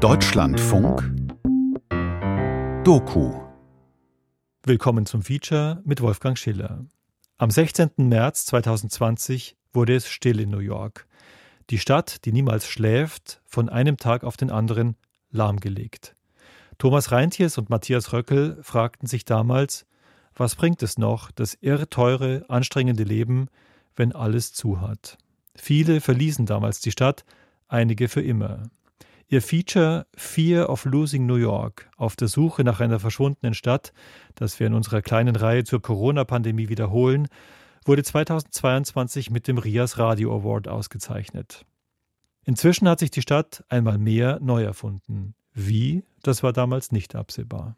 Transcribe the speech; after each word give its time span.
Deutschlandfunk 0.00 1.02
Doku 2.84 3.32
Willkommen 4.62 5.06
zum 5.06 5.22
Feature 5.22 5.80
mit 5.84 6.00
Wolfgang 6.00 6.38
Schiller. 6.38 6.84
Am 7.38 7.50
16. 7.50 7.90
März 7.96 8.46
2020 8.46 9.56
wurde 9.72 9.94
es 9.94 10.08
still 10.08 10.40
in 10.40 10.50
New 10.50 10.58
York. 10.58 11.06
Die 11.70 11.78
Stadt, 11.78 12.24
die 12.24 12.32
niemals 12.32 12.66
schläft, 12.68 13.40
von 13.46 13.68
einem 13.68 13.96
Tag 13.96 14.24
auf 14.24 14.36
den 14.36 14.50
anderen 14.50 14.96
lahmgelegt. 15.30 16.14
Thomas 16.78 17.12
Reintjes 17.12 17.56
und 17.56 17.70
Matthias 17.70 18.12
Röckel 18.12 18.58
fragten 18.62 19.06
sich 19.06 19.24
damals, 19.24 19.86
was 20.34 20.56
bringt 20.56 20.82
es 20.82 20.98
noch, 20.98 21.30
das 21.30 21.56
irrteure, 21.60 22.44
anstrengende 22.48 23.04
Leben, 23.04 23.48
wenn 23.96 24.12
alles 24.12 24.52
zu 24.52 24.80
hat? 24.80 25.16
Viele 25.56 26.00
verließen 26.00 26.46
damals 26.46 26.80
die 26.80 26.90
Stadt, 26.90 27.24
einige 27.68 28.08
für 28.08 28.22
immer. 28.22 28.64
Ihr 29.34 29.42
Feature 29.42 30.06
Fear 30.14 30.70
of 30.70 30.84
Losing 30.84 31.26
New 31.26 31.34
York 31.34 31.90
auf 31.96 32.14
der 32.14 32.28
Suche 32.28 32.62
nach 32.62 32.78
einer 32.78 33.00
verschwundenen 33.00 33.52
Stadt, 33.54 33.92
das 34.36 34.60
wir 34.60 34.68
in 34.68 34.74
unserer 34.74 35.02
kleinen 35.02 35.34
Reihe 35.34 35.64
zur 35.64 35.82
Corona-Pandemie 35.82 36.68
wiederholen, 36.68 37.26
wurde 37.84 38.04
2022 38.04 39.32
mit 39.32 39.48
dem 39.48 39.58
Rias 39.58 39.98
Radio 39.98 40.36
Award 40.36 40.68
ausgezeichnet. 40.68 41.66
Inzwischen 42.44 42.88
hat 42.88 43.00
sich 43.00 43.10
die 43.10 43.22
Stadt 43.22 43.64
einmal 43.68 43.98
mehr 43.98 44.38
neu 44.40 44.62
erfunden. 44.62 45.34
Wie, 45.52 46.04
das 46.22 46.44
war 46.44 46.52
damals 46.52 46.92
nicht 46.92 47.16
absehbar. 47.16 47.74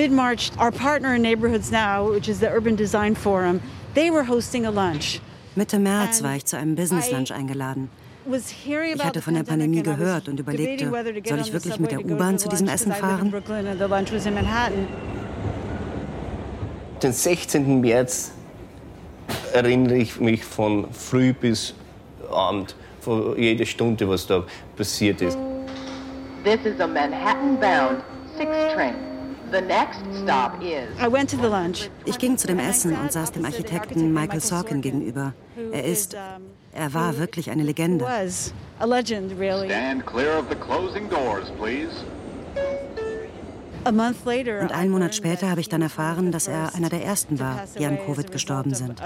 mid-March, 0.00 0.50
our 0.58 0.72
partner 0.72 1.14
in 1.14 1.22
Neighborhoods 1.22 1.70
Now, 1.70 2.10
which 2.10 2.28
is 2.28 2.40
the 2.40 2.48
Urban 2.48 2.74
Design 2.74 3.14
Forum, 3.14 3.60
they 3.92 4.10
were 4.10 4.24
hosting 4.24 4.64
a 4.64 4.70
lunch. 4.70 5.20
Mitte 5.56 5.78
März 5.78 6.22
war 6.22 6.36
ich 6.36 6.46
zu 6.46 6.56
einem 6.56 6.74
Business 6.74 7.10
Lunch 7.10 7.32
eingeladen. 7.32 7.90
Ich 8.24 9.04
hatte 9.04 9.20
von 9.20 9.34
der 9.34 9.42
Pandemie 9.42 9.82
gehört 9.82 10.28
und 10.28 10.40
überlegte, 10.40 10.90
soll 11.28 11.40
ich 11.40 11.52
wirklich 11.52 11.78
mit 11.78 11.90
der 11.90 12.04
U-Bahn 12.04 12.38
zu 12.38 12.48
diesem 12.48 12.68
Essen 12.68 12.92
fahren? 12.92 13.32
Den 17.02 17.12
16. 17.12 17.80
März 17.80 18.32
erinnere 19.52 19.96
ich 19.96 20.20
mich 20.20 20.44
von 20.44 20.92
früh 20.92 21.32
bis 21.32 21.74
Abend, 22.30 22.74
von 23.00 23.36
jeder 23.38 23.66
Stunde, 23.66 24.08
was 24.08 24.26
da 24.26 24.44
passiert 24.76 25.20
ist. 25.20 25.36
This 26.44 26.64
is 26.64 26.80
a 26.80 26.86
Manhattan-bound 26.86 28.02
six 28.38 28.50
train. 28.72 29.09
Ich 32.04 32.18
ging 32.18 32.38
zu 32.38 32.46
dem 32.46 32.58
Essen 32.58 32.96
und 32.96 33.12
saß 33.12 33.32
dem 33.32 33.44
Architekten 33.44 34.12
Michael 34.12 34.40
Sorkin 34.40 34.80
gegenüber. 34.80 35.32
Er 35.72 35.84
ist, 35.84 36.16
er 36.72 36.94
war 36.94 37.18
wirklich 37.18 37.50
eine 37.50 37.62
Legende. 37.62 38.06
Und 44.60 44.72
einen 44.72 44.90
Monat 44.90 45.14
später 45.14 45.50
habe 45.50 45.60
ich 45.60 45.68
dann 45.68 45.82
erfahren, 45.82 46.32
dass 46.32 46.48
er 46.48 46.74
einer 46.74 46.88
der 46.90 47.02
ersten 47.04 47.40
war, 47.40 47.64
die 47.78 47.86
an 47.86 47.98
Covid 48.04 48.30
gestorben 48.30 48.74
sind. 48.74 49.00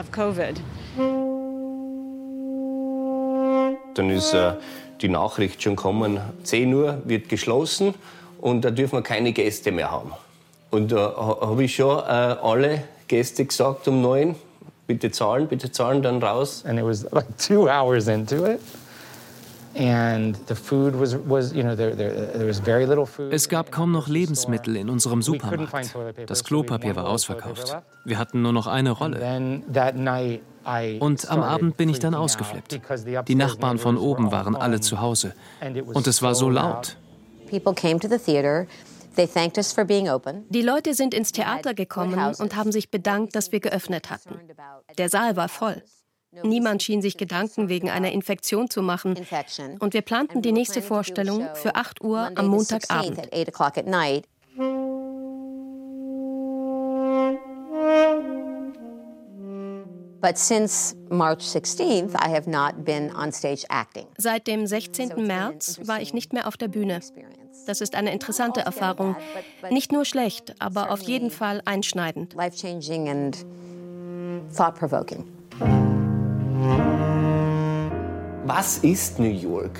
Dann 3.95 4.11
ist 4.11 4.34
äh, 4.34 4.55
die 5.00 5.09
Nachricht 5.09 5.62
schon 5.62 5.77
gekommen, 5.77 6.20
10 6.42 6.75
Uhr 6.75 7.03
wird 7.05 7.28
geschlossen 7.28 7.95
und 8.41 8.62
da 8.62 8.70
dürfen 8.70 8.97
wir 8.98 9.03
keine 9.03 9.33
Gäste 9.33 9.70
mehr 9.70 9.91
haben. 9.92 10.12
Und 10.74 10.90
da 10.90 11.14
habe 11.40 11.62
ich 11.62 11.76
schon 11.76 12.00
äh, 12.00 12.02
alle 12.02 12.82
Gäste 13.06 13.44
gesagt 13.44 13.86
um 13.86 14.02
neun, 14.02 14.34
bitte 14.88 15.12
zahlen, 15.12 15.46
bitte 15.46 15.70
zahlen, 15.70 16.02
dann 16.02 16.20
raus. 16.20 16.64
And 16.66 16.80
it 16.80 16.84
was 16.84 17.06
like 17.12 17.26
two 17.38 17.68
hours 17.68 18.08
into 18.08 18.44
it. 18.44 18.60
Es 23.30 23.48
gab 23.48 23.72
kaum 23.72 23.90
noch 23.90 24.06
Lebensmittel 24.06 24.76
in 24.76 24.88
unserem 24.88 25.20
Supermarkt. 25.20 25.96
Das 26.26 26.44
Klopapier 26.44 26.94
war 26.94 27.08
ausverkauft. 27.08 27.76
Wir 28.04 28.18
hatten 28.18 28.42
nur 28.42 28.52
noch 28.52 28.68
eine 28.68 28.92
Rolle. 28.92 29.62
Und 31.00 31.28
am 31.28 31.42
Abend 31.42 31.76
bin 31.76 31.88
ich 31.88 31.98
dann 31.98 32.14
ausgeflippt. 32.14 32.80
Die 33.26 33.34
Nachbarn 33.34 33.78
von 33.78 33.96
oben 33.96 34.30
waren 34.30 34.54
alle 34.54 34.80
zu 34.80 35.00
Hause. 35.00 35.34
Und 35.92 36.06
es 36.06 36.22
war 36.22 36.36
so 36.36 36.48
laut. 36.50 36.96
People 37.50 37.74
came 37.74 37.98
to 37.98 38.08
the 38.08 38.18
theater. 38.18 38.66
Die 39.16 40.62
Leute 40.62 40.94
sind 40.94 41.14
ins 41.14 41.32
Theater 41.32 41.75
gekommen 41.75 42.34
und 42.38 42.56
haben 42.56 42.72
sich 42.72 42.91
bedankt, 42.91 43.34
dass 43.34 43.52
wir 43.52 43.60
geöffnet 43.60 44.10
hatten. 44.10 44.38
Der 44.98 45.08
Saal 45.08 45.36
war 45.36 45.48
voll. 45.48 45.82
Niemand 46.42 46.82
schien 46.82 47.00
sich 47.00 47.16
Gedanken 47.16 47.69
wegen 47.69 47.91
einer 47.91 48.10
Infektion 48.10 48.69
zu 48.69 48.82
machen. 48.82 49.14
Und 49.78 49.94
wir 49.94 50.03
planten 50.03 50.42
die 50.42 50.53
nächste 50.53 50.82
Vorstellung 50.82 51.48
für 51.54 51.76
8 51.76 52.03
Uhr 52.03 52.32
am 52.34 52.48
Montagabend. 52.48 53.28
Seit 64.16 64.46
dem 64.46 64.66
16. 64.66 65.26
März 65.26 65.80
war 65.84 66.00
ich 66.00 66.14
nicht 66.14 66.32
mehr 66.32 66.48
auf 66.48 66.56
der 66.56 66.68
Bühne. 66.68 67.00
Das 67.66 67.80
ist 67.80 67.94
eine 67.94 68.12
interessante 68.12 68.60
Erfahrung. 68.60 69.16
Nicht 69.70 69.92
nur 69.92 70.04
schlecht, 70.04 70.54
aber 70.58 70.90
auf 70.90 71.02
jeden 71.02 71.30
Fall 71.30 71.60
einschneidend. 71.66 72.34
Was 78.46 78.78
ist 78.78 79.18
New 79.18 79.30
York? 79.30 79.78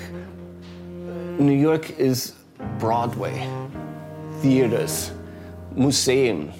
New 1.37 1.51
York 1.51 1.97
ist 1.97 2.35
Broadway, 2.79 3.47
Theaters, 4.41 5.11
Museen, 5.75 6.51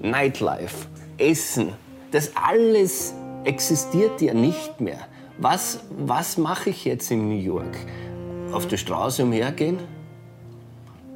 Nightlife, 0.00 0.86
Essen. 1.18 1.83
Das 2.14 2.30
alles 2.36 3.12
existiert 3.42 4.22
ja 4.22 4.34
nicht 4.34 4.80
mehr. 4.80 5.00
Was, 5.38 5.80
was 5.98 6.38
mache 6.38 6.70
ich 6.70 6.84
jetzt 6.84 7.10
in 7.10 7.28
New 7.28 7.40
York? 7.40 7.76
Auf 8.52 8.68
der 8.68 8.76
Straße 8.76 9.24
umhergehen? 9.24 9.78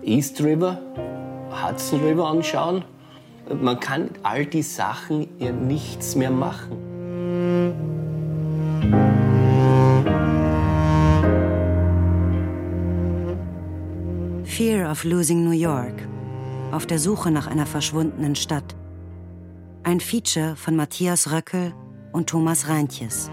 East 0.02 0.42
River, 0.42 0.80
Hudson 1.52 2.00
River 2.00 2.26
anschauen. 2.26 2.84
Man 3.62 3.78
kann 3.78 4.10
all 4.24 4.44
die 4.44 4.62
Sachen 4.62 5.28
ja 5.38 5.52
nichts 5.52 6.16
mehr 6.16 6.32
machen. 6.32 6.76
Fear 14.42 14.90
of 14.90 15.04
Losing 15.04 15.44
New 15.44 15.52
York. 15.52 15.94
Auf 16.72 16.86
der 16.86 16.98
Suche 16.98 17.30
nach 17.30 17.46
einer 17.46 17.66
verschwundenen 17.66 18.34
Stadt. 18.34 18.74
Ein 19.88 20.00
Feature 20.00 20.54
von 20.54 20.76
Matthias 20.76 21.32
Röckel 21.32 21.72
und 22.12 22.28
Thomas 22.28 22.68
Reintjes. 22.68 23.30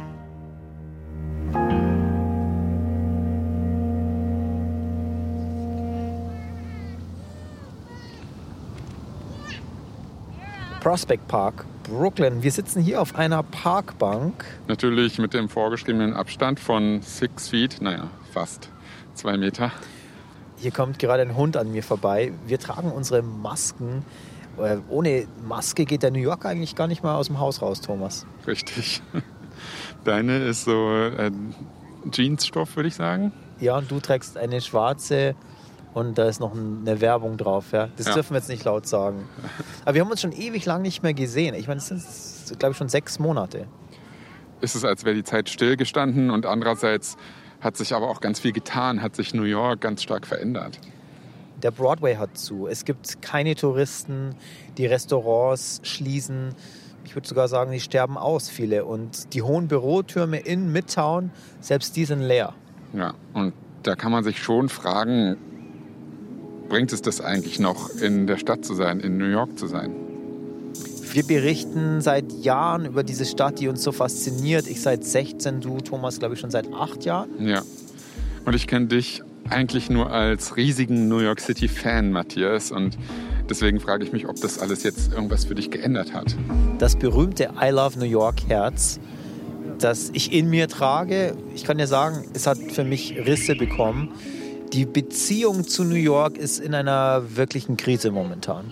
Prospect 10.79 11.27
Park, 11.27 11.65
Brooklyn. 11.83 12.41
Wir 12.41 12.51
sitzen 12.53 12.81
hier 12.81 13.01
auf 13.01 13.15
einer 13.15 13.43
Parkbank. 13.43 14.45
Natürlich 14.69 15.19
mit 15.19 15.33
dem 15.33 15.49
vorgeschriebenen 15.49 16.13
Abstand 16.13 16.61
von 16.61 17.01
six 17.01 17.49
feet, 17.49 17.81
naja, 17.81 18.09
fast 18.31 18.69
zwei 19.13 19.35
Meter. 19.35 19.73
Hier 20.55 20.71
kommt 20.71 20.99
gerade 20.99 21.23
ein 21.23 21.35
Hund 21.35 21.57
an 21.57 21.73
mir 21.73 21.83
vorbei. 21.83 22.31
Wir 22.47 22.59
tragen 22.59 22.93
unsere 22.93 23.21
Masken. 23.23 24.05
Äh, 24.57 24.77
ohne 24.89 25.27
Maske 25.43 25.85
geht 25.85 26.03
der 26.03 26.11
New 26.11 26.19
Yorker 26.19 26.49
eigentlich 26.49 26.75
gar 26.75 26.87
nicht 26.87 27.03
mal 27.03 27.15
aus 27.15 27.27
dem 27.27 27.39
Haus 27.39 27.61
raus, 27.61 27.81
Thomas. 27.81 28.25
Richtig. 28.47 29.01
Deine 30.03 30.37
ist 30.39 30.65
so 30.65 30.87
ein 31.17 31.55
Jeansstoff, 32.11 32.75
würde 32.75 32.89
ich 32.89 32.95
sagen. 32.95 33.31
Ja, 33.59 33.77
und 33.77 33.89
du 33.89 33.99
trägst 33.99 34.37
eine 34.37 34.61
schwarze 34.61 35.35
und 35.93 36.17
da 36.17 36.27
ist 36.27 36.39
noch 36.39 36.53
eine 36.53 36.99
Werbung 37.01 37.37
drauf. 37.37 37.71
Ja? 37.71 37.89
Das 37.95 38.07
ja. 38.07 38.13
dürfen 38.13 38.31
wir 38.31 38.39
jetzt 38.39 38.49
nicht 38.49 38.65
laut 38.65 38.85
sagen. 38.85 39.27
Aber 39.83 39.95
wir 39.95 40.01
haben 40.01 40.11
uns 40.11 40.21
schon 40.21 40.33
ewig 40.33 40.65
lang 40.65 40.81
nicht 40.81 41.03
mehr 41.03 41.13
gesehen. 41.13 41.55
Ich 41.55 41.67
meine, 41.67 41.79
es 41.79 41.87
sind, 41.87 42.59
glaube 42.59 42.73
ich, 42.73 42.77
schon 42.77 42.89
sechs 42.89 43.17
Monate. 43.17 43.65
Ist 44.61 44.75
es, 44.75 44.83
als 44.83 45.05
wäre 45.05 45.15
die 45.15 45.23
Zeit 45.23 45.49
stillgestanden 45.49 46.29
und 46.29 46.45
andererseits 46.45 47.17
hat 47.61 47.77
sich 47.77 47.93
aber 47.93 48.09
auch 48.09 48.21
ganz 48.21 48.39
viel 48.39 48.51
getan, 48.51 49.01
hat 49.01 49.15
sich 49.15 49.33
New 49.33 49.43
York 49.43 49.81
ganz 49.81 50.03
stark 50.03 50.27
verändert. 50.27 50.79
Der 51.61 51.71
Broadway 51.71 52.15
hat 52.15 52.37
zu. 52.37 52.67
Es 52.67 52.85
gibt 52.85 53.21
keine 53.21 53.55
Touristen, 53.55 54.35
die 54.77 54.85
Restaurants 54.85 55.79
schließen. 55.83 56.53
ich 57.05 57.15
würde 57.15 57.27
sogar 57.27 57.47
sagen, 57.47 57.71
die 57.71 57.79
sterben 57.79 58.17
aus, 58.17 58.49
viele. 58.49 58.85
Und 58.85 59.33
die 59.33 59.41
hohen 59.41 59.67
Bürotürme 59.67 60.37
in 60.39 60.71
Midtown, 60.71 61.31
selbst 61.61 61.95
die 61.95 62.05
sind 62.05 62.21
leer. 62.21 62.53
Ja, 62.93 63.13
und 63.33 63.53
da 63.83 63.95
kann 63.95 64.11
man 64.11 64.23
sich 64.23 64.41
schon 64.41 64.69
fragen, 64.69 65.37
bringt 66.69 66.91
es 66.91 67.01
das 67.01 67.21
eigentlich 67.21 67.59
noch, 67.59 67.89
in 68.01 68.27
der 68.27 68.37
Stadt 68.37 68.65
zu 68.65 68.73
sein, 68.73 68.99
in 68.99 69.17
New 69.17 69.29
York 69.29 69.57
zu 69.57 69.67
sein? 69.67 69.93
Wir 71.11 71.23
berichten 71.23 72.01
seit 72.01 72.31
Jahren 72.33 72.85
über 72.85 73.03
diese 73.03 73.25
Stadt, 73.25 73.59
die 73.59 73.69
uns 73.69 73.81
so 73.83 73.93
fasziniert. 73.93 74.67
Ich 74.67 74.81
seit 74.81 75.05
16, 75.05 75.61
du 75.61 75.77
Thomas, 75.77 76.19
glaube 76.19 76.33
ich, 76.33 76.41
schon 76.41 76.51
seit 76.51 76.73
acht 76.73 77.05
Jahren. 77.05 77.29
Ja. 77.47 77.61
Und 78.45 78.53
ich 78.53 78.67
kenne 78.67 78.87
dich 78.87 79.23
eigentlich 79.49 79.89
nur 79.89 80.11
als 80.11 80.55
riesigen 80.55 81.07
New 81.07 81.19
York 81.19 81.39
City 81.39 81.67
Fan, 81.67 82.11
Matthias. 82.11 82.71
Und 82.71 82.97
deswegen 83.49 83.79
frage 83.79 84.03
ich 84.03 84.11
mich, 84.11 84.27
ob 84.27 84.39
das 84.39 84.59
alles 84.59 84.83
jetzt 84.83 85.13
irgendwas 85.13 85.45
für 85.45 85.55
dich 85.55 85.71
geändert 85.71 86.13
hat. 86.13 86.35
Das 86.77 86.95
berühmte 86.95 87.49
I 87.61 87.69
Love 87.69 87.99
New 87.99 88.05
York 88.05 88.47
Herz, 88.47 88.99
das 89.79 90.09
ich 90.13 90.33
in 90.33 90.49
mir 90.49 90.67
trage, 90.67 91.35
ich 91.53 91.63
kann 91.63 91.77
dir 91.77 91.87
sagen, 91.87 92.25
es 92.33 92.47
hat 92.47 92.57
für 92.57 92.83
mich 92.83 93.15
Risse 93.25 93.55
bekommen. 93.55 94.11
Die 94.73 94.85
Beziehung 94.85 95.67
zu 95.67 95.83
New 95.83 95.95
York 95.95 96.37
ist 96.37 96.59
in 96.59 96.73
einer 96.73 97.23
wirklichen 97.35 97.77
Krise 97.77 98.11
momentan. 98.11 98.71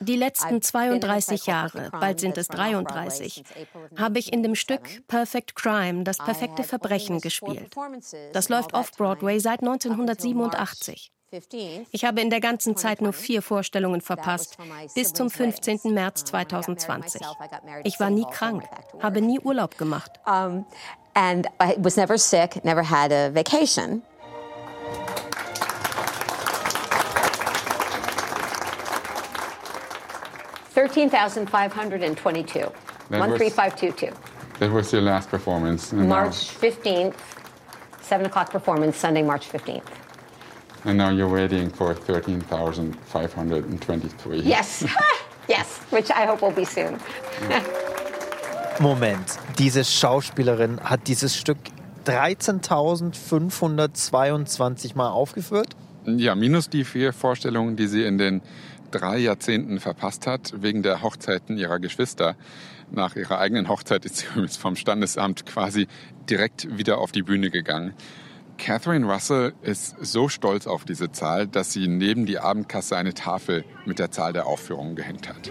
Die 0.00 0.16
letzten 0.16 0.62
32 0.62 1.46
Jahre, 1.46 1.90
bald 1.92 2.20
sind 2.20 2.38
es 2.38 2.48
33, 2.48 3.44
habe 3.96 4.18
ich 4.18 4.32
in 4.32 4.42
dem 4.42 4.54
Stück 4.54 5.06
Perfect 5.06 5.54
Crime, 5.54 6.04
das 6.04 6.18
perfekte 6.18 6.64
Verbrechen, 6.64 7.20
gespielt. 7.20 7.74
Das 8.32 8.48
läuft 8.48 8.74
off-Broadway 8.74 9.38
seit 9.38 9.60
1987. 9.60 11.12
Ich 11.92 12.04
habe 12.04 12.20
in 12.20 12.28
der 12.28 12.40
ganzen 12.40 12.76
Zeit 12.76 13.00
nur 13.00 13.12
vier 13.12 13.40
Vorstellungen 13.40 14.00
verpasst, 14.00 14.58
bis 14.94 15.12
zum 15.12 15.30
15. 15.30 15.80
März 15.94 16.24
2020. 16.24 17.22
Ich 17.84 17.98
war 18.00 18.10
nie 18.10 18.26
krank, 18.30 18.64
habe 19.00 19.22
nie 19.22 19.40
Urlaub 19.40 19.78
gemacht. 19.78 20.20
And 21.14 21.46
I 21.60 21.74
was 21.78 21.96
never 21.96 22.18
sick, 22.18 22.64
never 22.64 22.88
had 22.88 23.12
a 23.12 23.34
vacation. 23.34 24.02
13,522. 30.74 32.72
13522. 33.10 34.12
That 34.58 34.70
was 34.70 34.92
your 34.92 35.02
last 35.02 35.28
performance. 35.28 35.92
March 35.92 36.48
15th, 36.60 37.14
7 38.00 38.26
o'clock 38.26 38.50
performance, 38.50 38.96
Sunday, 38.96 39.22
March 39.22 39.48
15th. 39.48 39.82
And 40.84 40.98
now 40.98 41.10
you're 41.10 41.28
waiting 41.28 41.70
for 41.70 41.94
13,523. 41.94 44.40
Yes, 44.40 44.84
yes, 45.48 45.80
which 45.90 46.10
I 46.10 46.26
hope 46.26 46.42
will 46.42 46.50
be 46.52 46.64
soon. 46.64 46.98
Moment, 48.80 49.38
diese 49.58 49.84
Schauspielerin 49.84 50.80
hat 50.80 51.06
dieses 51.06 51.36
Stück 51.36 51.58
13.522 52.06 54.96
Mal 54.96 55.10
aufgeführt? 55.10 55.76
Ja, 56.04 56.34
minus 56.34 56.68
die 56.68 56.82
vier 56.84 57.12
Vorstellungen, 57.12 57.76
die 57.76 57.86
sie 57.86 58.04
in 58.04 58.18
den 58.18 58.42
drei 58.92 59.18
Jahrzehnten 59.18 59.80
verpasst 59.80 60.26
hat, 60.26 60.52
wegen 60.62 60.82
der 60.82 61.02
Hochzeiten 61.02 61.58
ihrer 61.58 61.80
Geschwister. 61.80 62.36
Nach 62.90 63.16
ihrer 63.16 63.38
eigenen 63.38 63.68
Hochzeit 63.68 64.04
ist 64.04 64.18
sie 64.18 64.26
übrigens 64.32 64.56
vom 64.56 64.76
Standesamt 64.76 65.46
quasi 65.46 65.88
direkt 66.30 66.76
wieder 66.78 66.98
auf 66.98 67.10
die 67.10 67.22
Bühne 67.22 67.50
gegangen. 67.50 67.94
Catherine 68.58 69.10
Russell 69.10 69.54
ist 69.62 69.96
so 70.00 70.28
stolz 70.28 70.66
auf 70.66 70.84
diese 70.84 71.10
Zahl, 71.10 71.48
dass 71.48 71.72
sie 71.72 71.88
neben 71.88 72.26
die 72.26 72.38
Abendkasse 72.38 72.96
eine 72.96 73.14
Tafel 73.14 73.64
mit 73.86 73.98
der 73.98 74.10
Zahl 74.10 74.32
der 74.32 74.46
Aufführungen 74.46 74.94
gehängt 74.94 75.28
hat. 75.28 75.50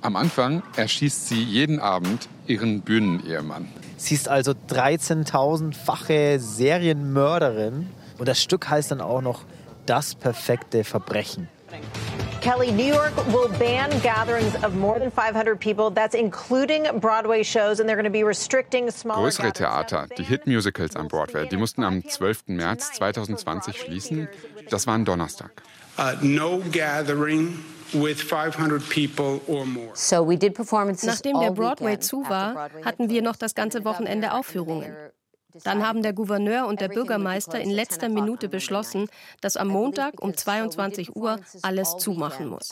Am 0.00 0.16
Anfang 0.16 0.62
erschießt 0.76 1.28
sie 1.28 1.42
jeden 1.42 1.80
Abend 1.80 2.28
ihren 2.46 2.80
Bühnenehemann. 2.80 3.68
Sie 3.98 4.14
ist 4.14 4.28
also 4.28 4.52
13.000-fache 4.52 6.38
Serienmörderin 6.38 7.90
und 8.18 8.28
das 8.28 8.40
Stück 8.40 8.70
heißt 8.70 8.92
dann 8.92 9.00
auch 9.00 9.20
noch 9.20 9.42
Das 9.86 10.14
perfekte 10.14 10.84
Verbrechen. 10.84 11.48
Kelly, 12.42 12.70
New 12.70 12.86
York 12.86 13.16
will 13.32 13.48
ban 13.58 13.90
gatherings 14.02 14.54
of 14.62 14.74
more 14.74 14.98
than 15.00 15.10
500 15.10 15.58
people. 15.58 15.90
That's 15.90 16.14
including 16.14 16.84
Broadway 17.00 17.42
shows, 17.42 17.80
and 17.80 17.88
they're 17.88 17.96
going 17.96 18.04
to 18.04 18.10
be 18.10 18.22
restricting 18.22 18.90
smaller 18.90 19.22
Größere 19.22 19.52
Theater, 19.52 20.06
die 20.16 20.22
Hitmusicals 20.22 20.94
am 20.94 21.08
Broadway, 21.08 21.48
die 21.48 21.56
mussten 21.56 21.82
am 21.82 22.06
12. 22.06 22.48
März 22.48 22.92
2020 22.92 23.80
schließen. 23.80 24.28
Das 24.70 24.86
war 24.86 24.94
ein 24.94 25.04
Donnerstag. 25.04 25.50
Uh, 25.98 26.12
no 26.22 26.62
gathering 26.70 27.64
with 27.94 28.20
500 28.22 28.82
people 28.88 29.40
or 29.46 29.64
more. 29.64 29.90
So 29.94 30.26
we 30.26 30.36
did 30.36 30.54
performances 30.54 31.06
Nachdem 31.06 31.40
der 31.40 31.50
Broadway 31.50 31.98
zu 31.98 32.28
war, 32.28 32.70
hatten 32.84 33.08
wir 33.08 33.22
noch 33.22 33.36
das 33.36 33.54
ganze 33.54 33.84
Wochenende 33.84 34.32
Aufführungen. 34.32 34.94
Dann 35.64 35.86
haben 35.86 36.02
der 36.02 36.12
Gouverneur 36.12 36.66
und 36.66 36.80
der 36.80 36.88
Bürgermeister 36.88 37.60
in 37.60 37.70
letzter 37.70 38.08
Minute 38.08 38.48
beschlossen, 38.48 39.08
dass 39.40 39.56
am 39.56 39.68
Montag 39.68 40.20
um 40.22 40.36
22 40.36 41.16
Uhr 41.16 41.40
alles 41.62 41.96
zumachen 41.96 42.48
muss. 42.48 42.70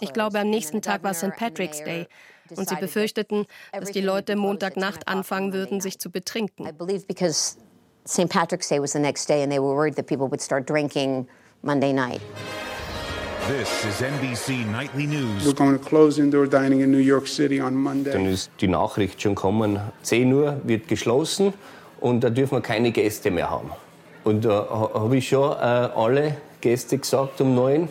Ich 0.00 0.12
glaube, 0.12 0.40
am 0.40 0.50
nächsten 0.50 0.82
Tag 0.82 1.02
war 1.02 1.14
St. 1.14 1.34
Patrick's 1.36 1.82
Day 1.82 2.06
und 2.54 2.68
sie 2.68 2.76
befürchteten, 2.76 3.46
dass 3.72 3.90
die 3.90 4.02
Leute 4.02 4.36
Montagnacht 4.36 5.08
anfangen 5.08 5.52
würden, 5.52 5.80
sich 5.80 5.98
zu 5.98 6.10
betrinken. 6.10 6.68
St. 8.08 8.28
Patrick's 8.28 8.68
Day 8.68 8.80
was 8.80 8.92
the 8.92 9.00
next 9.00 9.28
day 9.28 9.42
and 9.42 9.50
they 9.50 9.58
were 9.58 9.74
worried 9.74 9.96
that 9.96 10.06
people 10.06 10.28
would 10.28 10.40
start 10.40 10.68
drinking 10.68 11.26
Monday 11.62 11.92
night. 11.92 12.20
This 13.48 13.84
is 13.84 14.02
NBC 14.02 14.66
Nightly 14.66 15.06
News. 15.06 15.46
We're 15.46 15.52
going 15.52 15.78
to 15.78 15.84
close 15.84 16.18
indoor 16.18 16.48
dining 16.48 16.80
in 16.80 16.90
New 16.90 16.98
York 16.98 17.28
City 17.28 17.60
on 17.60 17.76
Monday. 17.76 18.12
Dann 18.12 18.26
ist 18.26 18.50
die 18.60 18.66
Nachricht 18.66 19.22
schon 19.22 19.36
kommen, 19.36 19.78
10 20.02 20.32
Uhr 20.32 20.60
wird 20.64 20.88
geschlossen 20.88 21.52
und 22.00 22.24
da 22.24 22.30
dürfen 22.30 22.56
wir 22.56 22.60
keine 22.60 22.90
Gäste 22.90 23.30
mehr 23.30 23.48
haben. 23.48 23.70
Und 24.24 24.44
da 24.44 24.64
äh, 24.64 24.98
habe 24.98 25.16
ich 25.16 25.28
schon 25.28 25.52
äh, 25.52 25.54
alle 25.54 26.38
Gäste 26.60 26.98
gesagt 26.98 27.40
um 27.40 27.54
neun, 27.54 27.88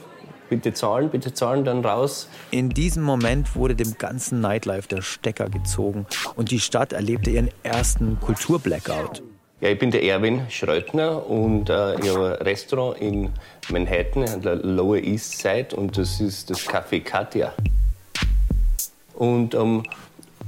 bitte 0.49 0.73
zahlen, 0.73 1.09
bitte 1.09 1.33
zahlen, 1.33 1.63
dann 1.63 1.85
raus. 1.85 2.27
In 2.51 2.69
diesem 2.69 3.03
Moment 3.03 3.55
wurde 3.55 3.75
dem 3.75 3.97
ganzen 3.97 4.41
Nightlife 4.41 4.89
der 4.89 5.03
Stecker 5.03 5.47
gezogen 5.49 6.05
und 6.35 6.51
die 6.51 6.59
Stadt 6.59 6.91
erlebte 6.91 7.29
ihren 7.29 7.49
ersten 7.63 8.19
Kulturblackout. 8.19 9.23
Ja, 9.61 9.69
ich 9.69 9.79
bin 9.79 9.89
der 9.89 10.03
Erwin 10.03 10.41
Schrötner 10.49 11.29
und 11.29 11.69
äh, 11.69 11.97
ich 12.01 12.09
habe 12.09 12.37
ein 12.37 12.45
Restaurant 12.45 12.99
in 12.99 13.29
Manhattan, 13.69 14.27
an 14.27 14.41
der 14.41 14.55
Lower 14.55 14.97
East 14.97 15.37
Side 15.39 15.73
und 15.77 15.97
das 15.97 16.19
ist 16.19 16.49
das 16.49 16.67
Café 16.67 17.01
Katja. 17.01 17.53
Und 19.13 19.55
um 19.55 19.83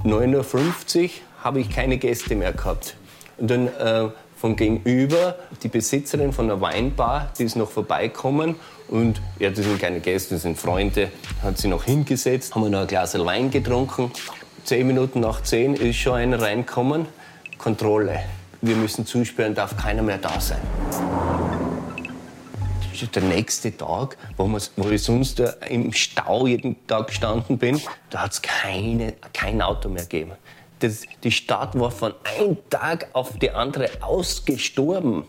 9.50 0.04 1.04
Uhr 1.04 1.10
habe 1.42 1.62
ich 1.62 1.70
keine 1.70 1.98
Gäste 1.98 2.36
mehr 2.36 2.52
gehabt. 2.52 2.98
Und 3.38 3.50
dann 3.50 3.68
äh, 3.68 4.10
von 4.36 4.58
gegenüber 4.58 5.38
die 5.64 5.70
Besitzerin 5.70 6.34
von 6.34 6.52
einer 6.52 6.60
Weinbar, 6.60 7.32
die 7.40 7.46
ist 7.46 7.56
noch 7.56 7.72
vorbeikommen 7.72 8.56
und 8.90 9.22
ja, 9.40 9.50
das 9.52 9.64
sind 9.64 9.80
keine 9.80 10.02
Gäste, 10.02 10.36
das 10.36 10.42
sind 10.42 10.58
Freunde, 10.58 11.12
hat 11.42 11.58
sie 11.58 11.70
noch 11.70 11.86
hingesetzt, 11.86 12.54
haben 12.54 12.64
wir 12.64 12.70
noch 12.70 12.82
ein 12.82 12.88
Glas 12.88 13.18
Wein 13.18 13.52
getrunken. 13.52 14.12
Zehn 14.66 14.86
Minuten 14.86 15.22
nach 15.22 15.44
zehn 15.44 15.76
ist 15.76 15.96
schon 15.96 16.16
einer 16.16 16.42
reinkommen. 16.42 17.06
Kontrolle. 17.58 18.20
Wir 18.62 18.76
müssen 18.76 19.06
zusperren, 19.06 19.54
darf 19.54 19.78
keiner 19.78 20.02
mehr 20.02 20.18
da 20.18 20.40
sein. 20.40 20.62
Der 23.14 23.22
nächste 23.22 23.78
Tag, 23.78 24.18
wo, 24.38 24.52
wo 24.76 24.90
ich 24.90 25.04
sonst 25.04 25.40
im 25.70 25.94
Stau 25.94 26.48
jeden 26.48 26.88
Tag 26.88 27.08
gestanden 27.08 27.60
bin, 27.60 27.80
da 28.10 28.24
hat 28.24 28.32
es 28.32 28.42
kein 28.42 29.62
Auto 29.62 29.88
mehr 29.88 30.02
gegeben. 30.04 30.32
Das, 30.80 31.04
die 31.24 31.32
Stadt 31.32 31.80
war 31.80 31.92
von 31.92 32.16
einem 32.24 32.58
Tag 32.72 33.10
auf 33.14 33.38
die 33.38 33.52
andere 33.52 33.90
ausgestorben. 34.02 35.26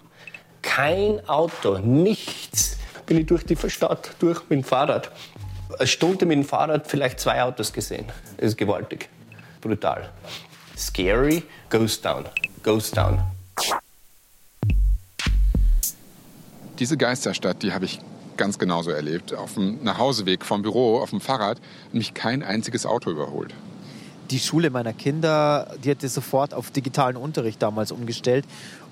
Kein 0.62 1.26
Auto, 1.28 1.76
nichts. 1.78 2.78
Bin 3.04 3.18
ich 3.18 3.26
durch 3.26 3.44
die 3.44 3.56
Stadt 3.68 4.14
durch 4.18 4.40
mit 4.48 4.60
dem 4.60 4.64
Fahrrad. 4.64 5.10
Eine 5.78 5.86
Stunde 5.86 6.24
mit 6.24 6.38
dem 6.38 6.44
Fahrrad, 6.44 6.86
vielleicht 6.86 7.20
zwei 7.20 7.42
Autos 7.42 7.70
gesehen. 7.72 8.06
Das 8.38 8.48
ist 8.48 8.56
gewaltig. 8.56 9.10
Brutal. 9.60 10.08
Scary, 10.74 11.42
goes 11.68 12.00
down, 12.00 12.24
goes 12.68 12.90
down. 12.90 13.18
Diese 16.78 16.98
Geisterstadt, 16.98 17.62
die 17.62 17.72
habe 17.72 17.86
ich 17.86 17.98
ganz 18.36 18.58
genauso 18.58 18.90
erlebt. 18.90 19.34
Auf 19.34 19.54
dem 19.54 19.82
Nachhauseweg 19.82 20.44
vom 20.44 20.60
Büro, 20.60 20.98
auf 20.98 21.08
dem 21.08 21.22
Fahrrad, 21.22 21.58
mich 21.92 22.12
kein 22.12 22.42
einziges 22.42 22.84
Auto 22.84 23.10
überholt 23.10 23.54
die 24.30 24.38
Schule 24.38 24.68
meiner 24.68 24.92
Kinder, 24.92 25.74
die 25.82 25.90
hatte 25.90 26.06
sofort 26.06 26.52
auf 26.52 26.70
digitalen 26.70 27.16
Unterricht 27.16 27.62
damals 27.62 27.90
umgestellt. 27.90 28.44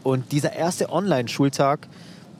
Und 0.03 0.33
dieser 0.33 0.55
erste 0.55 0.89
Online-Schultag, 0.91 1.89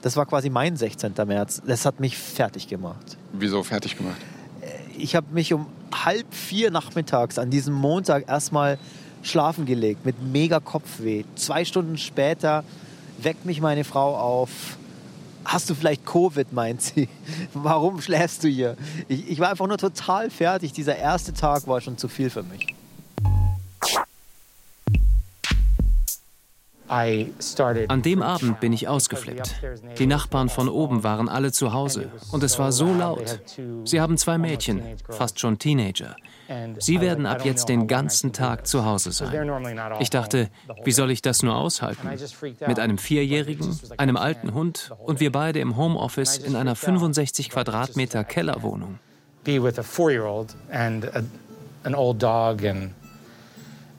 Das 0.01 0.15
war 0.15 0.25
quasi 0.25 0.49
mein 0.49 0.77
16. 0.77 1.13
März. 1.25 1.61
Das 1.65 1.85
hat 1.85 1.99
mich 1.99 2.17
fertig 2.17 2.67
gemacht. 2.67 3.17
Wieso 3.33 3.61
fertig 3.63 3.97
gemacht? 3.97 4.17
Ich 4.97 5.15
habe 5.15 5.27
mich 5.31 5.53
um 5.53 5.67
halb 5.93 6.33
vier 6.33 6.71
nachmittags 6.71 7.37
an 7.37 7.49
diesem 7.49 7.73
Montag 7.73 8.27
erstmal 8.27 8.77
schlafen 9.29 9.65
gelegt 9.65 10.05
mit 10.05 10.21
mega 10.21 10.59
Kopfweh. 10.59 11.23
Zwei 11.35 11.65
Stunden 11.65 11.97
später 11.97 12.63
weckt 13.19 13.45
mich 13.45 13.61
meine 13.61 13.83
Frau 13.83 14.15
auf. 14.15 14.77
Hast 15.45 15.69
du 15.69 15.75
vielleicht 15.75 16.05
Covid, 16.05 16.51
meint 16.51 16.81
sie. 16.81 17.07
Warum 17.53 18.01
schläfst 18.01 18.43
du 18.43 18.47
hier? 18.47 18.75
Ich, 19.07 19.29
ich 19.29 19.39
war 19.39 19.49
einfach 19.49 19.67
nur 19.67 19.77
total 19.77 20.29
fertig. 20.29 20.73
Dieser 20.73 20.97
erste 20.97 21.33
Tag 21.33 21.67
war 21.67 21.79
schon 21.81 21.97
zu 21.97 22.07
viel 22.07 22.29
für 22.29 22.43
mich. 22.43 22.76
An 26.87 28.01
dem 28.01 28.21
Abend 28.21 28.59
bin 28.59 28.73
ich 28.73 28.87
ausgeflippt. 28.87 29.55
Die 29.99 30.05
Nachbarn 30.05 30.49
von 30.49 30.69
oben 30.69 31.03
waren 31.03 31.29
alle 31.29 31.51
zu 31.51 31.73
Hause 31.73 32.11
und 32.31 32.43
es 32.43 32.59
war 32.59 32.71
so 32.71 32.93
laut. 32.93 33.41
Sie 33.83 33.99
haben 33.99 34.17
zwei 34.17 34.37
Mädchen, 34.37 34.81
fast 35.09 35.39
schon 35.39 35.59
Teenager. 35.59 36.15
Sie 36.79 37.01
werden 37.01 37.25
ab 37.25 37.43
jetzt 37.43 37.67
den 37.67 37.87
ganzen 37.87 38.31
Tag 38.31 38.67
zu 38.67 38.85
Hause 38.85 39.11
sein. 39.11 39.49
Ich 39.99 40.09
dachte, 40.09 40.49
wie 40.83 40.91
soll 40.91 41.11
ich 41.11 41.21
das 41.21 41.43
nur 41.43 41.55
aushalten? 41.55 42.09
Mit 42.65 42.79
einem 42.79 42.97
Vierjährigen, 42.97 43.77
einem 43.97 44.15
alten 44.17 44.53
Hund 44.53 44.91
und 45.05 45.19
wir 45.19 45.31
beide 45.31 45.59
im 45.59 45.75
Homeoffice 45.75 46.37
in 46.37 46.55
einer 46.55 46.75
65 46.75 47.49
Quadratmeter 47.49 48.23
Kellerwohnung. 48.23 48.99
Be 49.43 49.63
with 49.63 49.79
a 49.79 49.83
four-year-old 49.83 50.55
and 50.71 51.09
an 51.83 51.95
old 51.95 52.21
dog 52.21 52.65
and 52.65 52.91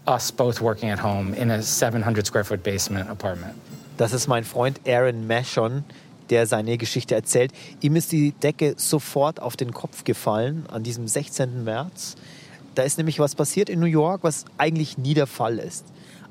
us 0.08 0.32
both 0.32 0.60
working 0.60 0.90
at 0.90 1.02
home 1.02 1.34
in 1.34 1.50
a 1.50 1.62
700 1.62 2.26
square 2.26 2.44
foot 2.44 2.62
basement 2.62 3.08
apartment. 3.10 3.54
Das 3.96 4.12
ist 4.12 4.28
mein 4.28 4.44
Freund 4.44 4.80
Aaron 4.86 5.26
Mashon, 5.26 5.84
der 6.30 6.46
seine 6.46 6.78
Geschichte 6.78 7.14
erzählt. 7.14 7.52
Ihm 7.80 7.96
ist 7.96 8.12
die 8.12 8.32
Decke 8.32 8.74
sofort 8.76 9.40
auf 9.42 9.56
den 9.56 9.72
Kopf 9.72 10.04
gefallen 10.04 10.64
an 10.70 10.82
diesem 10.82 11.08
16. 11.08 11.64
März. 11.64 12.14
Da 12.74 12.82
ist 12.84 12.96
nämlich 12.96 13.18
was 13.18 13.34
passiert 13.34 13.68
in 13.68 13.80
New 13.80 13.86
York, 13.86 14.22
was 14.22 14.44
eigentlich 14.56 14.98
nie 14.98 15.14
der 15.14 15.26
Fall 15.26 15.58
ist. 15.58 15.84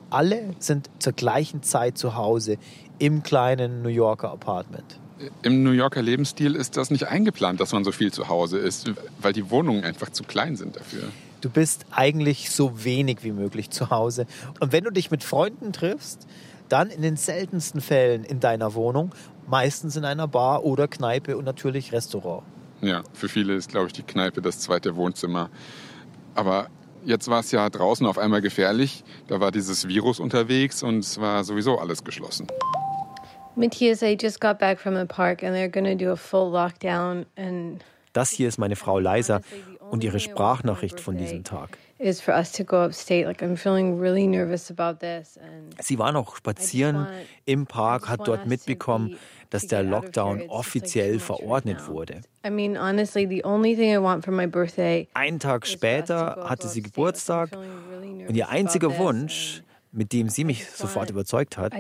Alle 0.10 0.56
sind 0.60 0.90
zur 1.00 1.14
gleichen 1.14 1.62
Zeit 1.62 1.98
zu 1.98 2.16
Hause 2.16 2.58
im 3.00 3.22
kleinen 3.24 3.82
New 3.82 3.90
Yorker 3.90 4.32
Apartment. 4.32 4.98
Im 5.42 5.64
New 5.64 5.72
Yorker 5.72 6.02
Lebensstil 6.02 6.56
ist 6.56 6.78
das 6.78 6.90
nicht 6.90 7.08
eingeplant, 7.08 7.60
dass 7.60 7.74
man 7.74 7.84
so 7.84 7.92
viel 7.92 8.14
zu 8.14 8.30
Hause 8.30 8.60
ist, 8.60 8.92
weil 9.20 9.34
die 9.34 9.50
Wohnungen 9.50 9.84
einfach 9.84 10.12
zu 10.12 10.24
klein 10.24 10.56
sind 10.56 10.78
dafür. 10.78 11.04
Du 11.42 11.50
bist 11.50 11.86
eigentlich 11.92 12.50
so 12.50 12.84
wenig 12.84 13.24
wie 13.24 13.32
möglich 13.32 13.70
zu 13.70 13.90
Hause. 13.90 14.26
Und 14.60 14.72
wenn 14.72 14.84
du 14.84 14.90
dich 14.90 15.12
mit 15.12 15.24
Freunden 15.24 15.72
triffst, 15.72 16.28
dann 16.70 16.90
in 16.90 17.02
den 17.02 17.16
seltensten 17.16 17.80
Fällen 17.80 18.24
in 18.24 18.40
deiner 18.40 18.74
Wohnung, 18.74 19.14
meistens 19.48 19.96
in 19.96 20.04
einer 20.04 20.28
Bar 20.28 20.64
oder 20.66 20.88
Kneipe 20.88 21.38
und 21.38 21.46
natürlich 21.46 21.92
Restaurant. 21.94 22.44
Ja, 22.82 23.04
für 23.14 23.30
viele 23.30 23.56
ist, 23.56 23.70
glaube 23.70 23.88
ich, 23.88 23.94
die 23.94 24.04
Kneipe 24.04 24.42
das 24.42 24.60
zweite 24.60 24.96
Wohnzimmer. 24.96 25.50
Aber 26.36 26.68
jetzt 27.06 27.28
war 27.28 27.40
es 27.40 27.52
ja 27.52 27.70
draußen 27.70 28.06
auf 28.06 28.18
einmal 28.18 28.42
gefährlich. 28.42 29.04
Da 29.28 29.40
war 29.40 29.52
dieses 29.52 29.88
Virus 29.88 30.20
unterwegs 30.20 30.84
und 30.84 31.00
es 31.00 31.20
war 31.20 31.44
sowieso 31.44 31.78
alles 31.78 32.04
geschlossen. 32.04 32.48
Matthias, 33.56 34.04
I 34.04 34.16
just 34.20 34.40
got 34.40 34.60
back 34.60 34.80
from 34.80 34.96
the 34.96 35.06
park 35.06 35.44
and 35.44 35.56
they're 35.56 35.70
going 35.70 35.86
to 35.86 35.96
do 35.96 36.12
a 36.12 36.16
full 36.16 36.52
lockdown 36.52 37.26
and 37.36 37.84
das 38.14 38.32
hier 38.32 38.48
ist 38.48 38.58
meine 38.58 38.76
Frau 38.76 39.00
Leisa 39.00 39.42
und 39.90 40.04
ihre 40.04 40.20
Sprachnachricht 40.20 41.00
von 41.00 41.18
diesem 41.18 41.44
Tag. 41.44 41.78
Sie 45.80 45.98
war 45.98 46.12
noch 46.12 46.36
spazieren 46.36 47.08
im 47.46 47.66
Park, 47.66 48.08
hat 48.10 48.28
dort 48.28 48.46
mitbekommen, 48.48 49.18
dass 49.50 49.68
der 49.68 49.84
Lockdown 49.84 50.44
offiziell 50.50 51.20
verordnet 51.20 51.88
wurde. 51.88 52.22
Einen 55.14 55.40
Tag 55.40 55.68
später 55.68 56.46
hatte 56.50 56.68
sie 56.68 56.82
Geburtstag 56.82 57.50
und 57.56 58.36
ihr 58.36 58.50
einziger 58.50 58.98
Wunsch, 58.98 59.64
mit 59.92 60.14
dem 60.14 60.30
sie 60.30 60.44
mich 60.44 60.70
sofort 60.70 61.10
überzeugt 61.10 61.58
hat, 61.58 61.74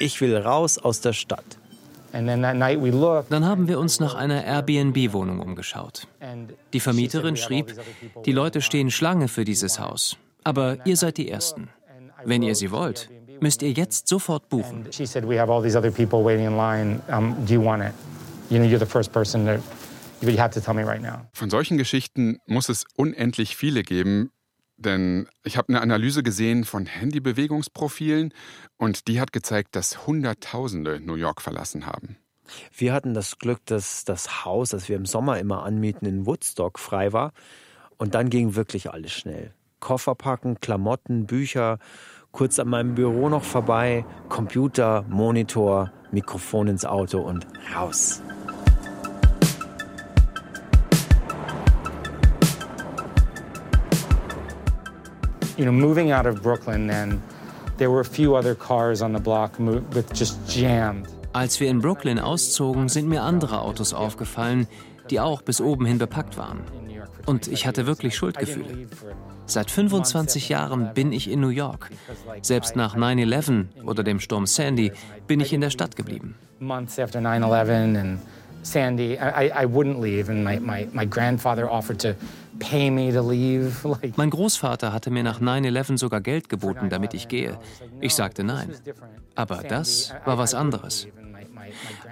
ich 0.00 0.20
will 0.22 0.36
raus 0.36 0.78
aus 0.78 1.00
der 1.02 1.12
Stadt. 1.12 1.59
Dann 2.12 3.44
haben 3.44 3.68
wir 3.68 3.78
uns 3.78 4.00
nach 4.00 4.14
einer 4.14 4.44
Airbnb-Wohnung 4.44 5.40
umgeschaut. 5.40 6.06
Die 6.72 6.80
Vermieterin 6.80 7.36
schrieb, 7.36 7.74
die 8.24 8.32
Leute 8.32 8.62
stehen 8.62 8.90
Schlange 8.90 9.28
für 9.28 9.44
dieses 9.44 9.78
Haus, 9.80 10.16
aber 10.44 10.78
ihr 10.86 10.96
seid 10.96 11.18
die 11.18 11.30
Ersten. 11.30 11.68
Wenn 12.24 12.42
ihr 12.42 12.54
sie 12.54 12.70
wollt, 12.70 13.10
müsst 13.40 13.62
ihr 13.62 13.72
jetzt 13.72 14.08
sofort 14.08 14.48
buchen. 14.48 14.86
Von 21.32 21.50
solchen 21.50 21.78
Geschichten 21.78 22.38
muss 22.46 22.68
es 22.68 22.84
unendlich 22.96 23.56
viele 23.56 23.82
geben, 23.82 24.30
denn 24.80 25.28
ich 25.44 25.56
habe 25.56 25.68
eine 25.68 25.80
Analyse 25.80 26.22
gesehen 26.22 26.64
von 26.64 26.86
Handybewegungsprofilen 26.86 28.32
und 28.76 29.08
die 29.08 29.20
hat 29.20 29.32
gezeigt, 29.32 29.76
dass 29.76 30.06
Hunderttausende 30.06 31.00
New 31.00 31.14
York 31.14 31.40
verlassen 31.42 31.86
haben. 31.86 32.16
Wir 32.76 32.92
hatten 32.92 33.14
das 33.14 33.38
Glück, 33.38 33.64
dass 33.66 34.04
das 34.04 34.44
Haus, 34.44 34.70
das 34.70 34.88
wir 34.88 34.96
im 34.96 35.06
Sommer 35.06 35.38
immer 35.38 35.62
anmieten, 35.62 36.06
in 36.06 36.26
Woodstock 36.26 36.78
frei 36.78 37.12
war. 37.12 37.32
Und 37.96 38.14
dann 38.14 38.30
ging 38.30 38.54
wirklich 38.54 38.90
alles 38.90 39.12
schnell. 39.12 39.52
Koffer 39.78 40.14
packen, 40.14 40.60
Klamotten, 40.60 41.26
Bücher, 41.26 41.78
kurz 42.32 42.58
an 42.58 42.68
meinem 42.68 42.94
Büro 42.94 43.28
noch 43.28 43.44
vorbei, 43.44 44.04
Computer, 44.28 45.04
Monitor, 45.08 45.92
Mikrofon 46.10 46.68
ins 46.68 46.84
Auto 46.84 47.20
und 47.20 47.46
raus. 47.74 48.22
You 55.60 55.66
know, 55.66 55.72
moving 55.72 56.10
out 56.10 56.26
of 56.26 56.42
Brooklyn 56.42 56.86
then, 56.86 57.22
there 57.76 57.90
were 57.90 58.00
a 58.00 58.04
few 58.04 58.34
other 58.34 58.54
cars 58.54 59.02
on 59.02 59.12
the 59.12 59.20
block 59.20 59.58
with 59.58 60.10
just 60.14 60.38
jammed. 60.48 61.06
Als 61.32 61.60
wir 61.60 61.68
in 61.68 61.80
Brooklyn 61.80 62.18
auszogen, 62.18 62.88
sind 62.88 63.08
mir 63.08 63.22
andere 63.22 63.60
Autos 63.60 63.92
aufgefallen, 63.92 64.66
die 65.10 65.20
auch 65.20 65.42
bis 65.42 65.60
oben 65.60 65.84
hin 65.84 65.98
bepackt 65.98 66.36
waren. 66.38 66.60
Und 67.26 67.46
ich 67.46 67.66
hatte 67.66 67.86
wirklich 67.86 68.16
Schuldgefühle. 68.16 68.88
Seit 69.46 69.70
25 69.70 70.48
Jahren 70.48 70.94
bin 70.94 71.12
ich 71.12 71.30
in 71.30 71.40
New 71.40 71.48
York. 71.48 71.90
Selbst 72.42 72.74
nach 72.74 72.96
9-11 72.96 73.84
oder 73.84 74.02
dem 74.02 74.18
Sturm 74.18 74.46
Sandy 74.46 74.92
bin 75.26 75.40
ich 75.40 75.52
in 75.52 75.60
der 75.60 75.70
Stadt 75.70 75.94
geblieben. 75.94 76.36
Months 76.58 76.98
after 76.98 77.20
9-11 77.20 78.00
and 78.00 78.20
Sandy, 78.62 79.18
I, 79.18 79.62
I 79.62 79.66
wouldn't 79.66 80.00
leave. 80.00 80.28
And 80.28 80.44
my, 80.44 80.58
my, 80.60 80.88
my 80.92 81.06
grandfather 81.06 81.70
offered 81.70 81.98
to 82.00 82.14
Mein 84.16 84.30
Großvater 84.30 84.92
hatte 84.92 85.10
mir 85.10 85.22
nach 85.22 85.40
9-11 85.40 85.98
sogar 85.98 86.20
Geld 86.20 86.48
geboten, 86.48 86.90
damit 86.90 87.14
ich 87.14 87.28
gehe. 87.28 87.58
Ich 88.00 88.14
sagte 88.14 88.44
nein. 88.44 88.70
Aber 89.34 89.62
das 89.66 90.12
war 90.24 90.38
was 90.38 90.54
anderes. 90.54 91.06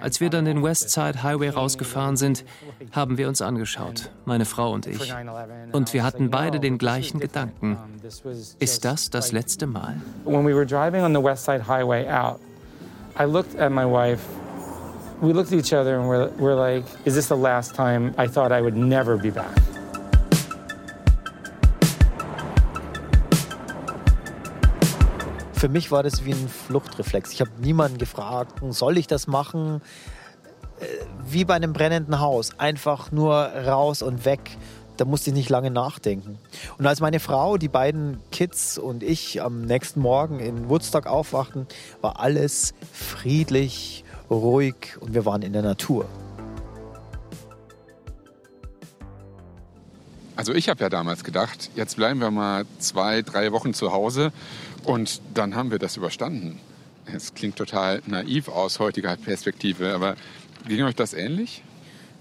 Als 0.01 0.21
wir 0.21 0.29
dann 0.29 0.45
den 0.45 0.63
Westside 0.63 1.21
Highway 1.23 1.49
rausgefahren 1.49 2.17
sind, 2.17 2.45
haben 2.91 3.17
wir 3.17 3.27
uns 3.27 3.41
angeschaut, 3.41 4.09
meine 4.25 4.45
Frau 4.45 4.71
und 4.71 4.87
ich. 4.87 5.13
Und 5.71 5.93
wir 5.93 6.03
hatten 6.03 6.29
beide 6.29 6.59
den 6.59 6.77
gleichen 6.77 7.19
Gedanken. 7.19 7.77
Ist 8.59 8.85
das 8.85 9.09
das 9.09 9.31
letzte 9.31 9.67
Mal? 9.67 10.01
When 10.23 10.45
we 10.45 10.55
were 10.55 10.65
driving 10.65 11.03
on 11.03 11.13
the 11.13 11.21
Westside 11.21 11.67
Highway 11.67 12.09
out, 12.09 12.39
I 13.19 13.25
looked 13.25 13.59
at 13.59 13.71
my 13.71 13.83
wife. 13.83 14.21
We 15.21 15.33
looked 15.33 15.51
at 15.51 15.59
each 15.59 15.73
other 15.73 15.99
and 15.99 16.07
we're, 16.07 16.29
we're 16.37 16.55
like, 16.55 16.85
is 17.03 17.13
this 17.13 17.27
the 17.27 17.35
last 17.35 17.75
time 17.75 18.13
I 18.17 18.25
thought 18.25 18.53
I 18.53 18.61
would 18.61 18.77
never 18.77 19.17
be 19.17 19.31
back? 19.31 19.53
Für 25.51 25.67
mich 25.67 25.91
war 25.91 26.03
das 26.03 26.23
wie 26.23 26.31
ein 26.31 26.47
Fluchtreflex. 26.47 27.33
Ich 27.33 27.41
habe 27.41 27.51
niemanden 27.59 27.97
gefragt, 27.97 28.61
soll 28.69 28.97
ich 28.97 29.07
das 29.07 29.27
machen? 29.27 29.81
Äh, 30.79 30.85
wie 31.27 31.43
bei 31.43 31.55
einem 31.55 31.73
brennenden 31.73 32.21
Haus. 32.21 32.57
Einfach 32.57 33.11
nur 33.11 33.35
raus 33.35 34.01
und 34.01 34.23
weg. 34.23 34.57
Da 34.95 35.03
musste 35.03 35.31
ich 35.31 35.35
nicht 35.35 35.49
lange 35.49 35.69
nachdenken. 35.69 36.39
Und 36.77 36.87
als 36.87 37.01
meine 37.01 37.19
Frau, 37.19 37.57
die 37.57 37.67
beiden 37.67 38.21
Kids 38.31 38.77
und 38.77 39.03
ich 39.03 39.41
am 39.41 39.63
nächsten 39.63 39.99
Morgen 39.99 40.39
in 40.39 40.69
Woodstock 40.69 41.07
aufwachten, 41.07 41.67
war 41.99 42.21
alles 42.21 42.73
friedlich, 42.93 44.05
ruhig 44.29 44.97
und 44.99 45.13
wir 45.13 45.25
waren 45.25 45.41
in 45.41 45.53
der 45.53 45.61
Natur. 45.61 46.05
Also 50.35 50.53
ich 50.53 50.69
habe 50.69 50.81
ja 50.81 50.89
damals 50.89 51.23
gedacht, 51.23 51.69
jetzt 51.75 51.97
bleiben 51.97 52.21
wir 52.21 52.31
mal 52.31 52.65
zwei, 52.79 53.21
drei 53.21 53.51
Wochen 53.51 53.73
zu 53.73 53.91
Hause 53.91 54.31
und 54.85 55.21
dann 55.33 55.55
haben 55.55 55.71
wir 55.71 55.79
das 55.79 55.97
überstanden. 55.97 56.59
Es 57.05 57.33
klingt 57.33 57.57
total 57.57 58.01
naiv 58.05 58.47
aus 58.47 58.79
heutiger 58.79 59.17
Perspektive, 59.17 59.93
aber 59.93 60.15
ging 60.67 60.83
euch 60.83 60.95
das 60.95 61.13
ähnlich? 61.13 61.63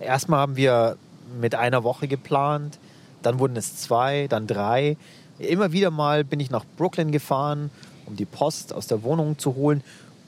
Erstmal 0.01 0.41
haben 0.41 0.57
wir 0.57 0.97
mit 1.41 1.55
einer 1.55 1.85
Woche 1.85 2.09
geplant, 2.09 2.79
dann 3.23 3.39
wurden 3.39 3.57
es 3.57 3.77
zwei, 3.77 4.27
dann 4.29 4.47
drei. 4.47 4.97
Immer 5.39 5.73
wieder 5.73 5.91
mal 5.91 6.25
bin 6.25 6.41
ich 6.41 6.51
nach 6.51 6.65
Brooklyn 6.77 7.13
gefahren 7.13 7.71
um 8.09 8.17
die 8.17 8.25
Post 8.25 8.73
aus 8.73 8.87
der 8.87 9.03
Wohnung 9.03 9.39
zu 9.39 9.55
holen 9.55 9.83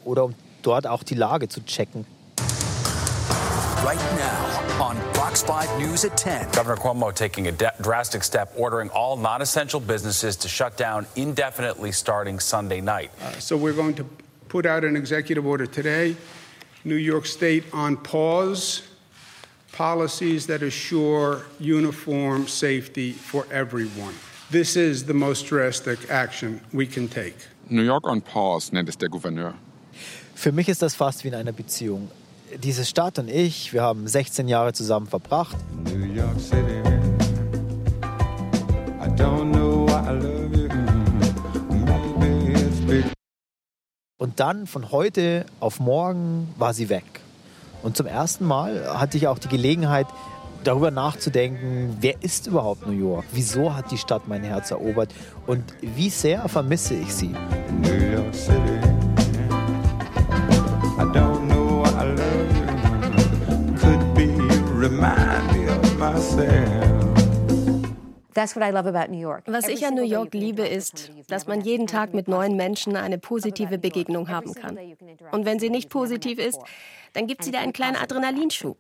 oder 0.05 0.25
um 0.25 0.35
dort 0.63 0.87
auch 0.87 1.03
die 1.03 1.15
Lage 1.15 1.49
zu 1.49 1.61
checken. 1.65 2.07
Right 3.85 3.99
now 4.17 4.61
on 4.81 4.97
Fox 5.15 5.43
5 5.43 5.79
News 5.79 6.05
at 6.05 6.17
10. 6.17 6.51
Governor 6.53 6.77
Cuomo 6.77 7.15
taking 7.15 7.47
a 7.47 7.53
drastic 7.81 8.23
step, 8.23 8.53
ordering 8.57 8.91
all 8.91 9.17
non 9.17 9.41
essential 9.43 9.81
businesses 9.81 10.37
to 10.37 10.49
shut 10.49 10.77
down 10.77 11.07
indefinitely 11.17 11.93
starting 11.93 12.41
Sunday 12.41 12.81
night. 12.81 13.11
Uh, 13.21 13.33
so 13.39 13.57
we're 13.57 13.73
going 13.73 13.95
to 13.95 14.05
put 14.49 14.67
out 14.67 14.85
an 14.85 14.97
executive 14.97 15.47
order 15.47 15.67
today. 15.67 16.17
New 16.85 16.97
York 16.97 17.27
State 17.27 17.65
on 17.73 17.97
pause 17.97 18.83
policies 19.73 20.47
that 20.47 20.63
assure 20.63 21.47
uniform 21.59 22.49
safety 22.49 23.13
for 23.13 23.47
everyone. 23.51 24.15
This 24.51 24.77
is 24.77 25.05
the 25.05 25.15
most 25.15 25.47
drastic 25.47 26.11
action 26.11 26.61
we 26.73 26.87
can 26.87 27.09
take. 27.09 27.37
New 27.69 27.83
York 27.83 28.05
on 28.05 28.21
pause 28.21 28.73
nennt 28.73 28.89
es 28.89 28.97
der 28.97 29.09
Gouverneur. 29.09 29.55
Für 30.35 30.53
mich 30.53 30.69
ist 30.69 30.83
das 30.83 30.95
fast 30.95 31.25
wie 31.25 31.29
in 31.29 31.35
einer 31.35 31.53
Beziehung. 31.53 32.11
Diese 32.63 32.85
Stadt 32.85 33.19
und 33.19 33.29
ich, 33.29 33.73
wir 33.73 33.83
haben 33.83 34.09
16 34.09 34.49
Jahre 34.49 34.73
zusammen 34.73 35.07
verbracht. 35.07 35.57
New 35.85 36.05
York 36.05 36.41
City. 36.41 36.83
I 39.01 39.09
don't 39.17 39.53
know 39.53 39.87
why 39.87 40.11
I 40.11 40.15
love 40.15 40.57
you. 40.57 40.61
Und 44.21 44.39
dann 44.39 44.67
von 44.67 44.91
heute 44.91 45.47
auf 45.61 45.81
morgen 45.81 46.53
war 46.59 46.75
sie 46.75 46.91
weg. 46.91 47.05
Und 47.83 47.97
zum 47.97 48.05
ersten 48.05 48.45
Mal 48.45 49.01
hatte 49.01 49.17
ich 49.17 49.27
auch 49.29 49.39
die 49.39 49.49
Gelegenheit, 49.49 50.07
darüber 50.63 50.91
nachzudenken, 50.91 51.97
wer 52.01 52.23
ist 52.23 52.47
überhaupt 52.47 52.87
New 52.87 52.93
York? 52.93 53.25
Wieso 53.33 53.75
hat 53.75 53.91
die 53.91 53.97
Stadt 53.97 54.29
mein 54.29 54.45
Herz 54.45 54.73
erobert? 54.73 55.15
Und 55.47 55.65
wie 55.81 56.11
sehr 56.11 56.47
vermisse 56.51 56.97
ich 56.97 57.15
sie? 57.15 57.35
New 57.81 58.13
York 58.13 58.35
City. 58.35 58.90
Remind 65.01 65.53
me 65.53 65.67
of 65.71 65.99
myself. 65.99 67.01
Was 68.33 68.55
ich 69.69 69.85
an 69.85 69.95
New 69.95 70.05
York 70.05 70.35
liebe, 70.35 70.63
ist, 70.63 71.11
dass 71.29 71.47
man 71.49 71.61
jeden 71.63 71.87
Tag 71.89 72.15
mit 72.15 72.29
neuen 72.29 72.57
Menschen 72.57 72.97
eine 72.97 73.19
positive 73.19 73.77
Begegnung 73.77 74.29
haben 74.29 74.55
kann. 74.55 74.79
Und 75.33 75.45
wenn 75.45 75.59
sie 75.59 75.69
nicht 75.69 75.91
positiv 75.91 76.39
ist, 76.39 76.61
dann 77.13 77.27
gibt 77.27 77.43
sie 77.43 77.51
dir 77.51 77.59
einen 77.59 77.73
kleinen 77.73 77.97
Adrenalinschub. 77.97 78.79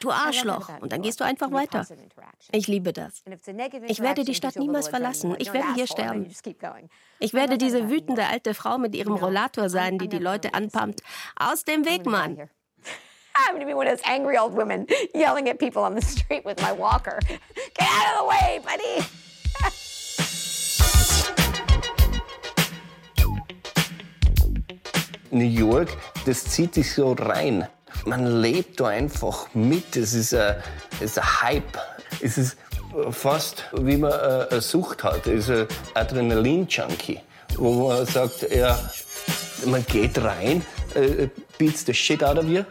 Du 0.00 0.10
Arschloch. 0.10 0.70
Und 0.80 0.92
dann 0.92 1.02
gehst 1.02 1.20
du 1.20 1.24
einfach 1.24 1.52
weiter. 1.52 1.86
Ich 2.52 2.66
liebe 2.66 2.92
das. 2.92 3.22
Ich 3.86 4.00
werde 4.00 4.24
die 4.24 4.34
Stadt 4.34 4.56
niemals 4.56 4.88
verlassen. 4.88 5.34
Ich 5.38 5.52
werde 5.52 5.74
hier 5.74 5.86
sterben. 5.86 6.26
Ich 7.18 7.34
werde 7.34 7.58
diese 7.58 7.88
wütende 7.88 8.26
alte 8.26 8.54
Frau 8.54 8.78
mit 8.78 8.94
ihrem 8.94 9.14
Rollator 9.14 9.68
sein, 9.68 9.98
die 9.98 10.08
die 10.08 10.18
Leute 10.18 10.54
anpumpt. 10.54 11.02
Aus 11.38 11.64
dem 11.64 11.84
Weg, 11.84 12.06
Mann. 12.06 12.48
I'm 13.36 13.54
going 13.54 13.60
to 13.60 13.66
be 13.66 13.74
one 13.74 13.86
of 13.86 13.98
those 13.98 14.06
angry 14.06 14.38
old 14.38 14.54
women 14.54 14.86
yelling 15.14 15.48
at 15.48 15.58
people 15.58 15.82
on 15.82 15.94
the 15.94 16.00
street 16.00 16.44
with 16.44 16.60
my 16.62 16.72
walker. 16.72 17.18
Get 17.28 17.88
out 17.88 18.14
of 18.14 18.18
the 18.20 18.28
way, 18.28 18.60
buddy! 18.64 19.25
New 25.32 25.44
York, 25.44 25.88
das 26.24 26.44
zieht 26.44 26.74
sich 26.74 26.92
so 26.92 27.12
rein. 27.12 27.66
Man 28.04 28.40
lebt 28.40 28.80
da 28.80 28.88
einfach 28.88 29.48
mit. 29.54 29.96
Es 29.96 30.14
ist 30.14 30.34
ein, 30.34 30.56
Hype. 31.00 31.78
Es 32.20 32.38
ist 32.38 32.56
fast 33.10 33.64
wie 33.72 33.96
man 33.96 34.12
eine 34.12 34.60
Sucht 34.60 35.04
hat. 35.04 35.26
Es 35.26 35.48
ist 35.48 35.50
ein 35.50 35.66
Adrenalin-Junkie, 35.94 37.20
wo 37.56 37.88
man 37.88 38.06
sagt, 38.06 38.50
ja, 38.54 38.78
man 39.66 39.84
geht 39.86 40.18
rein, 40.18 40.64
äh, 40.94 41.28
beats 41.58 41.84
the 41.84 41.94
shit 41.94 42.22
out 42.22 42.38
of 42.38 42.46
you 42.46 42.62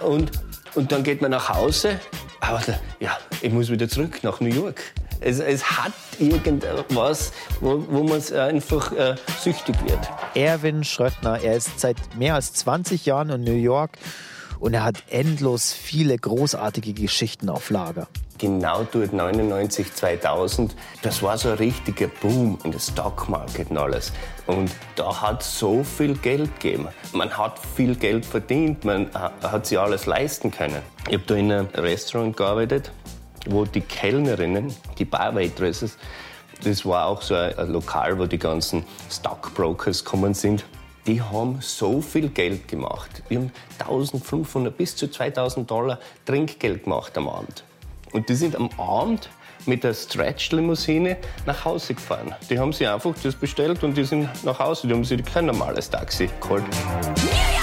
und, 0.00 0.30
und 0.74 0.92
dann 0.92 1.02
geht 1.02 1.20
man 1.22 1.30
nach 1.30 1.48
Hause. 1.48 2.00
Aber 2.40 2.62
ja, 3.00 3.16
ich 3.40 3.52
muss 3.52 3.70
wieder 3.70 3.88
zurück 3.88 4.22
nach 4.22 4.40
New 4.40 4.48
York. 4.48 4.92
Es, 5.24 5.40
es 5.40 5.64
hat 5.70 5.94
irgendwas, 6.18 7.32
wo, 7.60 7.82
wo 7.88 8.02
man 8.02 8.22
einfach 8.34 8.92
äh, 8.92 9.14
süchtig 9.40 9.74
wird. 9.82 9.98
Erwin 10.34 10.84
Schröttner, 10.84 11.40
er 11.42 11.56
ist 11.56 11.80
seit 11.80 11.96
mehr 12.18 12.34
als 12.34 12.52
20 12.52 13.06
Jahren 13.06 13.30
in 13.30 13.40
New 13.42 13.56
York 13.56 13.96
und 14.60 14.74
er 14.74 14.84
hat 14.84 14.96
endlos 15.08 15.72
viele 15.72 16.18
großartige 16.18 16.92
Geschichten 16.92 17.48
auf 17.48 17.70
Lager 17.70 18.06
genau 18.36 18.86
dort 18.90 19.12
99, 19.12 19.94
2000, 19.94 20.74
das 21.00 21.22
war 21.22 21.38
so 21.38 21.50
ein 21.50 21.54
richtiger 21.54 22.08
Boom 22.08 22.58
in 22.64 22.72
der 22.72 22.78
Stock 22.78 23.28
Market 23.28 23.70
und 23.70 23.78
alles. 23.78 24.12
Und 24.46 24.70
da 24.96 25.22
hat 25.22 25.42
so 25.42 25.82
viel 25.82 26.14
Geld 26.16 26.60
gegeben. 26.60 26.88
Man 27.14 27.34
hat 27.38 27.58
viel 27.74 27.94
Geld 27.94 28.26
verdient, 28.26 28.84
man 28.84 29.08
hat 29.14 29.66
sich 29.66 29.78
alles 29.78 30.04
leisten 30.04 30.50
können. 30.50 30.82
Ich 31.08 31.14
habe 31.14 31.24
da 31.26 31.34
in 31.36 31.52
einem 31.52 31.68
Restaurant 31.68 32.36
gearbeitet, 32.36 32.90
wo 33.46 33.64
die 33.64 33.80
Kellnerinnen, 33.80 34.74
die 34.98 35.04
Barwaitresses, 35.04 35.96
das 36.62 36.84
war 36.86 37.06
auch 37.06 37.22
so 37.22 37.34
ein 37.34 37.72
Lokal, 37.72 38.18
wo 38.18 38.26
die 38.26 38.38
ganzen 38.38 38.84
Stockbrokers 39.10 40.04
gekommen 40.04 40.34
sind. 40.34 40.64
Die 41.06 41.20
haben 41.20 41.58
so 41.60 42.00
viel 42.00 42.30
Geld 42.30 42.68
gemacht. 42.68 43.22
Wir 43.28 43.38
haben 43.38 43.52
1500 43.78 44.74
bis 44.74 44.96
zu 44.96 45.10
2000 45.10 45.70
Dollar 45.70 45.98
Trinkgeld 46.24 46.84
gemacht 46.84 47.16
am 47.18 47.28
Abend. 47.28 47.64
Und 48.12 48.28
die 48.28 48.34
sind 48.34 48.56
am 48.56 48.70
Abend 48.78 49.28
mit 49.66 49.84
der 49.84 49.92
Stretch-Limousine 49.92 51.16
nach 51.46 51.64
Hause 51.64 51.94
gefahren. 51.94 52.34
Die 52.48 52.58
haben 52.58 52.72
sich 52.72 52.88
einfach 52.88 53.14
das 53.22 53.34
bestellt 53.34 53.82
und 53.82 53.96
die 53.96 54.04
sind 54.04 54.28
nach 54.44 54.58
Hause. 54.58 54.86
Die 54.86 54.94
haben 54.94 55.04
sich 55.04 55.22
kein 55.24 55.46
normales 55.46 55.90
Taxi 55.90 56.30
geholt. 56.40 56.64
New 57.16 57.53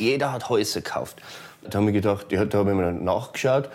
Jeder 0.00 0.32
hat 0.32 0.48
Häuser 0.48 0.80
gekauft. 0.80 1.20
Da 1.62 1.78
habe 1.78 1.90
ich 1.90 1.94
gedacht, 1.94 2.26
da 2.30 2.58
habe 2.58 2.70
ich 2.70 2.76
mir 2.76 2.92
nachgeschaut. 2.92 3.68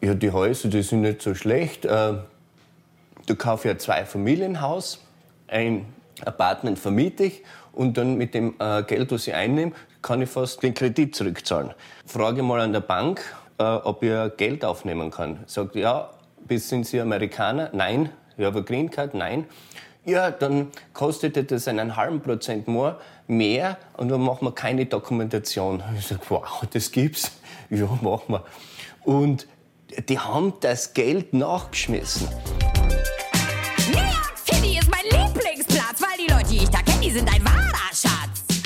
Ja, 0.00 0.14
die 0.14 0.32
Häuser, 0.32 0.68
die 0.68 0.82
sind 0.82 1.02
nicht 1.02 1.22
so 1.22 1.34
schlecht. 1.34 1.84
Äh, 1.84 1.88
da 1.88 3.34
kaufe 3.36 3.68
ich 3.68 3.74
ein 3.74 3.78
Zwei-Familienhaus, 3.78 5.04
ein 5.46 5.86
Apartment 6.24 6.78
vermiete 6.78 7.24
ich 7.24 7.42
und 7.72 7.96
dann 7.96 8.16
mit 8.16 8.34
dem 8.34 8.54
äh, 8.58 8.82
Geld, 8.82 9.12
was 9.12 9.26
ich 9.28 9.34
einnehme, 9.34 9.72
kann 10.02 10.22
ich 10.22 10.30
fast 10.30 10.62
den 10.62 10.74
Kredit 10.74 11.14
zurückzahlen. 11.14 11.72
Frage 12.06 12.42
mal 12.42 12.60
an 12.60 12.72
der 12.72 12.80
Bank, 12.80 13.20
äh, 13.58 13.62
ob 13.62 14.02
ich 14.02 14.12
Geld 14.36 14.64
aufnehmen 14.64 15.10
kann. 15.10 15.40
Sagt, 15.46 15.76
ja, 15.76 16.10
sind 16.48 16.86
Sie 16.86 17.00
Amerikaner? 17.00 17.70
Nein. 17.72 18.10
Habe 18.38 18.58
eine 18.58 18.64
Green 18.64 18.90
Card? 18.90 19.14
Nein. 19.14 19.46
Ja, 20.04 20.30
dann 20.30 20.68
kostet 20.94 21.50
das 21.50 21.68
einen 21.68 21.96
halben 21.96 22.20
Prozent 22.20 22.66
mehr, 22.66 22.98
mehr 23.28 23.78
und 23.96 24.08
dann 24.08 24.20
machen 24.20 24.46
wir 24.46 24.52
keine 24.52 24.86
Dokumentation. 24.86 25.82
Ich 25.98 26.06
sage, 26.06 26.22
wow, 26.28 26.62
das 26.70 26.90
gibt's? 26.90 27.32
Ja, 27.70 27.86
machen 28.00 28.28
wir. 28.28 28.44
Und 29.04 29.46
die 30.08 30.18
haben 30.18 30.54
das 30.60 30.94
Geld 30.94 31.34
nachgeschmissen. 31.34 32.26
die 36.50 36.56
ich 36.64 36.70
da 36.70 36.78
kenne, 36.78 37.00
die 37.02 37.10
sind 37.10 37.28
ein 37.32 37.44
wahrer 37.44 37.92
Schatz. 37.92 38.62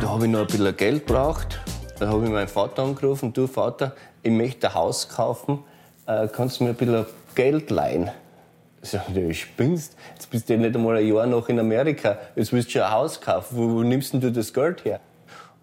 Da 0.00 0.08
habe 0.08 0.24
ich 0.24 0.30
noch 0.30 0.40
ein 0.40 0.46
bisschen 0.46 0.76
Geld 0.76 1.06
gebraucht. 1.06 1.60
Da 1.98 2.08
habe 2.08 2.24
ich 2.24 2.30
meinen 2.30 2.48
Vater 2.48 2.82
angerufen, 2.82 3.32
du 3.32 3.46
Vater, 3.46 3.94
ich 4.22 4.30
möchte 4.30 4.68
ein 4.68 4.74
Haus 4.74 5.08
kaufen, 5.08 5.60
äh, 6.06 6.28
kannst 6.28 6.60
du 6.60 6.64
mir 6.64 6.70
ein 6.70 6.76
bisschen 6.76 7.06
Geld 7.34 7.70
leihen? 7.70 8.10
Ich 8.86 8.92
sage, 8.92 9.12
du 9.14 9.34
spinnst, 9.34 9.96
jetzt 10.14 10.30
bist 10.30 10.48
du 10.48 10.56
nicht 10.56 10.76
einmal 10.76 10.98
ein 10.98 11.08
Jahr 11.08 11.26
noch 11.26 11.48
in 11.48 11.58
Amerika, 11.58 12.18
jetzt 12.36 12.52
willst 12.52 12.68
du 12.68 12.72
schon 12.74 12.82
ein 12.82 12.92
Haus 12.92 13.20
kaufen, 13.20 13.56
wo, 13.56 13.68
wo 13.68 13.82
nimmst 13.82 14.14
du 14.14 14.30
das 14.30 14.54
Geld 14.54 14.84
her? 14.84 15.00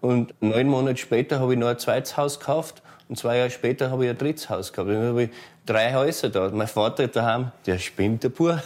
Und 0.02 0.34
neun 0.42 0.68
Monate 0.68 0.98
später 0.98 1.40
habe 1.40 1.54
ich 1.54 1.58
noch 1.58 1.68
ein 1.68 1.78
zweites 1.78 2.18
Haus 2.18 2.38
gekauft 2.38 2.82
und 3.08 3.18
zwei 3.18 3.38
Jahre 3.38 3.48
später 3.48 3.90
habe 3.90 4.04
ich 4.04 4.10
ein 4.10 4.18
drittes 4.18 4.50
Haus 4.50 4.74
gehabt. 4.74 4.90
Dann 4.90 5.08
habe 5.08 5.22
ich 5.22 5.30
drei 5.64 5.94
Häuser 5.94 6.28
da. 6.28 6.50
Mein 6.50 6.68
Vater 6.68 7.08
daheim, 7.08 7.50
der 7.64 7.78
spinnt 7.78 8.24
der 8.24 8.28
pur. 8.28 8.62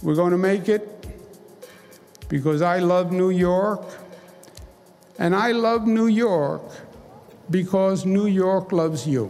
We're 0.00 0.16
to 0.16 0.38
make 0.38 0.66
it 0.70 0.82
because 2.30 2.62
I 2.62 2.80
love 2.80 3.12
New 3.12 3.28
York. 3.28 4.01
And 5.18 5.34
I 5.34 5.52
love 5.52 5.86
New 5.86 6.06
York 6.06 6.62
because 7.48 8.08
New 8.08 8.26
York 8.26 8.72
loves 8.72 9.06
you. 9.06 9.28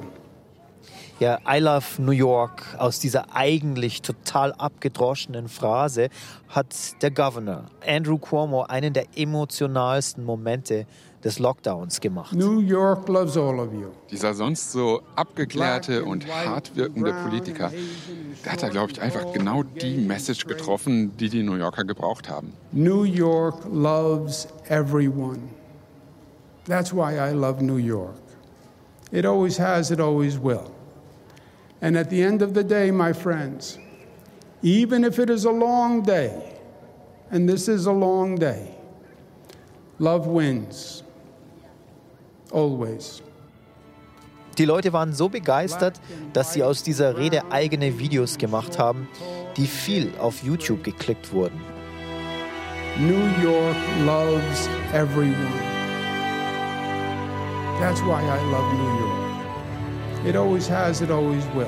Ja, 1.18 1.38
I 1.46 1.60
love 1.60 2.00
New 2.02 2.12
York 2.12 2.64
aus 2.78 2.98
dieser 2.98 3.34
eigentlich 3.34 4.02
total 4.02 4.52
abgedroschenen 4.54 5.48
Phrase 5.48 6.08
hat 6.48 7.00
der 7.00 7.10
Governor 7.12 7.66
Andrew 7.86 8.18
Cuomo 8.18 8.62
einen 8.62 8.92
der 8.92 9.06
emotionalsten 9.14 10.24
Momente 10.24 10.86
des 11.22 11.38
Lockdowns 11.38 12.00
gemacht. 12.00 12.34
New 12.34 12.58
York 12.60 13.08
loves 13.08 13.36
all 13.36 13.60
of 13.60 13.72
you. 13.72 13.88
Dieser 14.10 14.34
sonst 14.34 14.72
so 14.72 15.02
abgeklärte 15.14 16.04
und 16.04 16.26
hart 16.26 16.74
wirkende 16.74 17.12
Politiker, 17.12 17.70
der 18.44 18.52
hat 18.52 18.62
da, 18.62 18.68
glaube 18.68 18.92
ich, 18.92 19.00
einfach 19.00 19.32
genau 19.32 19.62
die 19.62 19.98
Message 19.98 20.46
getroffen, 20.46 21.16
die 21.16 21.28
die 21.28 21.42
New 21.44 21.54
Yorker 21.54 21.84
gebraucht 21.84 22.28
haben. 22.28 22.52
New 22.72 23.04
York 23.04 23.64
loves 23.70 24.48
everyone. 24.68 25.38
That's 26.72 26.90
why 26.90 27.18
I 27.18 27.32
love 27.32 27.60
New 27.60 27.76
York. 27.76 28.22
It 29.10 29.26
always 29.26 29.58
has, 29.58 29.90
it 29.90 30.00
always 30.00 30.38
will. 30.38 30.74
And 31.82 31.98
at 31.98 32.08
the 32.08 32.22
end 32.22 32.40
of 32.40 32.54
the 32.54 32.64
day, 32.64 32.90
my 32.90 33.12
friends, 33.12 33.78
even 34.62 35.04
if 35.04 35.18
it 35.18 35.28
is 35.28 35.44
a 35.44 35.50
long 35.50 36.00
day, 36.00 36.32
and 37.30 37.46
this 37.46 37.68
is 37.68 37.84
a 37.84 37.92
long 37.92 38.36
day, 38.36 38.74
love 39.98 40.26
wins. 40.26 41.02
Always. 42.50 43.20
Die 44.56 44.64
Leute 44.64 44.94
waren 44.94 45.12
so 45.12 45.28
begeistert, 45.28 46.00
dass 46.32 46.54
sie 46.54 46.62
aus 46.62 46.82
dieser 46.82 47.18
Rede 47.18 47.42
eigene 47.50 47.98
Videos 47.98 48.38
gemacht 48.38 48.78
haben, 48.78 49.08
die 49.58 49.66
viel 49.66 50.10
auf 50.18 50.42
YouTube 50.42 50.82
geklickt 50.84 51.34
wurden. 51.34 51.60
New 52.98 53.28
York 53.42 53.76
loves 54.06 54.70
everyone. 54.94 55.81
That's 57.82 58.00
why 58.02 58.22
I 58.22 58.40
love 58.52 58.72
New 58.78 58.92
York. 59.00 60.24
It 60.24 60.36
always 60.36 60.68
has, 60.68 61.02
it 61.02 61.10
always 61.10 61.44
will. 61.52 61.66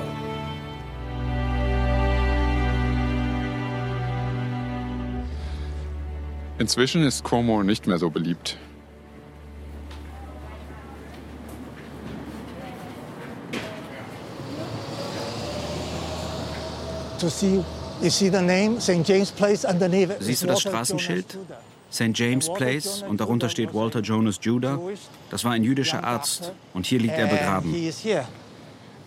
Inzwischen 6.57 7.03
ist 7.03 7.25
Cuomo 7.25 7.63
nicht 7.63 7.85
mehr 7.85 7.99
so 7.99 8.09
beliebt. 8.09 8.57
To 17.19 17.29
see, 17.29 17.61
you 18.01 18.09
see 18.09 18.29
the 18.29 18.41
name 18.41 18.79
St. 18.79 19.05
James 19.05 19.31
Place 19.31 19.65
underneath 19.65 20.11
it. 20.11 20.23
Siehst 20.23 20.43
du 20.43 20.47
das 20.47 20.61
Straßenschild? 20.61 21.37
St. 21.91 22.11
James 22.13 22.51
Place 22.53 23.03
und 23.07 23.19
darunter 23.19 23.49
steht 23.49 23.73
Walter 23.73 24.01
Jonas 24.01 24.39
Judah. 24.41 24.79
Das 25.29 25.43
war 25.43 25.53
ein 25.53 25.63
jüdischer 25.63 26.03
Arzt 26.03 26.51
und 26.73 26.85
hier 26.85 26.99
liegt 26.99 27.17
er 27.17 27.27
begraben. 27.27 27.73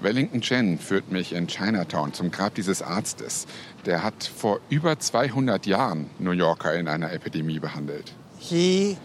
Wellington 0.01 0.41
Chen 0.41 0.79
führt 0.79 1.11
mich 1.11 1.33
in 1.33 1.49
Chinatown 1.49 2.13
zum 2.13 2.31
Grab 2.31 2.55
dieses 2.55 2.83
Arztes. 2.83 3.47
Der 3.85 4.05
hat 4.05 4.23
vor 4.25 4.61
über 4.69 4.99
200 4.99 5.67
Jahren 5.67 6.09
New 6.21 6.31
Yorker 6.31 6.75
in 6.75 6.87
einer 6.87 7.13
Epidemie 7.13 7.59
behandelt. 7.59 8.15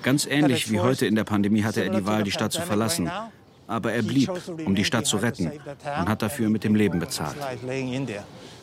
Ganz 0.03 0.27
ähnlich 0.27 0.71
wie 0.71 0.79
heute 0.79 1.07
in 1.07 1.15
der 1.15 1.23
Pandemie 1.23 1.63
hatte 1.63 1.83
er 1.83 1.89
die 1.89 2.05
Wahl, 2.05 2.23
die 2.23 2.31
Stadt 2.31 2.53
zu 2.53 2.61
verlassen. 2.61 3.09
Aber 3.65 3.91
er 3.91 4.03
blieb, 4.03 4.29
um 4.65 4.75
die 4.75 4.85
Stadt 4.85 5.07
zu 5.07 5.17
retten 5.17 5.51
und 5.51 6.09
hat 6.09 6.21
dafür 6.21 6.49
mit 6.49 6.63
dem 6.63 6.75
Leben 6.75 6.99
bezahlt. 6.99 7.37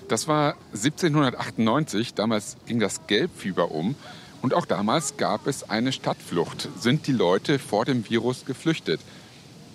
Das 0.09 0.29
war 0.29 0.57
1798, 0.73 2.15
damals 2.15 2.57
ging 2.67 2.79
das 2.81 3.07
Gelbfieber 3.07 3.71
um 3.71 3.97
und 4.43 4.55
auch 4.55 4.67
damals 4.67 5.17
gab 5.17 5.47
es 5.47 5.69
eine 5.69 5.93
Stadtflucht. 5.93 6.69
Sind 6.79 7.07
die 7.07 7.13
Leute 7.13 7.59
vor 7.59 7.85
dem 7.85 8.09
Virus 8.09 8.45
geflüchtet? 8.45 9.01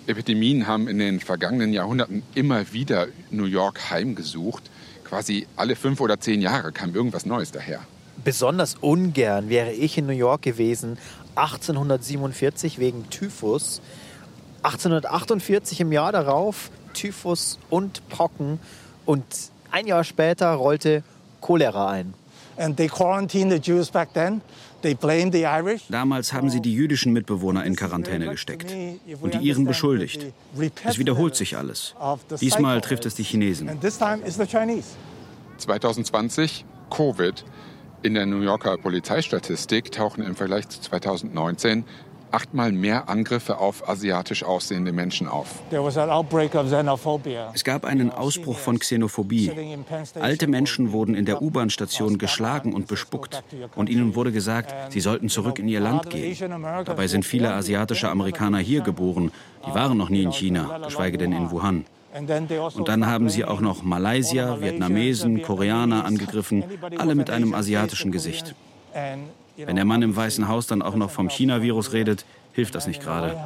Epidemien 0.06 0.66
haben 0.66 0.88
in 0.88 0.98
den 0.98 1.20
vergangenen 1.20 1.72
Jahrhunderten 1.72 2.22
immer 2.34 2.72
wieder 2.72 3.08
New 3.30 3.44
York 3.44 3.90
heimgesucht. 3.90 4.70
Quasi 5.04 5.46
alle 5.56 5.76
fünf 5.76 6.00
oder 6.00 6.18
zehn 6.20 6.40
Jahre 6.40 6.72
kam 6.72 6.94
irgendwas 6.94 7.26
Neues 7.26 7.52
daher. 7.52 7.80
Besonders 8.24 8.76
ungern 8.80 9.48
wäre 9.48 9.72
ich 9.72 9.98
in 9.98 10.06
New 10.06 10.12
York 10.12 10.42
gewesen 10.42 10.98
1847 11.36 12.78
wegen 12.78 13.08
Typhus. 13.10 13.80
1848 14.62 15.80
im 15.80 15.92
Jahr 15.92 16.10
darauf 16.12 16.70
Typhus 16.92 17.58
und 17.68 18.08
Pocken 18.08 18.58
und 19.04 19.24
ein 19.70 19.86
Jahr 19.86 20.02
später 20.02 20.52
rollte 20.54 21.04
Cholera 21.40 21.90
ein. 21.90 22.14
And 22.58 22.76
they 22.76 22.88
quarantined 22.88 23.50
the 23.52 23.58
Jews 23.58 23.90
back 23.90 24.12
then. 24.14 24.40
Damals 25.88 26.32
haben 26.32 26.50
sie 26.50 26.60
die 26.60 26.72
jüdischen 26.72 27.12
Mitbewohner 27.12 27.64
in 27.64 27.74
Quarantäne 27.76 28.28
gesteckt 28.28 28.72
und 29.20 29.34
die 29.34 29.38
Iren 29.38 29.64
beschuldigt. 29.64 30.26
Es 30.84 30.98
wiederholt 30.98 31.34
sich 31.34 31.56
alles. 31.56 31.94
Diesmal 32.40 32.80
trifft 32.80 33.06
es 33.06 33.16
die 33.16 33.24
Chinesen. 33.24 33.68
2020 35.58 36.64
Covid. 36.90 37.44
In 38.02 38.14
der 38.14 38.26
New 38.26 38.42
Yorker 38.42 38.76
Polizeistatistik 38.76 39.90
tauchen 39.90 40.22
im 40.22 40.36
Vergleich 40.36 40.68
zu 40.68 40.80
2019 40.80 41.84
achtmal 42.30 42.72
mehr 42.72 43.08
Angriffe 43.08 43.58
auf 43.58 43.88
asiatisch 43.88 44.44
aussehende 44.44 44.92
Menschen 44.92 45.28
auf. 45.28 45.62
Es 47.54 47.64
gab 47.64 47.84
einen 47.84 48.10
Ausbruch 48.10 48.58
von 48.58 48.78
Xenophobie. 48.78 49.52
Alte 50.20 50.46
Menschen 50.46 50.92
wurden 50.92 51.14
in 51.14 51.24
der 51.24 51.42
U-Bahn-Station 51.42 52.18
geschlagen 52.18 52.72
und 52.72 52.86
bespuckt 52.88 53.42
und 53.74 53.88
ihnen 53.88 54.14
wurde 54.14 54.32
gesagt, 54.32 54.92
sie 54.92 55.00
sollten 55.00 55.28
zurück 55.28 55.58
in 55.58 55.68
ihr 55.68 55.80
Land 55.80 56.10
gehen. 56.10 56.36
Dabei 56.84 57.06
sind 57.06 57.24
viele 57.24 57.52
asiatische 57.52 58.08
Amerikaner 58.08 58.58
hier 58.58 58.80
geboren. 58.80 59.32
Die 59.66 59.74
waren 59.74 59.98
noch 59.98 60.08
nie 60.08 60.22
in 60.22 60.32
China, 60.32 60.78
geschweige 60.84 61.18
denn 61.18 61.32
in 61.32 61.50
Wuhan. 61.50 61.84
Und 62.74 62.88
dann 62.88 63.06
haben 63.06 63.28
sie 63.28 63.44
auch 63.44 63.60
noch 63.60 63.82
Malaysier, 63.82 64.58
Vietnamesen, 64.60 65.42
Koreaner 65.42 66.04
angegriffen, 66.04 66.64
alle 66.96 67.14
mit 67.14 67.30
einem 67.30 67.54
asiatischen 67.54 68.10
Gesicht. 68.10 68.54
Wenn 69.56 69.76
der 69.76 69.84
Mann 69.84 70.02
im 70.02 70.14
Weißen 70.14 70.48
Haus 70.48 70.66
dann 70.66 70.82
auch 70.82 70.94
noch 70.94 71.10
vom 71.10 71.28
China-Virus 71.28 71.92
redet, 71.92 72.24
hilft 72.52 72.74
das 72.74 72.86
nicht 72.86 73.02
gerade. 73.02 73.36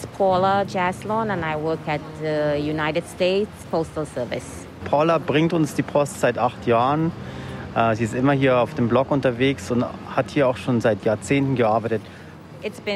Is 0.00 0.06
Paula 0.16 0.64
Jaslon 0.66 1.30
and 1.30 1.44
I 1.44 1.56
work 1.56 1.86
at 1.86 2.00
the 2.20 2.58
United 2.58 3.04
States 3.06 3.50
Postal 3.70 4.06
Service. 4.06 4.66
Paula 4.84 5.18
bringt 5.18 5.52
uns 5.52 5.74
die 5.74 5.82
Post 5.82 6.20
seit 6.20 6.38
acht 6.38 6.66
Jahren. 6.66 7.12
Äh, 7.74 7.94
sie 7.94 8.04
ist 8.04 8.14
immer 8.14 8.32
hier 8.32 8.58
auf 8.58 8.74
dem 8.74 8.88
Blog 8.88 9.10
unterwegs 9.10 9.70
und 9.70 9.84
hat 10.14 10.30
hier 10.30 10.48
auch 10.48 10.56
schon 10.56 10.80
seit 10.80 11.04
Jahrzehnten 11.04 11.54
gearbeitet. 11.56 12.02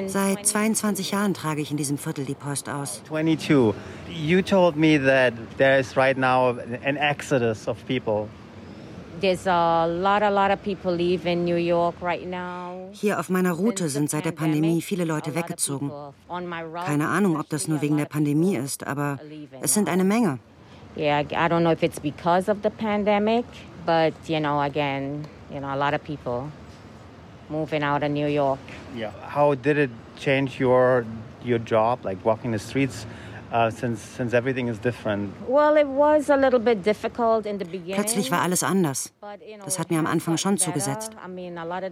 Seit 0.06 0.46
22 0.46 1.12
Jahren 1.12 1.32
trage 1.32 1.62
ich 1.62 1.70
in 1.70 1.78
diesem 1.78 1.96
Viertel 1.96 2.26
die 2.26 2.34
Post 2.34 2.68
aus. 2.68 3.02
22. 3.08 3.74
You 4.08 4.42
told 4.42 4.76
me 4.76 4.98
that 4.98 5.32
there 5.56 5.78
is 5.78 5.96
right 5.96 6.18
now 6.18 6.58
an 6.84 6.96
exodus 6.96 7.66
of 7.66 7.78
people. 7.86 8.28
There's 9.20 9.46
a 9.46 9.86
lot, 9.86 10.22
a 10.22 10.30
lot 10.30 10.50
of 10.50 10.62
people 10.62 10.92
leaving 10.92 11.44
New 11.44 11.56
York 11.56 11.94
right 12.00 12.26
now. 12.26 12.88
Hier 12.92 13.18
auf 13.18 13.28
meiner 13.28 13.52
Route 13.52 13.88
sind 13.88 14.10
seit 14.10 14.24
der 14.24 14.32
Pandemie 14.32 14.80
viele 14.82 15.04
Leute 15.04 15.34
weggezogen. 15.34 15.90
Keine 16.84 17.08
Ahnung, 17.08 17.38
ob 17.38 17.48
das 17.48 17.68
nur 17.68 17.80
wegen 17.80 17.96
der 17.96 18.06
Pandemie 18.06 18.56
ist, 18.56 18.86
aber 18.86 19.18
es 19.60 19.74
sind 19.74 19.88
eine 19.88 20.04
Menge. 20.04 20.38
Yeah, 20.96 21.20
I 21.20 21.48
don't 21.48 21.62
know 21.62 21.72
if 21.72 21.82
it's 21.82 21.98
because 21.98 22.48
of 22.48 22.58
the 22.62 22.70
pandemic, 22.70 23.44
but 23.84 24.14
you 24.28 24.38
know, 24.38 24.60
again, 24.60 25.26
you 25.52 25.58
know, 25.58 25.68
a 25.68 25.76
lot 25.76 25.92
of 25.92 26.04
people 26.04 26.50
moving 27.48 27.82
out 27.82 28.02
of 28.04 28.10
New 28.10 28.28
York. 28.28 28.60
Yeah. 28.96 29.10
How 29.28 29.54
did 29.54 29.76
it 29.76 29.90
change 30.16 30.60
your 30.60 31.04
your 31.42 31.58
job, 31.58 32.04
like 32.04 32.24
walking 32.24 32.52
the 32.52 32.60
streets? 32.60 33.06
Uh, 33.54 33.70
since, 33.70 34.02
since 34.16 34.34
everything 34.34 34.66
is 34.66 34.80
different. 34.80 35.32
Well, 35.48 35.76
it 35.76 35.86
was 35.86 36.28
a 36.28 36.36
little 36.36 36.58
bit 36.58 36.82
difficult 36.82 37.46
in 37.46 37.56
the 37.60 37.64
beginning. 37.64 37.94
Plötzlich 37.94 38.32
war 38.32 38.42
alles 38.42 38.64
anders. 38.64 39.12
Das 39.64 39.78
hat 39.78 39.92
mir 39.92 40.00
am 40.00 40.06
Anfang 40.06 40.36
schon 40.38 40.58
zugesetzt. 40.58 41.12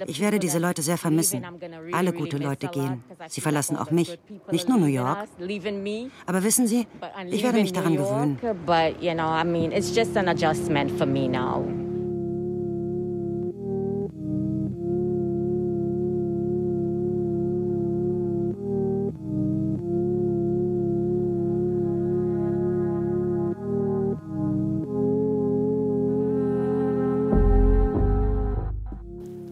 Ich 0.09 0.21
werde 0.21 0.41
diese 0.41 0.59
Leute 0.59 0.83
sehr 0.83 0.99
vermissen. 0.99 1.45
Alle 1.93 2.13
gute 2.13 2.39
Leute 2.39 2.67
gehen. 2.67 3.05
Sie 3.29 3.41
verlassen 3.41 3.77
auch 3.77 3.93
mich. 3.93 4.19
Nicht 4.51 4.69
nur 4.69 4.79
New 4.79 4.87
York. 4.87 5.29
Aber 6.27 6.43
wissen 6.43 6.67
Sie, 6.67 6.89
ich 7.31 7.45
werde 7.45 7.61
mich 7.61 7.73
daran 7.73 7.97
gewöhnen. 7.97 8.41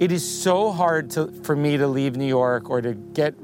It 0.01 0.13
is 0.13 0.25
so 0.25 0.73
hard 0.73 1.11
to, 1.11 1.31
for 1.43 1.55
me 1.55 1.77
to 1.77 1.87
leave 1.87 2.17
New 2.17 2.25
York 2.25 2.71
or 2.71 2.81
to 2.81 2.95
get. 3.13 3.35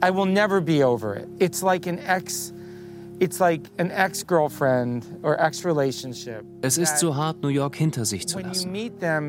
I 0.00 0.10
will 0.10 0.26
never 0.26 0.60
be 0.60 0.84
over 0.84 1.16
it. 1.16 1.28
It's 1.40 1.60
like 1.62 1.86
an 1.86 1.98
ex. 1.98 2.52
Es 3.20 3.38
ist 6.78 6.98
so 6.98 7.16
hart, 7.16 7.42
New 7.42 7.48
York 7.48 7.76
hinter 7.76 8.04
sich 8.04 8.26
zu 8.26 8.40
lassen. 8.40 8.74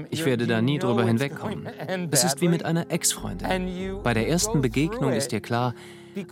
Ich 0.10 0.26
werde 0.26 0.48
da 0.48 0.62
nie 0.62 0.80
drüber 0.80 1.06
hinwegkommen. 1.06 1.68
Es 2.12 2.24
ist 2.24 2.41
wie 2.41 2.48
mit 2.48 2.65
einer 2.65 2.89
Ex-Freundin. 2.89 4.02
Bei 4.04 4.13
der 4.13 4.28
ersten 4.28 4.62
Begegnung 4.62 5.13
ist 5.13 5.32
dir 5.32 5.39
klar, 5.39 5.76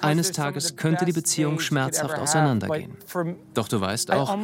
eines 0.01 0.31
Tages 0.31 0.75
könnte 0.75 1.05
die 1.05 1.11
Beziehung 1.11 1.59
schmerzhaft 1.59 2.17
auseinandergehen. 2.17 2.97
Doch 3.53 3.67
du 3.67 3.81
weißt 3.81 4.11
auch, 4.11 4.37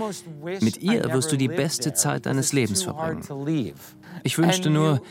mit 0.62 0.78
ihr 0.82 1.12
wirst 1.14 1.32
du 1.32 1.38
die 1.38 1.48
beste 1.48 1.94
Zeit 1.94 2.26
deines 2.26 2.54
Lebens 2.54 2.84
verbringen. 2.84 3.24
Ich 4.24 4.38
wünschte 4.38 4.70
nur, 4.70 5.02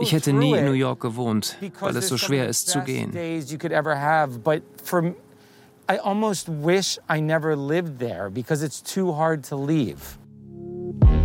ich 0.00 0.12
hätte 0.12 0.32
nie 0.32 0.56
in 0.56 0.64
New 0.64 0.72
York 0.72 1.00
gewohnt, 1.00 1.56
weil 1.80 1.96
es 1.96 2.08
so 2.08 2.16
schwer 2.16 2.48
ist 2.48 2.68
zu 2.68 2.80
gehen. 2.80 3.12
I 5.88 5.98
almost 5.98 6.48
wish 6.48 6.98
I 7.08 7.20
never 7.20 7.54
lived 7.54 8.00
there 8.00 8.28
because 8.28 8.60
it's 8.60 8.82
too 8.82 9.12
hard 9.12 9.44
to 9.50 9.56
leave. 9.56 10.18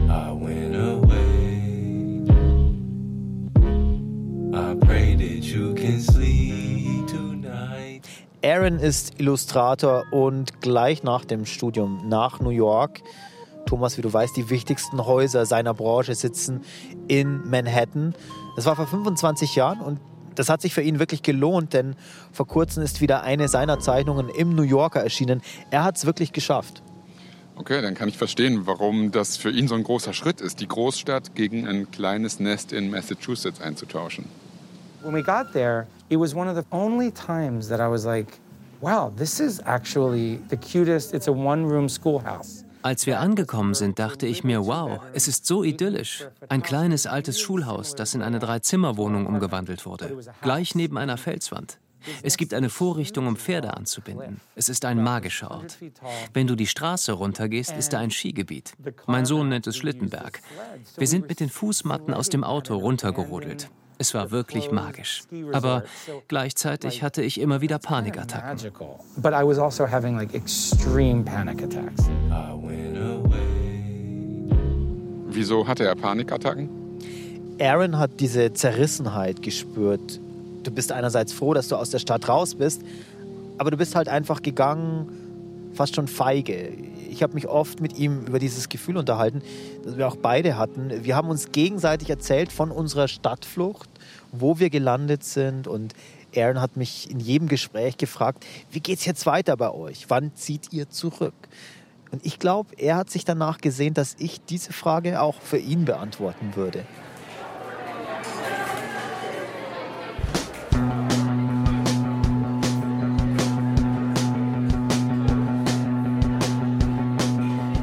I 0.08 0.32
went 0.32 0.76
away. 0.76 2.21
I 4.54 4.76
pray 4.86 5.15
that 5.15 5.43
you 5.43 5.74
can 5.74 6.00
sleep. 6.00 6.61
Aaron 8.44 8.80
ist 8.80 9.20
Illustrator 9.20 10.06
und 10.12 10.62
gleich 10.62 11.04
nach 11.04 11.26
dem 11.26 11.46
Studium 11.46 12.10
nach 12.10 12.40
New 12.40 12.50
York 12.50 13.02
Thomas, 13.68 13.98
wie 13.98 14.02
du 14.02 14.12
weißt, 14.12 14.36
die 14.36 14.50
wichtigsten 14.50 15.06
Häuser 15.06 15.46
seiner 15.46 15.74
Branche 15.74 16.16
sitzen 16.16 16.62
in 17.08 17.48
Manhattan. 17.48 18.16
Das 18.56 18.66
war 18.66 18.76
vor 18.76 18.88
25 18.88 19.56
Jahren 19.56 19.80
und 19.80 20.00
das 20.36 20.50
hat 20.50 20.62
sich 20.62 20.74
für 20.74 20.82
ihn 20.82 20.98
wirklich 20.98 21.22
gelohnt, 21.24 21.74
denn 21.74 21.96
vor 22.32 22.48
kurzem 22.48 22.84
ist 22.84 23.00
wieder 23.00 23.22
eine 23.22 23.48
seiner 23.48 23.80
Zeichnungen 23.80 24.30
im 24.30 24.56
New 24.56 24.64
Yorker 24.64 25.02
erschienen. 25.02 25.42
Er 25.70 25.84
hat 25.84 25.98
es 25.98 26.06
wirklich 26.06 26.34
geschafft. 26.34 26.82
Okay, 27.56 27.82
dann 27.82 27.94
kann 27.94 28.10
ich 28.10 28.18
verstehen, 28.18 28.66
warum 28.66 29.12
das 29.12 29.38
für 29.38 29.52
ihn 29.52 29.68
so 29.68 29.76
ein 29.76 29.84
großer 29.84 30.14
Schritt 30.14 30.42
ist, 30.42 30.62
die 30.62 30.68
Großstadt 30.68 31.36
gegen 31.36 31.68
ein 31.68 31.92
kleines 31.92 32.40
Nest 32.40 32.74
in 32.74 32.90
Massachusetts 32.90 33.62
einzutauschen. 33.62 34.26
When 35.04 35.14
we 35.14 35.24
got 35.24 35.52
there, 35.54 35.88
it 36.10 36.18
was 36.18 36.36
one 36.36 36.48
of 36.48 36.56
the 36.56 36.66
only 36.72 37.12
times 37.12 37.70
that 37.70 37.80
I 37.80 37.88
was 37.90 38.06
like, 38.06 38.40
wow, 38.82 39.12
this 39.16 39.40
is 39.40 39.60
actually 39.66 40.40
the 40.50 40.58
cutest. 40.58 41.14
It's 41.14 41.28
a 41.28 41.32
one-room 41.32 41.90
schoolhouse. 41.90 42.66
Als 42.84 43.06
wir 43.06 43.20
angekommen 43.20 43.74
sind, 43.74 44.00
dachte 44.00 44.26
ich 44.26 44.44
mir, 44.44 44.66
wow, 44.66 45.00
es 45.14 45.28
ist 45.28 45.46
so 45.46 45.64
idyllisch. 45.64 46.28
Ein 46.50 46.64
kleines 46.64 47.06
altes 47.06 47.40
Schulhaus, 47.40 47.96
das 47.96 48.16
in 48.16 48.22
eine 48.22 48.40
Dreizimmerwohnung 48.40 49.28
umgewandelt 49.28 49.86
wurde, 49.86 50.18
gleich 50.42 50.74
neben 50.74 50.98
einer 50.98 51.18
Felswand. 51.18 51.80
Es 52.24 52.38
gibt 52.38 52.56
eine 52.56 52.70
Vorrichtung, 52.70 53.28
um 53.28 53.36
Pferde 53.36 53.76
anzubinden. 53.76 54.42
Es 54.56 54.70
ist 54.70 54.86
ein 54.86 55.02
magischer 55.04 55.52
Ort. 55.52 55.78
Wenn 56.34 56.48
du 56.48 56.56
die 56.56 56.66
Straße 56.66 57.12
runtergehst, 57.12 57.72
ist 57.78 57.94
da 57.94 58.00
ein 58.00 58.10
Skigebiet. 58.10 58.74
Mein 59.06 59.26
Sohn 59.26 59.50
nennt 59.50 59.68
es 59.68 59.78
Schlittenberg. 59.78 60.42
Wir 60.98 61.08
sind 61.08 61.28
mit 61.28 61.40
den 61.40 61.50
Fußmatten 61.50 62.14
aus 62.14 62.30
dem 62.30 62.44
Auto 62.44 62.76
runtergerodelt. 62.78 63.70
Es 64.02 64.16
war 64.16 64.32
wirklich 64.32 64.72
magisch. 64.72 65.22
Aber 65.52 65.84
gleichzeitig 66.28 67.04
hatte 67.04 67.22
ich 67.22 67.40
immer 67.40 67.62
wieder 67.62 67.78
Panikattacken. 67.78 68.58
But 69.18 69.34
I 69.34 69.46
was 69.46 69.60
also 69.60 69.88
having 69.88 70.18
like 70.18 70.34
extreme 70.34 71.24
panic 71.24 71.62
attacks. 71.62 72.10
Wieso 75.28 75.68
hatte 75.68 75.86
er 75.86 75.94
Panikattacken? 75.94 76.68
Aaron 77.60 78.00
hat 78.00 78.20
diese 78.20 78.52
Zerrissenheit 78.54 79.44
gespürt. 79.44 80.20
Du 80.64 80.72
bist 80.72 80.92
einerseits 80.92 81.32
froh, 81.32 81.54
dass 81.54 81.68
du 81.68 81.76
aus 81.76 81.92
der 81.92 82.00
Stadt 82.00 82.28
raus 82.28 82.56
bist, 82.56 82.82
aber 83.60 83.70
du 83.70 83.78
bist 83.78 83.94
halt 83.96 84.10
einfach 84.10 84.42
gegangen, 84.42 85.72
fast 85.74 85.96
schon 85.96 86.08
feige. 86.08 86.70
Ich 87.12 87.22
habe 87.22 87.34
mich 87.34 87.48
oft 87.48 87.82
mit 87.82 88.00
ihm 88.00 88.26
über 88.26 88.40
dieses 88.40 88.68
Gefühl 88.70 88.98
unterhalten, 88.98 89.44
das 89.84 89.98
wir 89.98 90.08
auch 90.08 90.16
beide 90.16 90.58
hatten. 90.58 91.04
Wir 91.04 91.16
haben 91.16 91.30
uns 91.30 91.52
gegenseitig 91.52 92.10
erzählt 92.10 92.52
von 92.52 92.72
unserer 92.72 93.08
Stadtflucht, 93.08 93.91
wo 94.32 94.60
wir 94.60 94.70
gelandet 94.70 95.24
sind 95.24 95.67
und 95.67 95.94
Aaron 96.36 96.62
hat 96.62 96.78
mich 96.78 97.10
in 97.10 97.20
jedem 97.20 97.48
Gespräch 97.48 97.98
gefragt, 97.98 98.46
wie 98.72 98.80
geht's 98.80 99.06
jetzt 99.06 99.26
weiter 99.26 99.58
bei 99.58 99.72
euch? 99.72 100.06
Wann 100.10 100.34
zieht 100.36 100.72
ihr 100.72 100.89
zurück? 100.89 101.34
Und 102.12 102.26
ich 102.26 102.39
glaube, 102.39 102.70
er 102.78 102.98
hat 102.98 103.10
sich 103.10 103.26
danach 103.26 103.60
gesehen, 103.60 103.94
dass 103.94 104.15
ich 104.20 104.41
diese 104.41 104.74
Frage 104.74 105.22
auch 105.22 105.41
für 105.41 105.58
ihn 105.58 105.86
beantworten 105.86 106.56
würde. 106.56 106.86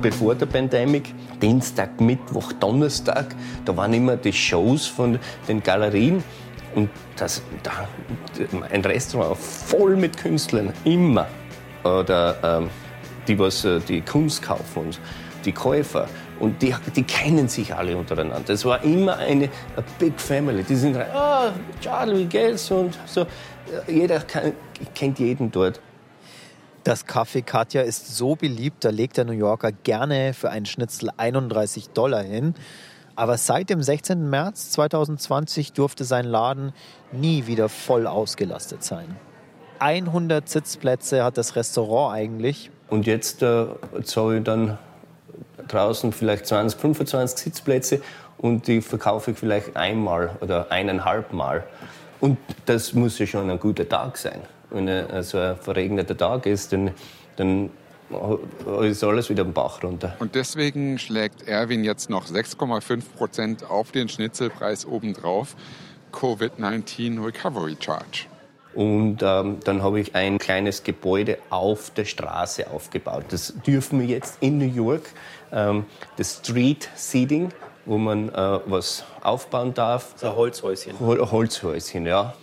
Bevor 0.01 0.35
der 0.35 0.47
Pandemie, 0.47 1.03
Dienstag, 1.41 2.01
Mittwoch, 2.01 2.53
Donnerstag, 2.55 3.35
da 3.65 3.77
waren 3.77 3.93
immer 3.93 4.17
die 4.17 4.33
Shows 4.33 4.87
von 4.87 5.19
den 5.47 5.63
Galerien. 5.63 6.23
Und 6.75 6.91
das, 7.17 7.43
da, 7.63 7.89
ein 8.71 8.85
Restaurant 8.85 9.37
voll 9.37 9.97
mit 9.97 10.17
Künstlern, 10.17 10.73
immer. 10.85 11.27
Oder 11.83 12.37
ähm, 12.43 12.71
die, 13.27 13.39
was 13.39 13.65
äh, 13.65 13.81
die 13.81 14.01
Kunst 14.01 14.43
kaufen 14.43 14.85
und 14.85 15.01
die 15.45 15.53
Käufer. 15.53 16.09
Und 16.39 16.63
die, 16.63 16.75
die 16.95 17.03
kennen 17.03 17.49
sich 17.49 17.75
alle 17.75 17.97
untereinander. 17.97 18.53
Es 18.53 18.65
war 18.65 18.83
immer 18.85 19.17
eine 19.17 19.49
Big 19.99 20.21
Family. 20.21 20.63
Die 20.63 20.77
sind, 20.77 20.97
oh, 20.97 21.51
Charlie, 21.81 22.27
geht's? 22.27 22.71
Und 22.71 22.97
so. 23.07 23.27
Jeder 23.87 24.21
kann, 24.21 24.53
kennt 24.95 25.19
jeden 25.19 25.51
dort. 25.51 25.81
Das 26.89 27.05
Café 27.07 27.43
Katja 27.43 27.83
ist 27.83 28.17
so 28.17 28.35
beliebt, 28.35 28.83
da 28.83 28.89
legt 28.89 29.19
der 29.19 29.27
New 29.27 29.33
Yorker 29.33 29.73
gerne 29.73 30.33
für 30.33 30.49
einen 30.49 30.65
Schnitzel 30.65 31.11
31 31.15 31.91
Dollar 31.91 32.23
hin. 32.23 32.55
Aber 33.15 33.37
seit 33.37 33.69
dem 33.69 33.83
16. 33.83 34.31
März 34.31 34.71
2020 34.71 35.75
durfte 35.75 36.05
sein 36.05 36.25
Laden 36.25 36.73
nie 37.13 37.47
wieder 37.47 37.69
voll 37.69 38.07
ausgelastet 38.07 38.85
sein. 38.85 39.17
100 39.81 40.49
Sitzplätze 40.49 41.23
hat 41.23 41.37
das 41.37 41.57
Restaurant 41.57 42.15
eigentlich. 42.15 42.71
Und 42.89 43.07
jetzt 43.07 43.43
äh, 43.43 43.67
zahle 44.05 44.39
ich 44.39 44.45
dann 44.45 44.79
draußen 45.67 46.11
vielleicht 46.15 46.47
20, 46.47 46.81
25 46.81 47.39
Sitzplätze 47.39 48.01
und 48.39 48.67
die 48.67 48.81
verkaufe 48.81 49.33
ich 49.33 49.39
vielleicht 49.39 49.77
einmal 49.77 50.39
oder 50.41 50.73
eineinhalb 50.73 51.35
Mal. 51.35 51.65
Und 52.19 52.39
das 52.65 52.95
muss 52.95 53.19
ja 53.19 53.27
schon 53.27 53.51
ein 53.51 53.61
guter 53.61 53.87
Tag 53.87 54.17
sein 54.17 54.41
wenn 54.71 54.89
er 54.89 55.23
so 55.23 55.39
ein 55.39 55.57
verregneter 55.57 56.17
Tag 56.17 56.47
ist, 56.47 56.73
dann, 56.73 56.93
dann 57.37 57.71
ist 58.83 59.05
alles 59.05 59.29
wieder 59.29 59.43
im 59.43 59.53
Bach 59.53 59.83
runter. 59.83 60.17
Und 60.19 60.35
deswegen 60.35 60.99
schlägt 60.99 61.47
Erwin 61.47 61.85
jetzt 61.85 62.11
noch 62.11 62.27
6,5 62.27 63.03
Prozent 63.17 63.71
auf 63.71 63.93
den 63.93 64.09
Schnitzelpreis 64.09 64.87
obendrauf. 64.87 65.57
Covid-19 66.13 67.23
Recovery 67.23 67.77
Charge. 67.79 68.27
Und 68.75 69.23
ähm, 69.23 69.59
dann 69.65 69.83
habe 69.83 70.01
ich 70.01 70.15
ein 70.15 70.39
kleines 70.39 70.85
Gebäude 70.85 71.39
auf 71.51 71.91
der 71.91 72.05
Straße 72.05 72.71
aufgebaut. 72.71 73.25
Das 73.31 73.55
dürfen 73.67 74.01
wir 74.01 74.07
jetzt 74.07 74.39
in 74.41 74.59
New 74.59 74.73
York. 74.73 75.03
Ähm, 75.53 75.85
das 76.17 76.37
Street 76.37 76.89
Seating, 76.95 77.51
wo 77.87 77.99
man 77.99 78.29
äh, 78.29 78.61
was 78.67 79.05
aufbauen 79.23 79.75
darf. 79.75 80.15
So 80.17 80.29
ein 80.29 80.37
Holzhäuschen. 80.37 80.99
Hol 81.01 81.19
Holzhäuschen, 81.31 82.07
ja. 82.07 82.35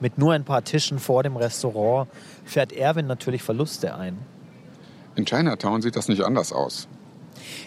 Mit 0.00 0.18
nur 0.18 0.32
ein 0.32 0.44
paar 0.44 0.64
Tischen 0.64 0.98
vor 0.98 1.22
dem 1.22 1.36
Restaurant 1.36 2.08
fährt 2.44 2.72
Erwin 2.72 3.06
natürlich 3.06 3.42
Verluste 3.42 3.94
ein. 3.94 4.18
In 5.16 5.24
Chinatown 5.24 5.82
sieht 5.82 5.96
das 5.96 6.08
nicht 6.08 6.22
anders 6.22 6.52
aus. 6.52 6.86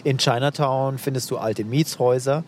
In 0.04 0.17
Chinatown 0.17 0.98
findest 0.98 1.30
du 1.32 1.38
alte 1.38 1.65
Mietshäuser, 1.65 2.44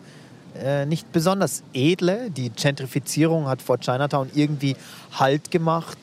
äh, 0.58 0.86
nicht 0.86 1.12
besonders 1.12 1.62
edle. 1.72 2.30
Die 2.30 2.50
Gentrifizierung 2.50 3.46
hat 3.46 3.60
vor 3.60 3.78
Chinatown 3.78 4.30
irgendwie 4.34 4.76
Halt 5.12 5.50
gemacht. 5.50 5.98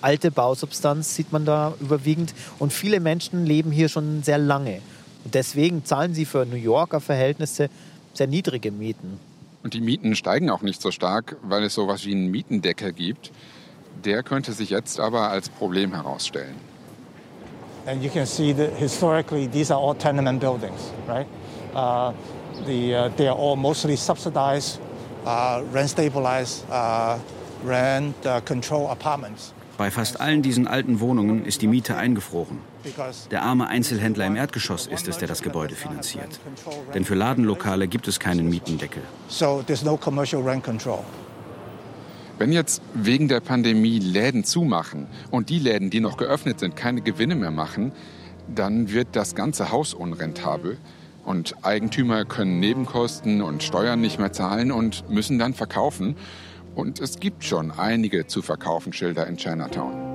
Alte 0.00 0.30
Bausubstanz 0.30 1.14
sieht 1.14 1.32
man 1.32 1.44
da 1.44 1.74
überwiegend. 1.80 2.34
Und 2.58 2.72
viele 2.72 3.00
Menschen 3.00 3.46
leben 3.46 3.72
hier 3.72 3.88
schon 3.88 4.22
sehr 4.22 4.38
lange. 4.38 4.80
Und 5.24 5.34
deswegen 5.34 5.84
zahlen 5.84 6.14
sie 6.14 6.26
für 6.26 6.44
New 6.44 6.56
Yorker 6.56 7.00
Verhältnisse 7.00 7.70
sehr 8.12 8.26
niedrige 8.26 8.70
Mieten. 8.70 9.18
Und 9.64 9.72
die 9.72 9.80
Mieten 9.80 10.14
steigen 10.14 10.50
auch 10.50 10.60
nicht 10.60 10.82
so 10.82 10.90
stark, 10.90 11.38
weil 11.42 11.64
es 11.64 11.74
so 11.74 11.84
etwas 11.84 12.04
wie 12.04 12.12
einen 12.12 12.30
Mietendeckel 12.30 12.92
gibt. 12.92 13.32
Der 14.04 14.22
könnte 14.22 14.52
sich 14.52 14.68
jetzt 14.68 15.00
aber 15.00 15.30
als 15.30 15.48
Problem 15.48 15.94
herausstellen. 15.94 16.54
And 17.86 18.02
you 18.02 18.10
can 18.10 18.26
see 18.26 18.52
that 18.52 18.76
historically 18.76 19.46
these 19.48 19.70
are 19.70 19.80
all 19.80 19.94
tenement 19.94 20.40
buildings, 20.40 20.92
right? 21.06 21.26
Uh, 21.74 22.12
the, 22.66 22.94
uh, 22.94 23.08
they 23.16 23.26
are 23.26 23.36
all 23.36 23.56
mostly 23.56 23.96
subsidized, 23.96 24.80
uh, 25.26 25.62
rent 25.72 25.90
stabilized, 25.90 26.64
uh, 26.70 27.18
rent 27.64 28.14
uh, 28.26 28.40
control 28.42 28.90
apartments. 28.90 29.52
Bei 29.76 29.90
fast 29.90 30.20
allen 30.20 30.42
diesen 30.42 30.66
alten 30.66 31.00
Wohnungen 31.00 31.44
ist 31.44 31.62
die 31.62 31.66
Miete 31.66 31.96
eingefroren. 31.96 32.58
Der 33.30 33.42
arme 33.42 33.66
Einzelhändler 33.66 34.26
im 34.26 34.36
Erdgeschoss 34.36 34.86
ist 34.86 35.08
es, 35.08 35.18
der 35.18 35.26
das 35.26 35.42
Gebäude 35.42 35.74
finanziert. 35.74 36.40
Denn 36.94 37.04
für 37.04 37.14
Ladenlokale 37.14 37.88
gibt 37.88 38.06
es 38.06 38.20
keinen 38.20 38.48
Mietendeckel. 38.48 39.02
Wenn 42.38 42.52
jetzt 42.52 42.82
wegen 42.94 43.28
der 43.28 43.40
Pandemie 43.40 43.98
Läden 43.98 44.44
zumachen 44.44 45.06
und 45.30 45.50
die 45.50 45.58
Läden, 45.58 45.90
die 45.90 46.00
noch 46.00 46.16
geöffnet 46.16 46.60
sind, 46.60 46.76
keine 46.76 47.00
Gewinne 47.00 47.36
mehr 47.36 47.52
machen, 47.52 47.92
dann 48.52 48.92
wird 48.92 49.08
das 49.12 49.34
ganze 49.34 49.70
Haus 49.70 49.94
unrentabel 49.94 50.78
und 51.24 51.54
Eigentümer 51.62 52.24
können 52.24 52.60
Nebenkosten 52.60 53.40
und 53.40 53.62
Steuern 53.62 54.00
nicht 54.00 54.18
mehr 54.18 54.32
zahlen 54.32 54.70
und 54.72 55.08
müssen 55.08 55.38
dann 55.38 55.54
verkaufen. 55.54 56.16
Und 56.74 57.00
es 57.00 57.20
gibt 57.20 57.44
schon 57.44 57.70
einige 57.70 58.26
zu 58.26 58.42
verkaufen 58.42 58.92
Schilder 58.92 59.26
in 59.26 59.36
Chinatown. 59.36 60.14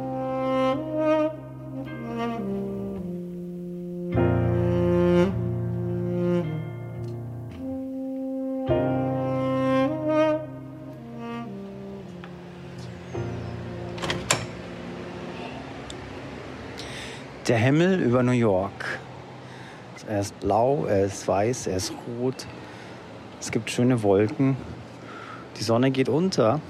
Der 17.48 17.58
Himmel 17.58 18.00
über 18.02 18.22
New 18.22 18.32
York. 18.32 19.00
Er 20.08 20.20
ist 20.20 20.40
blau, 20.40 20.86
er 20.86 21.06
ist 21.06 21.28
weiß, 21.28 21.68
er 21.68 21.78
ist 21.78 21.94
rot. 22.20 22.46
Es 23.40 23.50
gibt 23.50 23.72
schöne 23.72 24.04
Wolken. 24.04 24.56
Die 25.60 25.66
Sonne 25.66 25.92
geht 25.92 26.08
unter. 26.08 26.62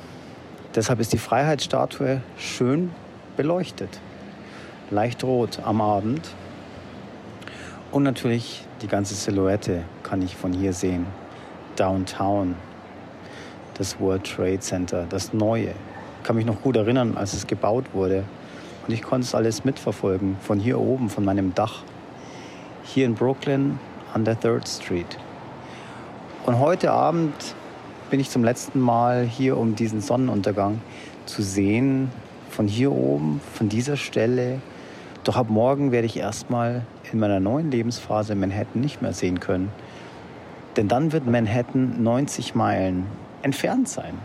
Deshalb 0.73 0.99
ist 0.99 1.13
die 1.13 1.19
Freiheitsstatue 1.19 2.21
schön 2.39 2.91
beleuchtet. 3.37 3.99
Leicht 4.89 5.23
rot 5.23 5.59
am 5.63 5.79
Abend. 5.79 6.27
Und 7.91 8.01
natürlich 8.01 8.65
die 8.81 8.87
ganze 8.87 9.13
Silhouette 9.13 9.83
kann 10.01 10.23
ich 10.23 10.35
von 10.35 10.53
hier 10.53 10.73
sehen. 10.73 11.05
Downtown, 11.75 12.55
das 13.75 13.99
World 13.99 14.23
Trade 14.23 14.59
Center, 14.59 15.05
das 15.07 15.33
Neue. 15.33 15.69
Ich 15.69 16.23
kann 16.23 16.35
mich 16.35 16.47
noch 16.47 16.61
gut 16.63 16.75
erinnern, 16.75 17.15
als 17.15 17.33
es 17.33 17.45
gebaut 17.45 17.85
wurde. 17.93 18.23
Und 18.87 18.93
ich 18.93 19.03
konnte 19.03 19.25
es 19.25 19.35
alles 19.35 19.65
mitverfolgen, 19.65 20.37
von 20.41 20.59
hier 20.59 20.79
oben, 20.79 21.09
von 21.09 21.23
meinem 21.23 21.53
Dach. 21.53 21.83
Hier 22.83 23.05
in 23.05 23.13
Brooklyn 23.13 23.77
an 24.15 24.25
der 24.25 24.39
Third 24.39 24.67
Street. 24.67 25.17
Und 26.47 26.57
heute 26.57 26.91
Abend 26.91 27.53
bin 28.09 28.19
ich 28.19 28.29
zum 28.29 28.43
letzten 28.43 28.79
Mal 28.79 29.23
hier, 29.23 29.57
um 29.57 29.75
diesen 29.75 30.01
Sonnenuntergang 30.01 30.81
zu 31.25 31.41
sehen. 31.41 32.09
Von 32.49 32.67
hier 32.67 32.91
oben, 32.91 33.39
von 33.53 33.69
dieser 33.69 33.97
Stelle. 33.97 34.61
Doch 35.23 35.35
ab 35.35 35.49
morgen 35.49 35.91
werde 35.91 36.07
ich 36.07 36.17
erstmal 36.17 36.85
in 37.11 37.19
meiner 37.19 37.39
neuen 37.39 37.71
Lebensphase 37.71 38.35
Manhattan 38.35 38.81
nicht 38.81 39.01
mehr 39.01 39.13
sehen 39.13 39.39
können. 39.39 39.71
Denn 40.75 40.87
dann 40.87 41.11
wird 41.11 41.27
Manhattan 41.27 42.01
90 42.01 42.55
Meilen 42.55 43.05
entfernt 43.41 43.87
sein. 43.87 44.15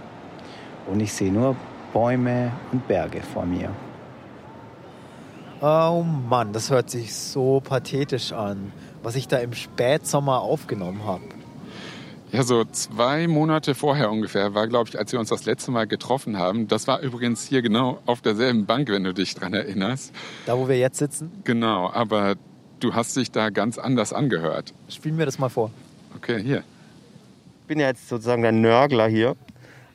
Und 0.86 1.00
ich 1.00 1.12
sehe 1.12 1.32
nur 1.32 1.56
Bäume 1.92 2.52
und 2.72 2.88
Berge 2.88 3.20
vor 3.20 3.46
mir. 3.46 3.70
Oh 5.60 6.04
Mann, 6.28 6.52
das 6.52 6.70
hört 6.70 6.90
sich 6.90 7.14
so 7.14 7.60
pathetisch 7.60 8.32
an, 8.32 8.72
was 9.02 9.16
ich 9.16 9.28
da 9.28 9.38
im 9.38 9.52
Spätsommer 9.52 10.40
aufgenommen 10.40 11.06
habe. 11.06 11.43
Ja, 12.34 12.42
so 12.42 12.64
zwei 12.64 13.28
Monate 13.28 13.76
vorher 13.76 14.10
ungefähr 14.10 14.54
war, 14.54 14.66
glaube 14.66 14.88
ich, 14.88 14.98
als 14.98 15.12
wir 15.12 15.20
uns 15.20 15.28
das 15.28 15.44
letzte 15.44 15.70
Mal 15.70 15.86
getroffen 15.86 16.36
haben. 16.36 16.66
Das 16.66 16.88
war 16.88 16.98
übrigens 16.98 17.46
hier 17.46 17.62
genau 17.62 18.00
auf 18.06 18.22
derselben 18.22 18.66
Bank, 18.66 18.88
wenn 18.88 19.04
du 19.04 19.14
dich 19.14 19.36
dran 19.36 19.54
erinnerst. 19.54 20.12
Da, 20.44 20.58
wo 20.58 20.66
wir 20.66 20.76
jetzt 20.76 20.98
sitzen? 20.98 21.30
Genau, 21.44 21.88
aber 21.92 22.34
du 22.80 22.92
hast 22.92 23.16
dich 23.16 23.30
da 23.30 23.50
ganz 23.50 23.78
anders 23.78 24.12
angehört. 24.12 24.74
Spielen 24.88 25.16
wir 25.16 25.26
das 25.26 25.38
mal 25.38 25.48
vor. 25.48 25.70
Okay, 26.16 26.42
hier. 26.42 26.64
Ich 27.60 27.68
bin 27.68 27.78
ja 27.78 27.86
jetzt 27.86 28.08
sozusagen 28.08 28.42
der 28.42 28.50
Nörgler 28.50 29.06
hier 29.06 29.36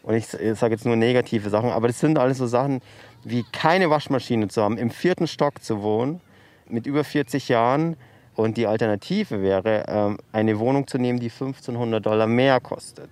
und 0.04 0.14
ich 0.14 0.28
sage 0.28 0.74
jetzt 0.74 0.86
nur 0.86 0.96
negative 0.96 1.50
Sachen, 1.50 1.72
aber 1.72 1.90
das 1.90 2.00
sind 2.00 2.18
alles 2.18 2.38
so 2.38 2.48
Sachen, 2.48 2.82
wie 3.26 3.44
keine 3.52 3.90
Waschmaschine 3.90 4.48
zu 4.48 4.62
haben, 4.62 4.78
im 4.78 4.92
vierten 4.92 5.28
Stock 5.28 5.62
zu 5.62 5.82
wohnen, 5.82 6.22
mit 6.70 6.88
über 6.88 7.04
40 7.04 7.50
Jahren. 7.50 7.98
Und 8.40 8.56
die 8.56 8.68
Alternative 8.68 9.42
wäre, 9.42 9.84
ähm, 9.90 10.18
eine 10.32 10.60
Wohnung 10.60 10.88
zu 10.88 10.98
nehmen, 10.98 11.20
die 11.20 11.30
1500 11.30 12.06
Dollar 12.06 12.26
mehr 12.26 12.62
kostet. 12.62 13.10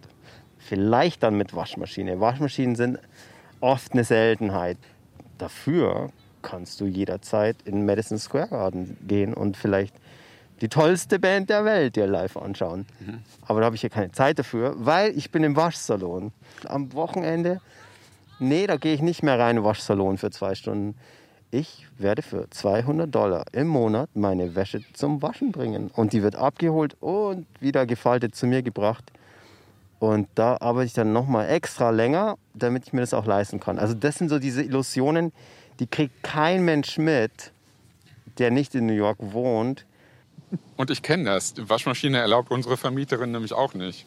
Vielleicht 0.57 1.21
dann 1.21 1.35
mit 1.35 1.53
Waschmaschine. 1.53 2.21
Waschmaschinen 2.21 2.77
sind 2.77 2.97
oft 3.59 3.91
eine 3.91 4.05
Seltenheit. 4.05 4.77
Dafür 5.37 6.11
kannst 6.41 6.79
du 6.79 6.85
jederzeit 6.85 7.57
in 7.65 7.85
Madison 7.85 8.17
Square 8.17 8.47
Garden 8.47 8.95
gehen 9.05 9.33
und 9.33 9.57
vielleicht 9.57 9.93
die 10.61 10.69
tollste 10.69 11.19
Band 11.19 11.49
der 11.49 11.65
Welt 11.65 11.97
dir 11.97 12.07
live 12.07 12.37
anschauen. 12.37 12.85
Mhm. 13.01 13.19
Aber 13.41 13.59
da 13.59 13.65
habe 13.65 13.75
ich 13.75 13.81
hier 13.81 13.89
keine 13.89 14.13
Zeit 14.13 14.39
dafür, 14.39 14.75
weil 14.77 15.11
ich 15.17 15.29
bin 15.29 15.43
im 15.43 15.57
Waschsalon. 15.57 16.31
Am 16.69 16.93
Wochenende 16.93 17.59
nee, 18.39 18.67
da 18.67 18.77
gehe 18.77 18.93
ich 18.93 19.01
nicht 19.01 19.23
mehr 19.23 19.39
rein 19.39 19.51
in 19.51 19.55
den 19.57 19.65
Waschsalon 19.65 20.17
für 20.17 20.31
zwei 20.31 20.55
Stunden. 20.55 20.95
Ich 21.49 21.88
werde 21.97 22.21
für 22.21 22.49
200 22.49 23.13
Dollar 23.13 23.45
im 23.53 23.67
Monat 23.67 24.10
meine 24.15 24.55
Wäsche 24.55 24.81
zum 24.93 25.21
Waschen 25.21 25.53
bringen. 25.53 25.89
Und 25.93 26.12
die 26.12 26.21
wird 26.21 26.36
abgeholt 26.36 26.97
und 26.99 27.47
wieder 27.62 27.86
gefaltet 27.86 28.36
zu 28.36 28.47
mir 28.47 28.62
gebracht. 28.62 29.05
Und 29.99 30.27
da 30.36 30.57
arbeite 30.60 30.88
ich 30.88 30.93
dann 30.93 31.13
nochmal 31.13 31.49
extra 31.49 31.89
länger, 31.89 32.38
damit 32.53 32.86
ich 32.88 32.93
mir 32.93 33.01
das 33.01 33.13
auch 33.13 33.25
leisten 33.25 33.60
kann. 33.60 33.79
Also 33.79 33.93
das 33.93 34.15
sind 34.15 34.29
so 34.29 34.39
diese 34.39 34.62
Illusionen, 34.62 35.31
die 35.79 35.88
kriegt 35.88 36.21
kein 36.21 36.65
Mensch 36.65 36.97
mit, 36.97 37.51
der 38.38 38.51
nicht 38.51 38.75
in 38.75 38.86
New 38.86 38.93
York 38.93 39.17
wohnt. 39.19 39.86
Und 40.75 40.91
ich 40.91 41.01
kenne 41.01 41.23
das. 41.23 41.53
Die 41.53 41.69
Waschmaschine 41.69 42.19
erlaubt 42.19 42.51
unsere 42.51 42.77
Vermieterin 42.77 43.31
nämlich 43.31 43.53
auch 43.53 43.73
nicht. 43.73 44.05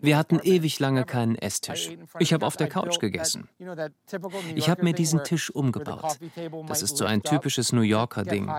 Wir 0.00 0.16
hatten 0.16 0.40
ewig 0.42 0.80
lange 0.80 1.04
keinen 1.04 1.36
Esstisch. 1.36 1.90
Ich 2.18 2.32
habe 2.32 2.44
auf 2.44 2.56
der 2.56 2.68
Couch 2.68 2.98
gegessen. 2.98 3.48
Ich 4.56 4.68
habe 4.68 4.82
mir 4.82 4.92
diesen 4.92 5.22
Tisch 5.22 5.50
umgebaut. 5.50 6.18
Das 6.66 6.82
ist 6.82 6.96
so 6.96 7.04
ein 7.04 7.22
typisches 7.22 7.72
New 7.72 7.82
Yorker 7.82 8.24
Ding. 8.24 8.50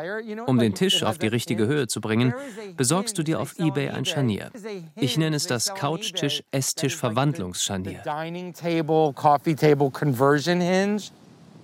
Um 0.46 0.60
den 0.60 0.76
Tisch 0.76 1.04
auf 1.04 1.18
die 1.18 1.28
richtige 1.28 1.68
Höhe 1.68 1.88
zu 1.88 2.00
bringen, 2.00 2.34
besorgst 2.78 3.18
du 3.18 3.24
dir 3.24 3.42
auf 3.42 3.60
eBay 3.60 3.90
ein 3.90 4.06
Scharnier. 4.06 4.50
Ich 4.96 5.18
nenne 5.18 5.36
es 5.36 5.48
das 5.48 5.76
Couchtisch-Esstisch-Verwandlungsscharnier. 5.76 8.02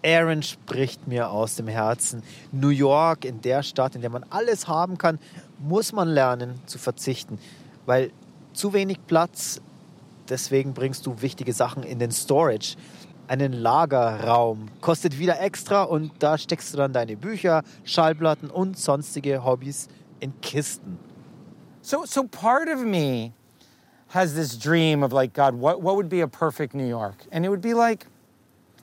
Aaron 0.06 0.44
spricht 0.44 1.08
mir 1.08 1.32
aus 1.32 1.56
dem 1.56 1.68
Herzen. 1.68 2.22
New 2.52 2.70
York, 2.70 3.26
in 3.26 3.42
der 3.42 3.64
Stadt, 3.64 3.96
in 3.96 4.02
der 4.02 4.12
man 4.12 4.24
alles 4.30 4.68
haben 4.68 5.00
kann, 5.00 5.18
muss 5.60 5.94
man 5.94 6.08
lernen 6.08 6.60
zu 6.66 6.78
verzichten, 6.78 7.40
weil 7.86 8.12
zu 8.54 8.74
wenig 8.74 9.06
Platz, 9.08 9.62
deswegen 10.30 10.74
bringst 10.74 11.06
du 11.06 11.22
wichtige 11.22 11.54
Sachen 11.54 11.84
in 11.84 12.00
den 12.00 12.12
Storage. 12.12 12.76
Einen 13.28 13.54
Lagerraum 13.54 14.68
kostet 14.82 15.18
wieder 15.18 15.40
extra 15.42 15.84
und 15.84 16.12
da 16.20 16.38
steckst 16.38 16.74
du 16.74 16.78
dann 16.78 16.94
deine 16.94 17.18
Bücher, 17.18 17.64
Schallplatten 17.84 18.50
und 18.50 18.78
sonstige 18.78 19.44
Hobbys 19.44 19.88
in 20.20 20.40
Kisten. 20.42 21.00
So, 21.82 22.06
so 22.06 22.24
part 22.24 22.70
of 22.70 22.84
me 22.84 23.34
has 24.10 24.34
this 24.34 24.58
dream 24.58 25.04
of 25.04 25.12
like, 25.12 25.34
God, 25.34 25.56
what, 25.56 25.82
what 25.82 25.96
would 25.96 26.10
be 26.10 26.22
a 26.22 26.28
perfect 26.28 26.74
New 26.74 26.88
York? 26.88 27.26
And 27.32 27.46
it 27.46 27.50
would 27.50 27.62
be 27.62 27.74
like 27.74 28.08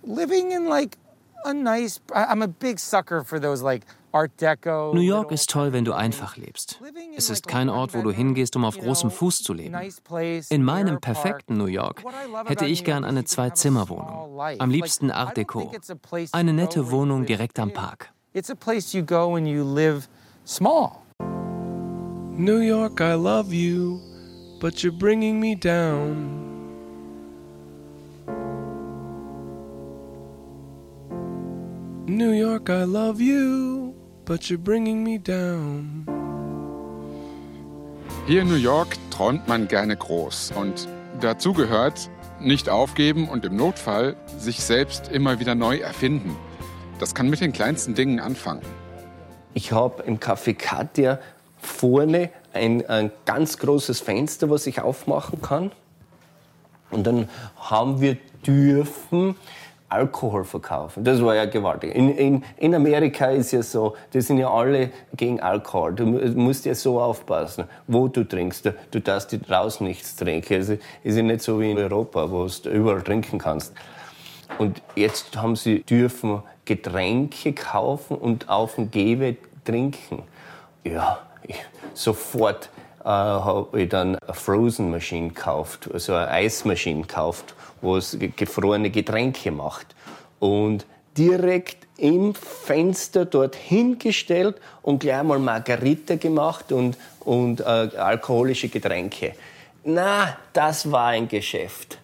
living 0.04 0.52
in 0.52 0.68
like 0.68 0.98
a 1.44 1.54
nice, 1.54 2.00
I'm 2.14 2.42
a 2.42 2.48
big 2.48 2.78
sucker 2.78 3.22
for 3.24 3.38
those 3.40 3.62
like 3.62 3.84
New 4.12 5.00
York 5.00 5.32
ist 5.32 5.48
toll, 5.50 5.72
wenn 5.72 5.84
du 5.84 5.92
einfach 5.94 6.36
lebst. 6.36 6.80
Es 7.16 7.30
ist 7.30 7.48
kein 7.48 7.68
Ort, 7.68 7.94
wo 7.94 8.02
du 8.02 8.10
hingehst, 8.10 8.54
um 8.56 8.64
auf 8.64 8.78
großem 8.78 9.10
Fuß 9.10 9.42
zu 9.42 9.54
leben. 9.54 9.74
In 10.50 10.62
meinem 10.62 11.00
perfekten 11.00 11.56
New 11.56 11.66
York 11.66 12.04
hätte 12.46 12.66
ich 12.66 12.84
gern 12.84 13.04
eine 13.04 13.24
Zwei-Zimmer-Wohnung. 13.24 14.40
Am 14.58 14.70
liebsten 14.70 15.10
Art 15.10 15.36
Deco. 15.36 15.72
Eine 16.32 16.52
nette 16.52 16.90
Wohnung 16.90 17.24
direkt 17.24 17.58
am 17.58 17.72
Park. 17.72 18.12
New 22.34 22.60
York, 22.60 23.00
I 23.02 23.12
love 23.12 23.52
you, 23.52 24.00
but 24.58 24.82
you're 24.82 24.90
bringing 24.90 25.38
me 25.38 25.54
down. 25.54 26.40
New 32.06 32.32
York, 32.32 32.70
I 32.70 32.84
love 32.84 33.20
you 33.20 33.81
but 34.24 34.48
you're 34.48 34.58
bringing 34.58 35.02
me 35.02 35.18
down. 35.18 36.06
Hier 38.26 38.42
in 38.42 38.48
New 38.48 38.54
York 38.54 38.96
träumt 39.10 39.48
man 39.48 39.68
gerne 39.68 39.96
groß 39.96 40.52
und 40.54 40.88
dazu 41.20 41.52
gehört 41.52 42.08
nicht 42.40 42.68
aufgeben 42.68 43.28
und 43.28 43.44
im 43.44 43.56
Notfall 43.56 44.16
sich 44.38 44.60
selbst 44.62 45.08
immer 45.08 45.40
wieder 45.40 45.54
neu 45.54 45.78
erfinden. 45.78 46.36
Das 46.98 47.14
kann 47.14 47.28
mit 47.28 47.40
den 47.40 47.52
kleinsten 47.52 47.94
Dingen 47.94 48.20
anfangen. 48.20 48.62
Ich 49.54 49.72
habe 49.72 50.02
im 50.04 50.18
Café 50.18 50.54
Katja 50.54 51.18
vorne 51.60 52.30
ein, 52.52 52.86
ein 52.86 53.10
ganz 53.24 53.58
großes 53.58 54.00
Fenster, 54.00 54.50
was 54.50 54.66
ich 54.66 54.80
aufmachen 54.80 55.42
kann. 55.42 55.72
Und 56.90 57.06
dann 57.06 57.28
haben 57.56 58.00
wir 58.00 58.16
dürfen 58.46 59.36
Alkohol 59.92 60.44
verkaufen. 60.44 61.04
Das 61.04 61.22
war 61.22 61.34
ja 61.34 61.44
gewaltig. 61.44 61.94
In, 61.94 62.16
in, 62.16 62.44
in 62.56 62.74
Amerika 62.74 63.26
ist 63.26 63.52
ja 63.52 63.62
so, 63.62 63.94
die 64.14 64.22
sind 64.22 64.38
ja 64.38 64.50
alle 64.50 64.90
gegen 65.14 65.40
Alkohol. 65.40 65.94
Du 65.94 66.06
musst 66.06 66.64
ja 66.64 66.74
so 66.74 67.00
aufpassen, 67.00 67.64
wo 67.86 68.08
du 68.08 68.24
trinkst. 68.24 68.64
Du, 68.64 68.74
du 68.90 69.00
darfst 69.00 69.36
draußen 69.48 69.86
nichts 69.86 70.16
trinken. 70.16 70.54
Es 70.54 70.68
ist 70.70 70.80
ja 71.04 71.22
nicht 71.22 71.42
so 71.42 71.60
wie 71.60 71.70
in 71.70 71.78
Europa, 71.78 72.30
wo 72.30 72.46
du 72.46 72.70
überall 72.70 73.02
trinken 73.02 73.38
kannst. 73.38 73.74
Und 74.58 74.82
jetzt 74.96 75.36
haben 75.36 75.56
sie 75.56 75.82
dürfen 75.82 76.42
Getränke 76.64 77.52
kaufen 77.52 78.16
und 78.16 78.48
auf 78.48 78.76
dem 78.76 78.90
Gewe 78.90 79.36
trinken. 79.64 80.22
Ja, 80.84 81.18
ich, 81.42 81.56
sofort 81.94 82.70
äh, 83.04 83.08
habe 83.08 83.80
ich 83.80 83.88
dann 83.88 84.16
eine 84.16 84.34
Frozen 84.34 84.90
Machine 84.90 85.28
gekauft, 85.28 85.90
also 85.92 86.14
eine 86.14 86.28
Eismaschine 86.28 87.02
gekauft, 87.02 87.54
wo 87.82 87.96
es 87.96 88.16
gefrorene 88.36 88.90
Getränke 88.90 89.50
macht. 89.50 89.94
Und 90.38 90.86
direkt 91.16 91.86
im 91.98 92.34
Fenster 92.34 93.26
dort 93.26 93.54
hingestellt 93.54 94.56
und 94.82 95.00
gleich 95.00 95.22
mal 95.22 95.38
Margarita 95.38 96.16
gemacht 96.16 96.72
und, 96.72 96.96
und 97.20 97.60
äh, 97.60 97.64
alkoholische 97.64 98.68
Getränke. 98.68 99.34
Na, 99.84 100.36
das 100.52 100.90
war 100.90 101.08
ein 101.08 101.28
Geschäft. 101.28 101.98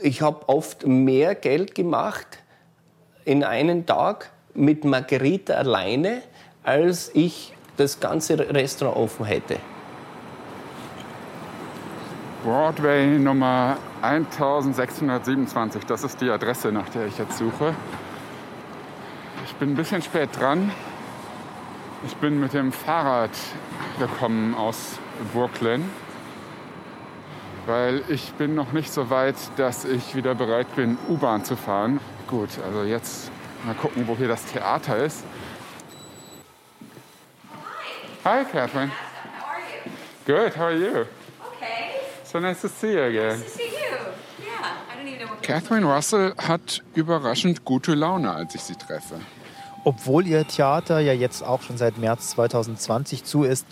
Ich 0.00 0.22
habe 0.22 0.48
oft 0.48 0.86
mehr 0.86 1.34
Geld 1.34 1.74
gemacht 1.74 2.38
in 3.24 3.44
einem 3.44 3.84
Tag 3.84 4.30
mit 4.54 4.84
Margarita 4.84 5.54
alleine, 5.54 6.22
als 6.62 7.10
ich 7.14 7.52
das 7.76 8.00
ganze 8.00 8.38
Restaurant 8.38 8.96
offen 8.96 9.26
hätte. 9.26 9.56
Broadway 12.42 13.18
Nummer 13.18 13.76
1627, 14.00 15.84
das 15.84 16.04
ist 16.04 16.22
die 16.22 16.30
Adresse, 16.30 16.72
nach 16.72 16.88
der 16.88 17.06
ich 17.06 17.18
jetzt 17.18 17.36
suche. 17.36 17.74
Ich 19.44 19.54
bin 19.56 19.72
ein 19.72 19.74
bisschen 19.74 20.00
spät 20.00 20.30
dran. 20.38 20.72
Ich 22.06 22.16
bin 22.16 22.40
mit 22.40 22.54
dem 22.54 22.72
Fahrrad 22.72 23.30
gekommen 23.98 24.54
aus 24.54 24.98
Brooklyn, 25.34 25.84
weil 27.66 28.02
ich 28.08 28.32
bin 28.32 28.54
noch 28.54 28.72
nicht 28.72 28.90
so 28.90 29.10
weit, 29.10 29.36
dass 29.56 29.84
ich 29.84 30.14
wieder 30.14 30.34
bereit 30.34 30.74
bin, 30.76 30.96
U-Bahn 31.10 31.44
zu 31.44 31.56
fahren. 31.56 32.00
Gut, 32.26 32.48
also 32.64 32.84
jetzt 32.84 33.30
mal 33.66 33.74
gucken, 33.74 34.08
wo 34.08 34.16
hier 34.16 34.28
das 34.28 34.46
Theater 34.46 34.96
ist. 34.96 35.24
Hi, 38.24 38.44
Catherine. 38.44 38.90
How 39.38 39.46
are 39.46 39.60
you? 39.84 40.44
Good. 40.44 40.56
How 40.56 40.62
are 40.62 40.74
you? 40.74 41.19
So 42.30 42.38
nice 42.38 42.60
to 42.60 42.68
see 42.68 42.92
you 42.92 43.02
again. 43.02 43.40
Nice 43.40 43.42
to 43.42 43.50
see 43.58 43.64
you. 43.64 44.46
Yeah. 44.46 44.76
I 44.88 44.96
don't 44.96 45.08
even 45.08 45.18
know 45.18 45.32
what 45.32 45.42
Catherine 45.42 45.84
Russell 45.84 46.32
hat 46.38 46.80
überraschend 46.94 47.64
gute 47.64 47.94
Laune, 47.94 48.30
als 48.32 48.54
ich 48.54 48.62
sie 48.62 48.76
treffe. 48.76 49.20
Obwohl 49.84 50.28
ihr 50.28 50.46
Theater 50.46 51.00
ja 51.00 51.12
jetzt 51.12 51.42
auch 51.42 51.62
schon 51.62 51.76
seit 51.76 51.98
März 51.98 52.30
2020 52.30 53.24
zu 53.24 53.42
ist. 53.42 53.66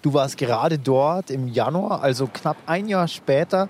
Du 0.00 0.14
warst 0.14 0.38
gerade 0.38 0.78
dort 0.78 1.30
im 1.30 1.48
Januar, 1.48 2.02
also 2.02 2.26
knapp 2.26 2.56
ein 2.64 2.88
Jahr 2.88 3.06
später. 3.06 3.68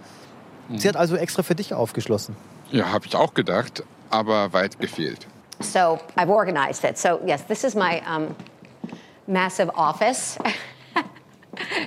Sie 0.76 0.87
hat 0.89 0.95
also 0.95 1.16
extra 1.16 1.43
für 1.43 1.57
dich 1.57 1.74
aufgeschlossen. 1.74 2.37
Ja, 2.70 2.93
habe 2.93 3.07
ich 3.07 3.16
auch 3.16 3.35
gedacht, 3.35 3.83
aber 4.11 4.53
weit 4.53 4.78
gefehlt. 4.78 5.26
So 5.61 5.99
I've 6.16 6.28
organized 6.28 6.85
it. 6.85 6.97
So 6.97 7.18
yes, 7.26 7.45
this 7.47 7.64
is 7.64 7.74
my 7.74 8.01
um, 8.07 8.37
massive 9.26 9.74
office. 9.74 10.39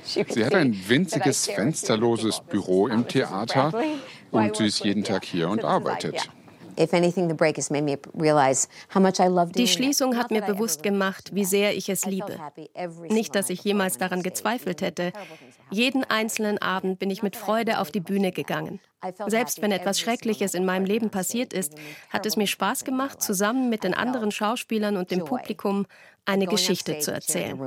Sie 0.03 0.45
hat 0.45 0.55
ein 0.55 0.77
winziges, 0.87 1.47
fensterloses 1.47 2.41
Büro 2.41 2.87
im 2.87 3.07
Theater 3.07 3.71
und 4.31 4.55
sie 4.57 4.67
ist 4.67 4.83
jeden 4.83 5.03
Tag 5.03 5.25
hier 5.25 5.49
und 5.49 5.63
arbeitet. 5.63 6.29
Die 9.55 9.67
Schließung 9.67 10.17
hat 10.17 10.31
mir 10.31 10.41
bewusst 10.41 10.83
gemacht, 10.83 11.31
wie 11.33 11.45
sehr 11.45 11.75
ich 11.75 11.89
es 11.89 12.05
liebe. 12.05 12.39
Nicht, 13.09 13.35
dass 13.35 13.49
ich 13.49 13.63
jemals 13.63 13.97
daran 13.97 14.23
gezweifelt 14.23 14.81
hätte. 14.81 15.11
Jeden 15.69 16.03
einzelnen 16.03 16.57
Abend 16.59 16.99
bin 16.99 17.09
ich 17.09 17.23
mit 17.23 17.35
Freude 17.35 17.79
auf 17.79 17.91
die 17.91 17.99
Bühne 17.99 18.31
gegangen. 18.31 18.79
Selbst 19.27 19.61
wenn 19.61 19.71
etwas 19.71 19.99
Schreckliches 19.99 20.53
in 20.53 20.65
meinem 20.65 20.85
Leben 20.85 21.09
passiert 21.09 21.53
ist, 21.53 21.73
hat 22.09 22.25
es 22.25 22.37
mir 22.37 22.47
Spaß 22.47 22.83
gemacht, 22.85 23.21
zusammen 23.21 23.69
mit 23.69 23.83
den 23.83 23.93
anderen 23.93 24.31
Schauspielern 24.31 24.97
und 24.97 25.11
dem 25.11 25.25
Publikum 25.25 25.85
eine 26.25 26.47
Geschichte 26.47 26.99
zu 26.99 27.11
erzählen. 27.11 27.59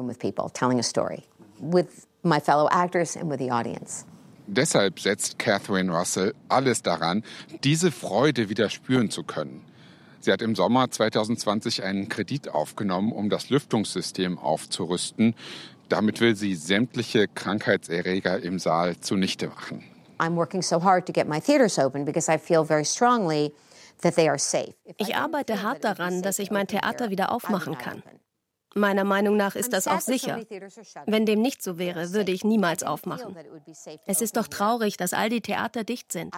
Deshalb 4.47 5.01
setzt 5.01 5.39
Catherine 5.39 5.93
Russell 5.93 6.35
alles 6.49 6.83
daran, 6.83 7.25
diese 7.65 7.91
Freude 7.91 8.49
wieder 8.49 8.71
spüren 8.71 9.11
zu 9.11 9.25
können. 9.25 9.65
Sie 10.21 10.33
hat 10.33 10.43
im 10.43 10.55
Sommer 10.55 10.91
2020 10.91 11.83
einen 11.85 12.09
Kredit 12.09 12.49
aufgenommen, 12.49 13.13
um 13.13 13.29
das 13.29 13.51
Lüftungssystem 13.51 14.39
aufzurüsten. 14.39 15.35
Damit 15.89 16.21
will 16.21 16.35
sie 16.35 16.55
sämtliche 16.55 17.29
Krankheitserreger 17.29 18.41
im 18.43 18.59
Saal 18.59 18.99
zunichte 18.99 19.49
machen. 19.49 19.85
Ich 24.97 25.17
arbeite 25.17 25.63
hart 25.63 25.85
daran, 25.85 26.23
dass 26.23 26.39
ich 26.39 26.51
mein 26.51 26.67
Theater 26.67 27.11
wieder 27.11 27.33
aufmachen 27.33 27.79
kann. 27.79 28.03
Meiner 28.77 29.05
Meinung 29.05 29.39
nach 29.39 29.57
ist 29.57 29.73
das 29.73 29.89
auch 29.89 30.03
sicher. 30.03 30.39
Wenn 31.07 31.25
dem 31.25 31.41
nicht 31.41 31.63
so 31.63 31.79
wäre, 31.79 32.13
würde 32.13 32.31
ich 32.31 32.45
niemals 32.45 32.83
aufmachen. 32.83 33.35
Es 34.05 34.21
ist 34.21 34.37
doch 34.37 34.49
traurig, 34.49 34.99
dass 34.99 35.15
all 35.15 35.31
die 35.31 35.41
Theater 35.41 35.83
dicht 35.83 36.13
sind. 36.13 36.35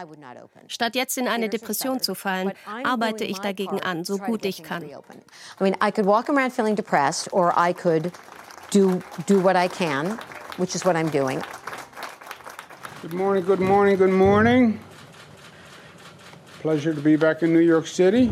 Statt 0.68 0.94
jetzt 0.94 1.18
in 1.18 1.26
eine 1.26 1.48
Depression 1.48 2.00
zu 2.00 2.14
fallen, 2.14 2.52
arbeite 2.84 3.24
ich 3.24 3.38
dagegen 3.38 3.82
an, 3.82 4.04
so 4.04 4.18
gut 4.18 4.44
ich 4.44 4.62
kann. 4.62 4.84
I 4.84 5.64
mean, 5.64 5.74
I 5.84 5.90
could 5.90 6.06
walk 6.06 6.28
around 6.30 6.52
feeling 6.52 6.76
depressed 6.76 7.32
or 7.32 7.52
I 7.56 7.72
could 7.72 8.12
do 8.72 9.00
do 9.26 9.42
what 9.42 9.56
I 9.56 9.68
can, 9.68 10.16
which 10.58 10.76
is 10.76 10.84
what 10.84 10.94
I'm 10.94 11.10
doing. 11.10 11.42
Good 13.02 13.14
morning, 13.14 13.44
good 13.44 13.60
morning, 13.60 13.96
good 13.96 14.12
morning. 14.12 14.78
Pleasure 16.62 16.94
to 16.94 17.00
be 17.00 17.16
back 17.16 17.42
in 17.42 17.52
New 17.52 17.66
York 17.66 17.88
City. 17.88 18.30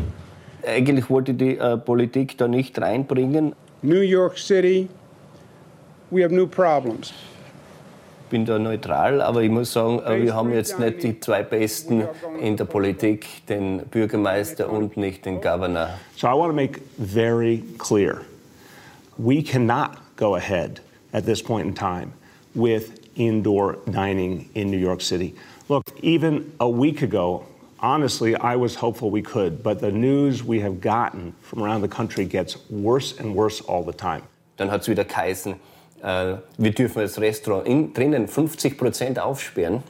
Eigentlich 0.65 1.09
wollte 1.09 1.33
die 1.33 1.57
äh, 1.57 1.77
Politik 1.77 2.37
da 2.37 2.47
nicht 2.47 2.79
reinbringen. 2.79 3.53
New 3.83 4.01
York 4.01 4.37
City, 4.37 4.89
we 6.09 6.21
have 6.21 6.31
new 6.31 6.47
problems. 6.47 7.13
Ich 8.25 8.31
bin 8.31 8.43
da 8.43 8.57
neutral, 8.57 9.21
aber 9.21 9.41
ich 9.41 9.49
muss 9.49 9.71
sagen, 9.71 10.01
wir 10.21 10.33
haben 10.33 10.51
jetzt 10.51 10.79
nicht 10.79 11.01
die 11.03 11.19
zwei 11.19 11.43
Besten 11.43 12.03
in 12.41 12.57
der 12.57 12.65
Politik, 12.65 13.25
den 13.47 13.85
Bürgermeister 13.89 14.69
und 14.69 14.97
nicht 14.97 15.25
den 15.25 15.39
Governor. 15.39 15.91
So 16.17 16.27
I 16.27 16.33
want 16.33 16.49
to 16.49 16.55
make 16.55 16.81
very 16.97 17.63
clear, 17.77 18.23
we 19.17 19.41
cannot 19.41 19.91
go 20.17 20.35
ahead 20.35 20.81
at 21.13 21.25
this 21.25 21.41
point 21.41 21.67
in 21.67 21.73
time 21.73 22.11
with 22.53 22.99
indoor 23.15 23.77
dining 23.89 24.49
in 24.55 24.69
New 24.69 24.77
York 24.77 25.01
City. 25.01 25.33
Look, 25.69 25.83
even 26.01 26.51
a 26.59 26.67
week 26.67 27.01
ago, 27.03 27.45
honestly, 27.79 28.35
I 28.35 28.55
was 28.55 28.75
hopeful 28.75 29.11
we 29.11 29.21
could, 29.21 29.63
but 29.63 29.79
the 29.79 29.91
news 29.91 30.43
we 30.43 30.59
have 30.61 30.81
gotten 30.81 31.33
from 31.41 31.63
around 31.63 31.81
the 31.81 31.87
country 31.87 32.25
gets 32.25 32.57
worse 32.69 33.19
and 33.19 33.35
worse 33.35 33.61
all 33.61 33.83
the 33.83 33.93
time. 33.93 34.23
Dann 34.57 34.71
hat 34.71 34.81
es 34.81 34.87
wieder 34.87 35.05
geheißen, 35.05 35.55
äh, 36.03 36.35
wir 36.57 36.71
dürfen 36.71 37.01
das 37.01 37.19
Restaurant 37.19 37.67
in, 37.67 37.93
drinnen 37.93 38.27
50 38.27 38.77
Prozent 38.77 39.19
aufsperren. 39.19 39.83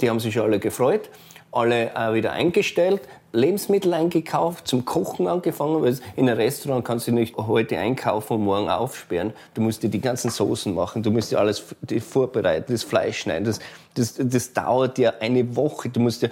Die 0.00 0.08
haben 0.08 0.20
sich 0.20 0.38
alle 0.40 0.58
gefreut, 0.58 1.10
alle 1.52 1.90
äh, 1.94 2.14
wieder 2.14 2.32
eingestellt, 2.32 3.02
Lebensmittel 3.32 3.94
eingekauft, 3.94 4.66
zum 4.66 4.84
Kochen 4.84 5.28
angefangen, 5.28 5.82
weil 5.82 5.96
in 6.16 6.28
einem 6.28 6.38
Restaurant 6.38 6.84
kannst 6.84 7.06
du 7.06 7.12
nicht 7.12 7.36
heute 7.36 7.78
einkaufen 7.78 8.34
und 8.34 8.44
morgen 8.44 8.68
aufsperren. 8.68 9.32
Du 9.54 9.60
musst 9.60 9.82
dir 9.82 9.88
die 9.88 10.00
ganzen 10.00 10.30
Soßen 10.30 10.74
machen, 10.74 11.02
du 11.02 11.10
musst 11.10 11.30
dir 11.30 11.38
alles 11.38 11.62
vorbereiten, 12.00 12.72
das 12.72 12.82
Fleisch 12.82 13.20
schneiden. 13.20 13.44
Das, 13.44 13.60
das, 13.94 14.14
das 14.18 14.52
dauert 14.52 14.98
ja 14.98 15.14
eine 15.20 15.54
Woche. 15.54 15.90
Du 15.90 16.00
musst 16.00 16.22
dir 16.22 16.30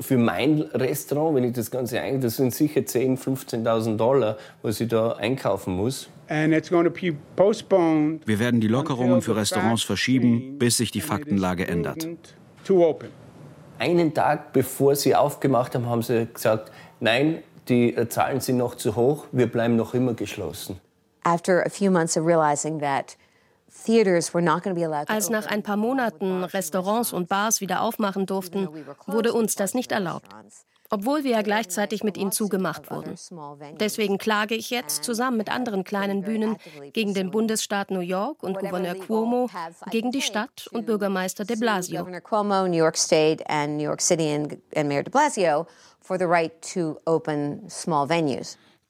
für 0.00 0.18
mein 0.18 0.62
Restaurant, 0.62 1.36
wenn 1.36 1.44
ich 1.44 1.52
das 1.52 1.70
Ganze 1.70 2.00
ein, 2.00 2.20
das 2.20 2.36
sind 2.36 2.54
sicher 2.54 2.80
10.000, 2.80 3.18
15.000 3.64 3.96
Dollar, 3.96 4.36
was 4.62 4.80
ich 4.80 4.88
da 4.88 5.12
einkaufen 5.12 5.74
muss. 5.74 6.08
Wir 6.28 6.60
werden 8.38 8.60
die 8.60 8.68
Lockerungen 8.68 9.22
für 9.22 9.36
Restaurants 9.36 9.82
verschieben, 9.82 10.58
bis 10.58 10.78
sich 10.78 10.90
die 10.90 11.00
Faktenlage 11.00 11.68
ändert. 11.68 12.08
Einen 13.78 14.14
Tag 14.14 14.52
bevor 14.52 14.94
sie 14.94 15.14
aufgemacht 15.14 15.74
haben, 15.74 15.86
haben 15.86 16.02
sie 16.02 16.28
gesagt, 16.32 16.70
nein, 17.00 17.38
die 17.68 17.94
Zahlen 18.08 18.40
sind 18.40 18.58
noch 18.58 18.76
zu 18.76 18.96
hoch, 18.96 19.26
wir 19.32 19.46
bleiben 19.46 19.76
noch 19.76 19.94
immer 19.94 20.14
geschlossen. 20.14 20.78
After 21.24 21.64
a 21.64 21.68
few 21.68 21.90
months 21.90 22.16
of 22.16 22.26
realizing 22.26 22.80
that 22.80 23.16
als 25.08 25.30
nach 25.30 25.46
ein 25.46 25.62
paar 25.62 25.76
Monaten 25.76 26.44
Restaurants 26.44 27.12
und 27.12 27.28
Bars 27.28 27.60
wieder 27.60 27.80
aufmachen 27.80 28.26
durften, 28.26 28.68
wurde 29.06 29.32
uns 29.32 29.54
das 29.54 29.74
nicht 29.74 29.92
erlaubt, 29.92 30.28
obwohl 30.90 31.24
wir 31.24 31.32
ja 31.32 31.42
gleichzeitig 31.42 32.04
mit 32.04 32.16
ihnen 32.16 32.32
zugemacht 32.32 32.90
wurden. 32.90 33.16
Deswegen 33.80 34.18
klage 34.18 34.54
ich 34.54 34.70
jetzt 34.70 35.04
zusammen 35.04 35.38
mit 35.38 35.50
anderen 35.50 35.84
kleinen 35.84 36.22
Bühnen 36.22 36.56
gegen 36.92 37.14
den 37.14 37.30
Bundesstaat 37.30 37.90
New 37.90 38.00
York 38.00 38.42
und 38.42 38.58
Gouverneur 38.58 38.94
Cuomo, 38.94 39.48
gegen 39.90 40.10
die 40.10 40.22
Stadt 40.22 40.68
und 40.70 40.86
Bürgermeister 40.86 41.44
de 41.44 41.56
Blasio. 41.56 42.06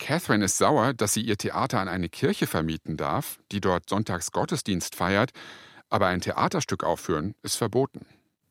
Catherine 0.03 0.45
ist 0.45 0.59
sauer, 0.59 0.95
dass 0.95 1.15
sie 1.15 1.21
ihr 1.21 1.39
Theater 1.39 1.79
an 1.79 1.87
eine 1.87 2.09
Kirche 2.09 2.49
vermieten 2.49 2.97
darf, 2.97 3.39
die 3.53 3.61
dort 3.61 3.89
sonntags 3.89 4.33
Gottesdienst 4.33 4.97
feiert, 4.97 5.31
aber 5.91 6.09
ein 6.09 6.21
Theaterstück 6.21 6.83
aufführen 6.83 7.37
ist 7.45 7.55
verboten. 7.55 8.05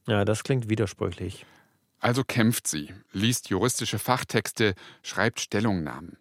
Ja, 0.08 0.24
das 0.24 0.46
klingt 0.46 0.70
widersprüchlich. 0.70 1.46
Also 2.00 2.24
kämpft 2.24 2.68
sie, 2.68 2.94
liest 3.12 3.50
juristische 3.50 4.00
Fachtexte, 4.00 4.76
schreibt 5.04 5.42
Stellungnahmen. 5.42 6.16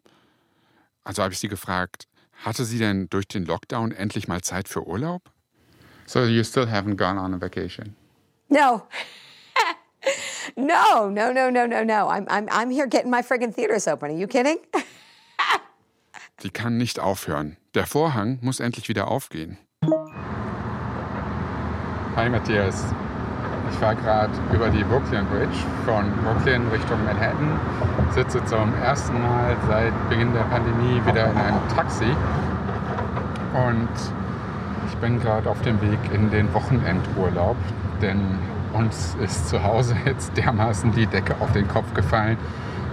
Also 1.05 1.23
habe 1.23 1.33
ich 1.33 1.39
sie 1.39 1.47
gefragt, 1.47 2.09
hatte 2.45 2.65
sie 2.65 2.79
denn 2.79 3.09
durch 3.09 3.29
den 3.29 3.47
Lockdown 3.47 3.93
endlich 3.93 4.27
mal 4.27 4.41
Zeit 4.43 4.67
für 4.67 4.85
Urlaub? 4.85 5.23
So 6.07 6.25
you 6.25 6.43
still 6.43 6.67
haven't 6.67 6.97
gone 6.97 7.21
on 7.21 7.35
a 7.35 7.41
vacation? 7.41 7.95
No. 8.49 8.83
no, 10.57 11.09
no, 11.09 11.33
no, 11.33 11.51
no, 11.51 11.69
no, 11.69 11.85
no. 11.85 12.09
I'm, 12.09 12.27
I'm, 12.29 12.49
I'm 12.51 12.71
here 12.73 12.89
getting 12.89 13.13
my 13.13 13.23
friggin' 13.23 13.55
theaters 13.55 13.87
open. 13.87 14.11
Are 14.11 14.19
you 14.19 14.27
kidding? 14.27 14.59
Die 16.43 16.51
kann 16.51 16.79
nicht 16.79 16.99
aufhören. 16.99 17.59
Der 17.75 17.87
Vorhang 17.87 18.39
muss 18.41 18.61
endlich 18.61 18.89
wieder 18.89 19.09
aufgehen. 19.09 19.59
Hi 22.17 22.31
Matthias. 22.31 22.95
Ich 23.71 23.77
fahre 23.77 23.97
gerade 23.97 24.33
über 24.55 24.71
die 24.71 24.83
Brooklyn 24.83 25.27
Bridge 25.27 25.59
von 25.85 26.11
Brooklyn 26.25 26.67
Richtung 26.69 27.05
Manhattan. 27.05 27.61
Sitze 28.13 28.43
zum 28.47 28.73
ersten 28.83 29.21
Mal 29.21 29.55
seit 29.69 29.93
Beginn 30.09 30.33
der 30.33 30.45
Pandemie 30.45 31.01
wieder 31.07 31.31
in 31.31 31.37
einem 31.37 31.69
Taxi. 31.75 32.17
Und 33.55 33.89
ich 34.89 34.97
bin 34.97 35.21
gerade 35.21 35.49
auf 35.49 35.61
dem 35.61 35.81
Weg 35.83 35.99
in 36.15 36.31
den 36.31 36.53
Wochenendurlaub, 36.55 37.57
denn 38.01 38.39
uns 38.73 39.15
ist 39.23 39.49
zu 39.51 39.63
Hause 39.63 39.95
jetzt 40.07 40.35
dermaßen 40.39 40.93
die 40.93 41.07
Decke 41.07 41.37
auf 41.41 41.53
den 41.53 41.69
Kopf 41.69 41.93
gefallen, 41.93 42.39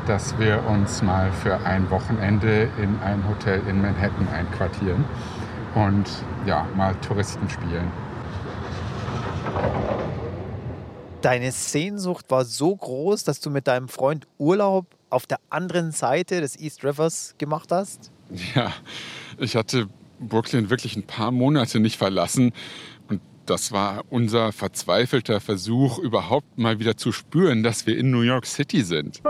dass 0.08 0.40
wir 0.40 0.64
uns 0.66 1.02
mal 1.02 1.32
für 1.34 1.58
ein 1.66 1.90
Wochenende 1.90 2.70
in 2.82 2.98
ein 3.00 3.28
Hotel 3.28 3.62
in 3.68 3.82
Manhattan 3.82 4.28
einquartieren 4.30 5.04
und 5.76 6.06
ja, 6.46 6.66
mal 6.76 6.96
Touristen 6.96 7.50
spielen. 7.50 7.92
Deine 11.22 11.52
Sehnsucht 11.52 12.26
war 12.30 12.46
so 12.46 12.74
groß, 12.74 13.26
dass 13.26 13.42
du 13.42 13.50
mit 13.50 13.68
deinem 13.68 13.90
Freund 13.90 14.28
Urlaub 14.38 14.86
auf 15.10 15.26
der 15.26 15.40
anderen 15.50 15.92
Seite 15.92 16.40
des 16.40 16.58
East 16.58 16.86
Rivers 16.86 17.36
gemacht 17.38 17.72
hast? 17.72 18.12
Ja, 18.56 18.72
ich 19.38 19.56
hatte 19.56 19.88
Brooklyn 20.20 20.70
wirklich 20.70 20.96
ein 20.96 21.04
paar 21.04 21.32
Monate 21.32 21.80
nicht 21.80 21.98
verlassen. 21.98 22.54
Und 23.10 23.22
das 23.46 23.72
war 23.72 24.04
unser 24.10 24.52
verzweifelter 24.52 25.42
Versuch, 25.42 26.00
überhaupt 26.00 26.58
mal 26.58 26.80
wieder 26.80 26.98
zu 26.98 27.12
spüren, 27.12 27.64
dass 27.64 27.88
wir 27.88 27.98
in 27.98 28.12
New 28.12 28.22
York 28.22 28.46
City 28.46 28.84
sind. 28.84 29.22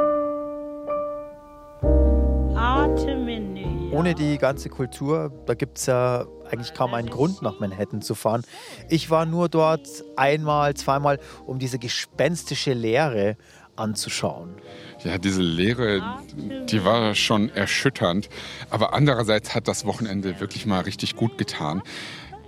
Ohne 3.92 4.14
die 4.14 4.38
ganze 4.38 4.70
Kultur, 4.70 5.32
da 5.46 5.54
gibt 5.54 5.78
es 5.78 5.86
ja 5.88 6.26
eigentlich 6.52 6.74
kaum 6.74 6.94
einen 6.94 7.10
Grund, 7.10 7.42
nach 7.42 7.60
Manhattan 7.60 8.02
zu 8.02 8.16
fahren. 8.16 8.44
Ich 8.90 9.10
war 9.10 9.26
nur 9.26 9.50
dort 9.50 9.88
einmal, 10.16 10.74
zweimal, 10.76 11.20
um 11.46 11.58
diese 11.60 11.80
gespenstische 11.80 12.74
Leere 12.74 13.38
anzuschauen. 13.76 14.56
Ja, 15.04 15.18
diese 15.18 15.42
Leere, 15.42 16.02
die 16.36 16.84
war 16.84 17.16
schon 17.16 17.50
erschütternd. 17.50 18.30
Aber 18.70 18.94
andererseits 18.94 19.56
hat 19.56 19.68
das 19.68 19.86
Wochenende 19.86 20.40
wirklich 20.40 20.66
mal 20.66 20.82
richtig 20.82 21.16
gut 21.16 21.38
getan. 21.38 21.82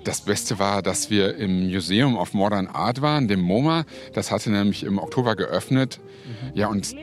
Das 0.03 0.21
Beste 0.21 0.59
war, 0.59 0.81
dass 0.81 1.09
wir 1.09 1.35
im 1.35 1.67
Museum 1.67 2.17
of 2.17 2.33
Modern 2.33 2.67
Art 2.67 3.01
waren, 3.01 3.27
dem 3.27 3.41
MoMA. 3.41 3.85
Das 4.13 4.31
hatte 4.31 4.49
nämlich 4.49 4.83
im 4.83 4.97
Oktober 4.97 5.35
geöffnet. 5.35 5.99
Ja, 6.53 6.67
und 6.67 6.95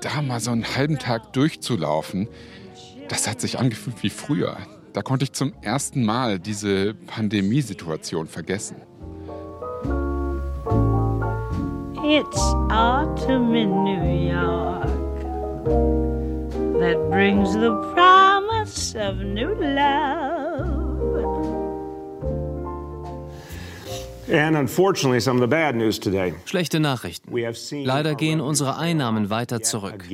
da 0.00 0.22
mal 0.22 0.40
so 0.40 0.50
einen 0.50 0.76
halben 0.76 0.98
Tag 0.98 1.32
durchzulaufen, 1.32 2.28
das 3.08 3.28
hat 3.28 3.40
sich 3.40 3.58
angefühlt 3.58 4.02
wie 4.02 4.10
früher. 4.10 4.56
Da 4.92 5.02
konnte 5.02 5.24
ich 5.24 5.32
zum 5.32 5.52
ersten 5.62 6.04
Mal 6.04 6.38
diese 6.38 6.94
Pandemiesituation 6.94 8.26
vergessen. 8.26 8.76
It's 12.02 12.40
autumn 12.70 13.54
in 13.54 13.84
New 13.84 14.30
York 14.30 14.88
that 16.80 17.10
brings 17.10 17.52
the 17.52 17.70
promise 17.94 18.96
of 18.96 19.16
new 19.18 19.54
love. 19.54 20.49
Schlechte 26.44 26.80
Nachrichten. 26.80 27.32
Leider 27.84 28.14
gehen 28.14 28.40
unsere 28.40 28.76
Einnahmen 28.76 29.30
weiter 29.30 29.60
zurück. 29.60 30.04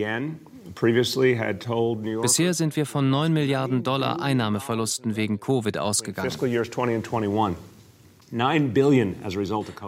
Bisher 2.23 2.55
sind 2.55 2.77
wir 2.77 2.87
von 2.87 3.11
9 3.11 3.33
Milliarden 3.33 3.83
Dollar 3.83 4.21
Einnahmeverlusten 4.21 5.17
wegen 5.17 5.41
Covid 5.41 5.79
ausgegangen. 5.79 6.31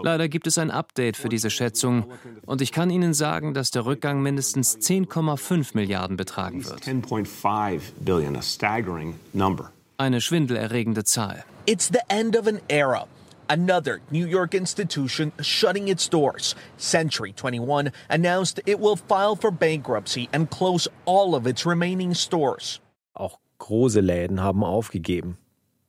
Leider 0.03 0.29
gibt 0.29 0.47
es 0.47 0.59
ein 0.59 0.71
Update 0.71 1.17
für 1.17 1.29
diese 1.29 1.51
Schätzung 1.51 2.05
und 2.47 2.63
ich 2.63 2.71
kann 2.71 2.91
Ihnen 2.91 3.13
sagen, 3.15 3.53
dass 3.53 3.71
der 3.71 3.85
Rückgang 3.85 4.23
mindestens 4.23 4.77
10,5 4.79 5.71
Milliarden 5.75 6.17
betragen 6.17 6.65
wird. 6.65 6.87
Eine 9.97 10.21
schwindelerregende 10.21 11.05
Zahl. 11.05 11.45
It's 11.67 11.89
the 11.89 11.99
end 12.09 12.39
of 12.39 12.47
an 12.47 12.61
era. 12.69 13.09
Another 13.51 14.01
New 14.11 14.27
York 14.27 14.55
institution 14.55 15.33
shutting 15.41 15.89
its 15.89 16.07
doors. 16.07 16.55
Century 16.77 17.33
21 17.33 17.93
announced 18.11 18.61
it 18.67 18.79
will 18.79 18.97
file 18.97 19.37
for 19.37 19.51
bankruptcy 19.51 20.29
and 20.35 20.51
close 20.51 20.87
all 21.07 21.35
of 21.35 21.47
its 21.47 21.65
remaining 21.65 22.13
stores. 22.15 22.81
Auch 23.15 23.39
große 23.59 24.01
Läden 24.01 24.43
haben 24.43 24.63
aufgegeben. 24.63 25.39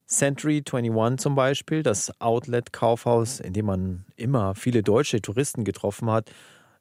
Century 0.07 0.63
21 0.63 1.19
zum 1.19 1.35
Beispiel, 1.35 1.83
das 1.83 2.11
Outlet-Kaufhaus, 2.19 3.41
in 3.41 3.53
dem 3.53 3.65
man 3.65 4.05
immer 4.15 4.55
viele 4.55 4.81
deutsche 4.81 5.21
Touristen 5.21 5.65
getroffen 5.65 6.09
hat, 6.09 6.31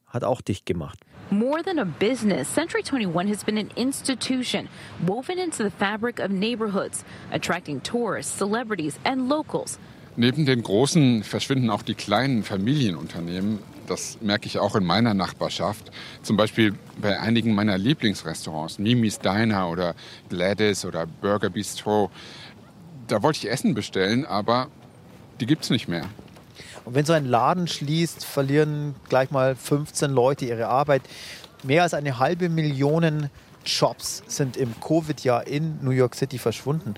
hat 0.07 0.24
auch 0.24 0.41
dicht 0.41 0.64
gemacht. 0.64 1.01
More 1.31 1.62
than 1.62 1.79
a 1.79 1.85
business, 1.85 2.49
Century 2.49 2.83
21 2.83 3.29
has 3.29 3.45
been 3.45 3.59
an 3.59 3.70
institution 3.76 4.68
woven 5.05 5.39
into 5.39 5.62
the 5.62 5.70
fabric 5.70 6.20
of 6.20 6.31
neighborhoods, 6.31 7.05
attracting 7.33 7.83
tourists, 7.83 8.33
celebrities 8.33 8.99
and 9.05 9.29
locals. 9.29 9.79
Neben 10.19 10.45
den 10.45 10.62
großen 10.62 11.23
verschwinden 11.23 11.71
auch 11.71 11.83
die 11.83 11.95
kleinen 11.95 12.43
Familienunternehmen. 12.43 13.61
Das 13.87 14.19
merke 14.21 14.47
ich 14.47 14.59
auch 14.59 14.77
in 14.77 14.85
meiner 14.85 15.14
Nachbarschaft. 15.14 15.91
Zum 16.23 16.37
Beispiel 16.37 16.75
bei 17.01 17.19
einigen 17.19 17.55
meiner 17.55 17.79
Lieblingsrestaurants, 17.79 18.79
Mimi's 18.79 19.21
Diner 19.21 19.71
oder 19.71 19.95
Gladys 20.29 20.85
oder 20.85 21.07
Burger 21.07 21.49
Bistro 21.49 22.11
da 23.09 23.23
wollte 23.23 23.39
ich 23.39 23.51
Essen 23.51 23.75
bestellen, 23.75 24.25
aber 24.25 24.69
die 25.41 25.47
gibt 25.47 25.64
es 25.64 25.71
nicht 25.71 25.89
mehr. 25.89 26.05
Und 26.85 26.95
wenn 26.95 27.05
so 27.05 27.12
ein 27.12 27.27
Laden 27.27 27.66
schließt, 27.66 28.25
verlieren 28.25 28.95
gleich 29.09 29.31
mal 29.31 29.57
15 29.57 30.11
Leute 30.11 30.47
ihre 30.47 30.69
Arbeit. 30.69 31.03
Mehr 31.62 31.83
als 31.83 31.95
eine 31.95 32.19
halbe 32.19 32.49
Million 32.49 33.31
Jobs 33.64 34.23
sind 34.27 34.57
im 34.57 34.75
Covid-Jahr 34.81 35.47
in 35.47 35.79
New 35.83 35.91
York 35.91 36.14
City 36.14 36.39
verschwunden. 36.39 36.95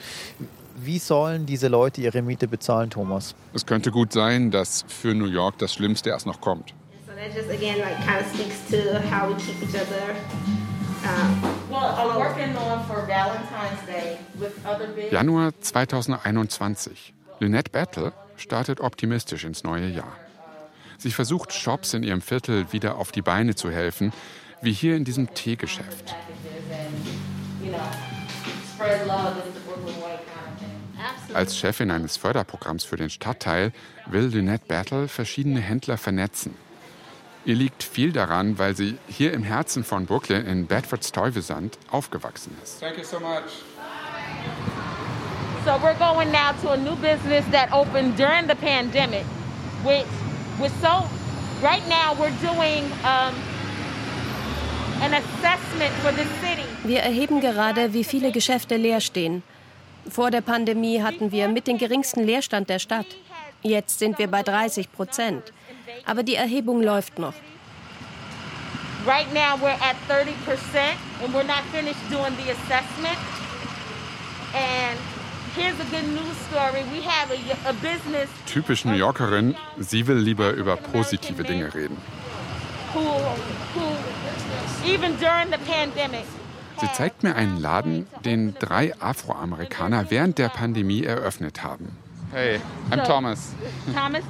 Wie 0.77 0.99
sollen 0.99 1.47
diese 1.47 1.68
Leute 1.68 2.01
ihre 2.01 2.23
Miete 2.23 2.49
bezahlen, 2.49 2.91
Thomas? 2.91 3.35
Es 3.53 3.66
könnte 3.66 3.91
gut 3.91 4.12
sein, 4.12 4.51
dass 4.51 4.85
für 4.89 5.14
New 5.14 5.27
York 5.27 5.59
das 5.59 5.75
Schlimmste 5.75 6.11
erst 6.11 6.27
noch 6.27 6.41
kommt. 6.41 6.75
So 7.07 7.12
that 7.14 7.35
just 7.35 7.51
again 7.51 7.79
like 7.79 7.97
kind 8.07 8.21
of 8.21 8.27
speaks 8.35 8.57
to 8.71 8.99
how 9.11 9.29
we 9.29 9.37
keep 9.37 9.62
each 9.62 9.75
other 9.75 10.14
Januar 15.11 15.53
2021. 15.61 17.14
Lynette 17.41 17.71
Battle 17.71 18.12
startet 18.37 18.81
optimistisch 18.81 19.45
ins 19.45 19.64
neue 19.64 19.89
Jahr. 19.89 20.16
Sie 20.99 21.11
versucht, 21.11 21.53
Shops 21.53 21.95
in 21.95 22.03
ihrem 22.03 22.21
Viertel 22.21 22.73
wieder 22.73 22.97
auf 22.97 23.12
die 23.12 23.23
Beine 23.23 23.55
zu 23.55 23.71
helfen, 23.71 24.12
wie 24.61 24.73
hier 24.73 24.97
in 24.97 25.05
diesem 25.05 25.33
Teegeschäft. 25.33 26.14
Als 31.35 31.57
Chefin 31.57 31.91
eines 31.91 32.17
Förderprogramms 32.17 32.85
für 32.85 32.97
den 32.97 33.11
Stadtteil 33.11 33.73
will 34.07 34.27
Lynette 34.27 34.65
Battle 34.67 35.09
verschiedene 35.09 35.61
Händler 35.61 35.97
vernetzen. 35.97 36.55
Ihr 37.47 37.55
liegt 37.55 37.83
viel 37.83 38.13
daran, 38.13 38.59
weil 38.59 38.77
sie 38.77 38.99
hier 39.09 39.33
im 39.33 39.43
Herzen 39.43 39.83
von 39.83 40.05
Brooklyn 40.05 40.47
in 40.47 40.67
Bedford 40.67 41.05
Stuyvesant 41.05 41.79
aufgewachsen 41.91 42.55
ist. 42.63 42.81
Thank 42.81 42.99
you 42.99 43.05
so 43.05 43.19
much. 43.19 43.63
So 45.65 45.73
we're 45.83 45.95
going 45.99 46.31
now 46.31 46.53
to 46.63 46.71
a 46.71 46.77
new 46.77 46.97
business 46.97 47.45
that 47.53 47.73
opened 47.73 48.17
during 48.19 48.47
the 48.49 48.55
pandemic, 48.55 49.25
which 49.85 50.07
was 50.59 50.73
so. 50.81 51.05
Right 51.63 51.87
now 51.89 52.15
we're 52.19 52.33
doing 52.41 52.85
um, 53.05 53.35
an 55.03 55.13
assessment 55.15 55.93
for 56.03 56.13
the 56.13 56.25
city. 56.41 56.67
Wir 56.85 57.01
erheben 57.01 57.41
gerade, 57.41 57.93
wie 57.93 58.05
viele 58.05 58.33
Geschäfte 58.33 58.77
leer 58.77 59.01
stehen. 59.01 59.43
Vor 60.09 60.31
der 60.31 60.41
Pandemie 60.41 61.03
hatten 61.03 61.33
wir 61.33 61.49
mit 61.49 61.67
den 61.67 61.79
geringsten 61.79 62.25
Leerstand 62.25 62.69
der 62.69 62.79
Stadt. 62.79 63.07
Jetzt 63.63 63.99
sind 63.99 64.19
wir 64.19 64.29
bei 64.29 64.43
30 64.43 64.91
Prozent. 64.91 65.53
Aber 66.07 66.23
die 66.23 66.35
Erhebung 66.35 66.83
läuft 66.83 67.19
noch. 67.19 67.35
Right 69.07 69.33
now 69.33 69.57
we're 69.61 69.79
at 69.81 69.97
30% 70.09 70.35
and 71.23 71.35
we're 71.35 71.43
not 71.43 71.63
finished 71.73 72.01
doing 72.11 72.35
the 72.37 72.53
assessment. 72.53 73.19
And 74.55 74.99
here's 75.57 75.79
a 75.81 75.85
good 75.91 76.07
news 76.13 76.37
story. 76.49 76.85
We 76.93 77.01
have 77.03 77.31
a, 77.31 77.69
a 77.69 77.73
business 77.75 78.29
Typisch 78.47 78.85
New 78.85 78.95
Yorkerin, 78.95 79.55
sie 79.79 80.07
will 80.07 80.19
lieber 80.19 80.51
über 80.53 80.77
positive 80.77 81.43
Dinge 81.45 81.73
reden. 81.75 81.97
Who, 82.93 83.01
who, 83.75 83.97
even 84.85 85.17
during 85.17 85.51
the 85.51 85.59
pandemic, 85.67 86.25
Sie 86.81 86.91
zeigt 86.95 87.22
mir 87.22 87.35
einen 87.35 87.61
Laden, 87.61 88.07
den 88.24 88.55
drei 88.59 88.95
Afroamerikaner 89.01 90.11
während 90.11 90.39
der 90.39 90.49
Pandemie 90.49 91.05
eröffnet 91.05 91.62
haben. 91.62 91.97
Hey, 92.33 92.59
I'm 92.91 93.05
Thomas. 93.05 93.55
Thomas, 93.93 94.22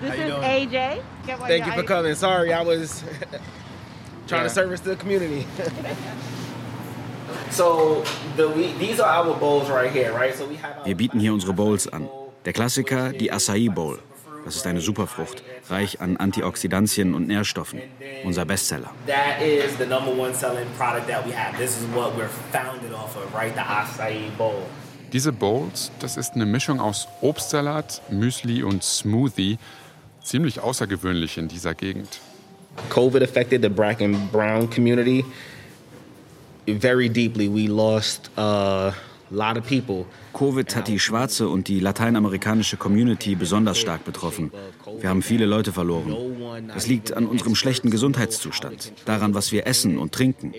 this 0.00 0.14
is 0.14 0.32
AJ. 0.32 1.00
Thank 1.46 1.66
you 1.66 1.72
for 1.72 1.82
coming. 1.82 2.14
Sorry, 2.14 2.52
I 2.52 2.64
was 2.64 3.02
trying 4.28 4.44
to 4.44 4.48
service 4.50 4.80
the 4.80 4.96
community. 4.96 5.44
so 7.50 8.02
the, 8.36 8.48
we, 8.48 8.72
these 8.78 9.00
are 9.00 9.08
our 9.26 9.34
bowls 9.34 9.68
right 9.68 9.90
here, 9.90 10.12
right? 10.14 10.34
So 10.34 10.46
we 10.46 10.56
have 10.56 10.84
Wir 10.86 10.94
bieten 10.96 11.20
hier 11.20 11.32
unsere 11.34 11.52
Bowls 11.52 11.86
an. 11.88 12.08
Der 12.44 12.52
Klassiker, 12.52 13.12
die 13.12 13.30
Acai 13.32 13.68
Bowl. 13.68 13.98
Das 14.48 14.56
ist 14.56 14.66
eine 14.66 14.80
Superfrucht, 14.80 15.42
reich 15.68 16.00
an 16.00 16.16
Antioxidantien 16.16 17.12
und 17.14 17.28
Nährstoffen. 17.28 17.82
Unser 18.24 18.46
Bestseller. 18.46 18.90
That 19.06 19.42
is 19.46 19.76
the 19.76 19.84
number 19.84 20.10
one 20.10 20.32
selling 20.32 20.64
product 20.78 21.06
that 21.06 21.26
we 21.26 21.36
have. 21.36 21.54
This 21.58 21.76
is 21.76 21.84
what 21.94 22.16
we're 22.16 22.30
founded 22.50 22.94
off 22.94 23.14
of, 23.14 23.34
right? 23.34 23.52
The 23.54 23.60
acai 23.60 24.30
bowl. 24.38 24.62
Diese 25.12 25.32
Bowls, 25.32 25.90
das 26.00 26.16
ist 26.16 26.34
eine 26.34 26.46
Mischung 26.46 26.80
aus 26.80 27.08
Obstsalat, 27.20 28.00
Müsli 28.10 28.62
und 28.62 28.82
Smoothie. 28.82 29.58
Ziemlich 30.24 30.60
außergewöhnlich 30.60 31.36
in 31.36 31.48
dieser 31.48 31.74
Gegend. 31.74 32.18
COVID 32.88 33.22
affected 33.22 33.60
the 33.60 33.68
black 33.68 34.00
and 34.00 34.32
brown 34.32 34.70
community 34.70 35.26
very 36.66 37.10
deeply. 37.10 37.48
We 37.48 37.68
lost 37.68 38.30
uh, 38.38 38.92
a 39.30 39.34
lot 39.34 39.58
of 39.58 39.66
people. 39.66 40.06
Covid 40.32 40.74
hat 40.76 40.88
die 40.88 40.98
schwarze 40.98 41.48
und 41.48 41.68
die 41.68 41.80
lateinamerikanische 41.80 42.76
Community 42.76 43.34
besonders 43.34 43.78
stark 43.78 44.04
betroffen. 44.04 44.50
Wir 45.00 45.08
haben 45.08 45.22
viele 45.22 45.46
Leute 45.46 45.72
verloren. 45.72 46.16
Das 46.68 46.86
liegt 46.86 47.12
an 47.12 47.26
unserem 47.26 47.54
schlechten 47.54 47.90
Gesundheitszustand, 47.90 48.92
daran, 49.04 49.34
was 49.34 49.52
wir 49.52 49.66
essen 49.66 49.98
und 49.98 50.12
trinken. 50.12 50.52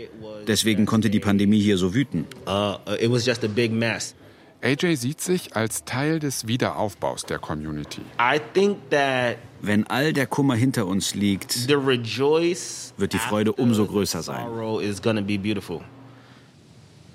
Deswegen 0.48 0.86
konnte 0.86 1.10
die 1.10 1.20
Pandemie 1.20 1.62
hier 1.62 1.78
so 1.78 1.94
wüten. 1.94 2.26
Uh, 2.48 2.76
it 3.00 3.12
was 3.12 3.26
just 3.26 3.44
a 3.44 3.48
big 3.48 3.72
mess. 3.72 4.16
AJ 4.62 4.96
sieht 4.98 5.22
sich 5.22 5.56
als 5.56 5.86
Teil 5.86 6.20
des 6.20 6.46
Wiederaufbaus 6.48 7.24
der 7.24 7.40
Community. 7.40 8.02
I 8.20 8.42
think 8.54 8.78
that 8.90 9.38
Wenn 9.62 9.88
all 9.88 10.12
der 10.12 10.28
Kummer 10.28 10.56
hinter 10.56 10.86
uns 10.86 11.16
liegt, 11.16 11.54
the 11.54 11.76
rejoice 11.76 12.94
wird 12.98 13.14
die 13.14 13.20
Freude 13.20 13.54
umso 13.54 13.86
größer 13.86 14.22
sein. 14.22 14.46
sorrow 14.46 14.82
is 14.82 15.02
gonna 15.02 15.22
be 15.22 15.38
beautiful. 15.38 15.80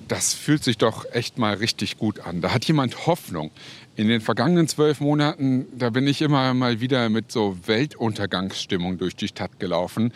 Das 0.09 0.35
fühlt 0.35 0.63
sich 0.63 0.79
doch 0.79 1.07
echt 1.13 1.39
mal 1.39 1.55
richtig 1.55 1.97
gut 1.97 2.21
an. 2.21 2.41
Da 2.41 2.53
hat 2.53 2.65
jemand 2.67 3.07
Hoffnung. 3.07 3.51
In 3.97 4.09
den 4.09 4.21
vergangenen 4.21 4.69
zwölf 4.69 5.01
Monaten, 5.01 5.67
da 5.77 5.91
bin 5.91 6.07
ich 6.07 6.21
immer 6.21 6.53
mal 6.53 6.81
wieder 6.81 7.09
mit 7.09 7.31
so 7.31 7.57
Weltuntergangsstimmung 7.67 8.99
durch 8.99 9.17
die 9.17 9.29
Stadt 9.29 9.61
gelaufen. 9.61 10.13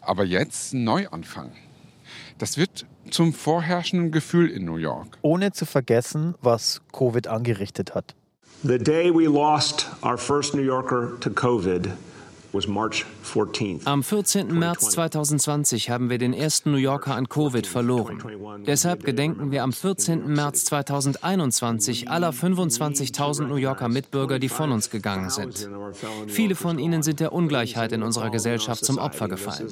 Aber 0.00 0.24
jetzt 0.24 0.72
ein 0.72 0.84
Neuanfang. 0.84 1.52
Das 2.38 2.56
wird 2.56 2.86
zum 3.10 3.32
vorherrschenden 3.32 4.10
Gefühl 4.10 4.50
in 4.50 4.64
New 4.64 4.76
York. 4.76 5.18
Ohne 5.22 5.52
zu 5.52 5.66
vergessen, 5.66 6.34
was 6.40 6.80
Covid 6.92 7.28
angerichtet 7.28 7.94
hat. 7.94 8.14
The 8.64 8.78
day 8.78 9.12
we 9.12 9.24
lost 9.24 9.88
our 10.02 10.16
first 10.16 10.54
New 10.54 10.62
Yorker 10.62 11.18
to 11.20 11.30
COVID 11.30 11.88
was 11.88 11.88
March 11.88 12.11
14th. 12.11 12.11
Am 13.84 14.02
14. 14.02 14.58
März 14.58 14.90
2020 14.90 15.88
haben 15.88 16.10
wir 16.10 16.18
den 16.18 16.34
ersten 16.34 16.70
New 16.72 16.76
Yorker 16.76 17.14
an 17.14 17.30
Covid 17.30 17.66
verloren. 17.66 18.22
Deshalb 18.66 19.04
gedenken 19.04 19.50
wir 19.50 19.62
am 19.62 19.72
14. 19.72 20.26
März 20.26 20.66
2021 20.66 22.10
aller 22.10 22.30
25.000 22.30 23.46
New 23.46 23.56
Yorker 23.56 23.88
Mitbürger, 23.88 24.38
die 24.38 24.50
von 24.50 24.70
uns 24.70 24.90
gegangen 24.90 25.30
sind. 25.30 25.66
Viele 26.26 26.54
von 26.54 26.78
ihnen 26.78 27.02
sind 27.02 27.20
der 27.20 27.32
Ungleichheit 27.32 27.92
in 27.92 28.02
unserer 28.02 28.28
Gesellschaft 28.28 28.84
zum 28.84 28.98
Opfer 28.98 29.28
gefallen. 29.28 29.70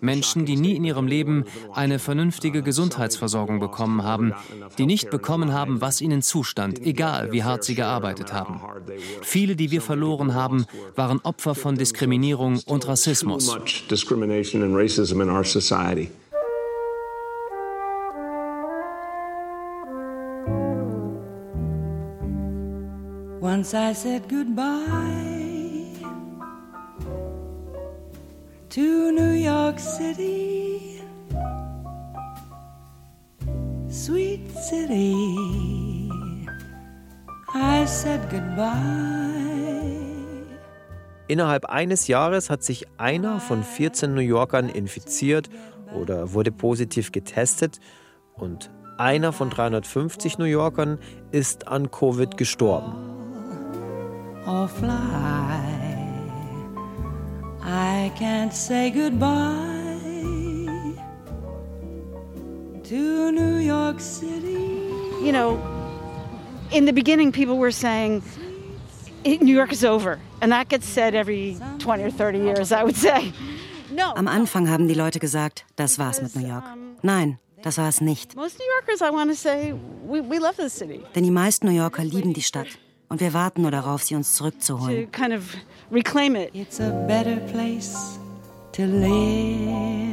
Menschen, 0.00 0.46
die 0.46 0.56
nie 0.56 0.76
in 0.76 0.84
ihrem 0.84 1.06
Leben 1.06 1.44
eine 1.74 1.98
vernünftige 1.98 2.62
Gesundheitsversorgung 2.62 3.60
bekommen 3.60 4.02
haben, 4.02 4.32
die 4.78 4.86
nicht 4.86 5.10
bekommen 5.10 5.52
haben, 5.52 5.82
was 5.82 6.00
ihnen 6.00 6.22
zustand, 6.22 6.80
egal 6.80 7.32
wie 7.32 7.44
hart 7.44 7.64
sie 7.64 7.74
gearbeitet 7.74 8.32
haben. 8.32 8.62
Viele, 9.20 9.56
die 9.56 9.70
wir 9.70 9.82
verloren 9.82 10.32
haben, 10.32 10.64
waren 10.96 11.20
Opfer 11.20 11.54
von 11.54 11.76
Diskriminierung 11.76 12.13
und 12.66 12.86
Rassismus. 12.86 13.46
Much 13.46 13.86
discrimination 13.88 14.62
and 14.62 14.74
racism 14.74 15.20
in 15.20 15.28
our 15.28 15.44
society. 15.44 16.10
Once 23.40 23.74
I 23.74 23.92
said 23.92 24.28
goodbye 24.28 25.84
to 28.70 29.12
New 29.12 29.32
York 29.32 29.78
City, 29.78 31.02
sweet 33.88 34.50
city. 34.50 35.14
I 37.54 37.84
said 37.84 38.28
goodbye. 38.30 40.03
Innerhalb 41.26 41.66
eines 41.66 42.06
Jahres 42.06 42.50
hat 42.50 42.62
sich 42.62 42.86
einer 42.98 43.40
von 43.40 43.62
14 43.64 44.14
New 44.14 44.20
Yorkern 44.20 44.68
infiziert 44.68 45.48
oder 45.94 46.32
wurde 46.34 46.52
positiv 46.52 47.12
getestet 47.12 47.80
und 48.34 48.70
einer 48.98 49.32
von 49.32 49.50
350 49.50 50.38
New 50.38 50.44
Yorkern 50.44 50.98
ist 51.32 51.66
an 51.68 51.90
Covid 51.90 52.36
gestorben. 52.36 52.94
or 54.46 54.68
fly. 54.68 54.90
I 57.62 58.12
can't 58.18 58.52
say 58.52 58.90
goodbye 58.90 59.98
to 62.84 63.32
New 63.32 63.56
York 63.58 64.00
City. 64.00 64.82
You 65.22 65.32
know, 65.32 65.58
in 66.70 66.84
the 66.84 66.92
beginning, 66.92 67.32
people 67.32 67.56
were 67.56 67.72
saying, 67.72 68.22
"Eh, 69.24 69.38
New 69.40 69.54
York 69.54 69.72
is 69.72 69.82
over. 69.82 70.18
And 70.44 70.52
that 70.52 70.68
gets 70.68 70.86
said 70.86 71.14
every 71.14 71.56
20 71.78 72.04
or 72.04 72.10
30 72.10 72.38
years, 72.38 72.70
I 72.70 72.84
would 72.84 72.96
say. 72.96 73.32
No. 73.90 74.12
Am 74.14 74.28
Anfang 74.28 74.68
haben 74.68 74.88
die 74.88 74.94
Leute 74.94 75.18
gesagt, 75.18 75.64
das 75.76 75.98
war's 75.98 76.20
mit 76.20 76.36
New 76.36 76.46
York. 76.46 76.64
Nein, 77.00 77.38
das 77.62 77.78
war 77.78 77.88
es 77.88 78.02
nicht. 78.02 78.36
Most 78.36 78.58
New 78.58 78.66
Yorkers, 78.76 79.00
I 79.00 79.10
want 79.10 79.30
to 79.30 79.34
say, 79.36 79.72
we, 80.06 80.20
we 80.20 80.38
love 80.38 80.56
the 80.58 80.68
city. 80.68 81.00
Denn 81.14 81.24
die 81.24 81.30
meisten 81.30 81.66
New 81.66 81.72
Yorker 81.72 82.04
lieben 82.04 82.34
die 82.34 82.42
Stadt. 82.42 82.66
Und 83.08 83.22
wir 83.22 83.32
warten 83.32 83.62
nur 83.62 83.70
darauf, 83.70 84.02
sie 84.02 84.16
uns 84.16 84.34
To 84.34 84.34
zurückzuholen. 84.34 85.08
It's 86.52 86.78
a 86.78 86.90
better 87.06 87.36
place 87.50 88.18
to 88.72 88.82
live. 88.82 90.04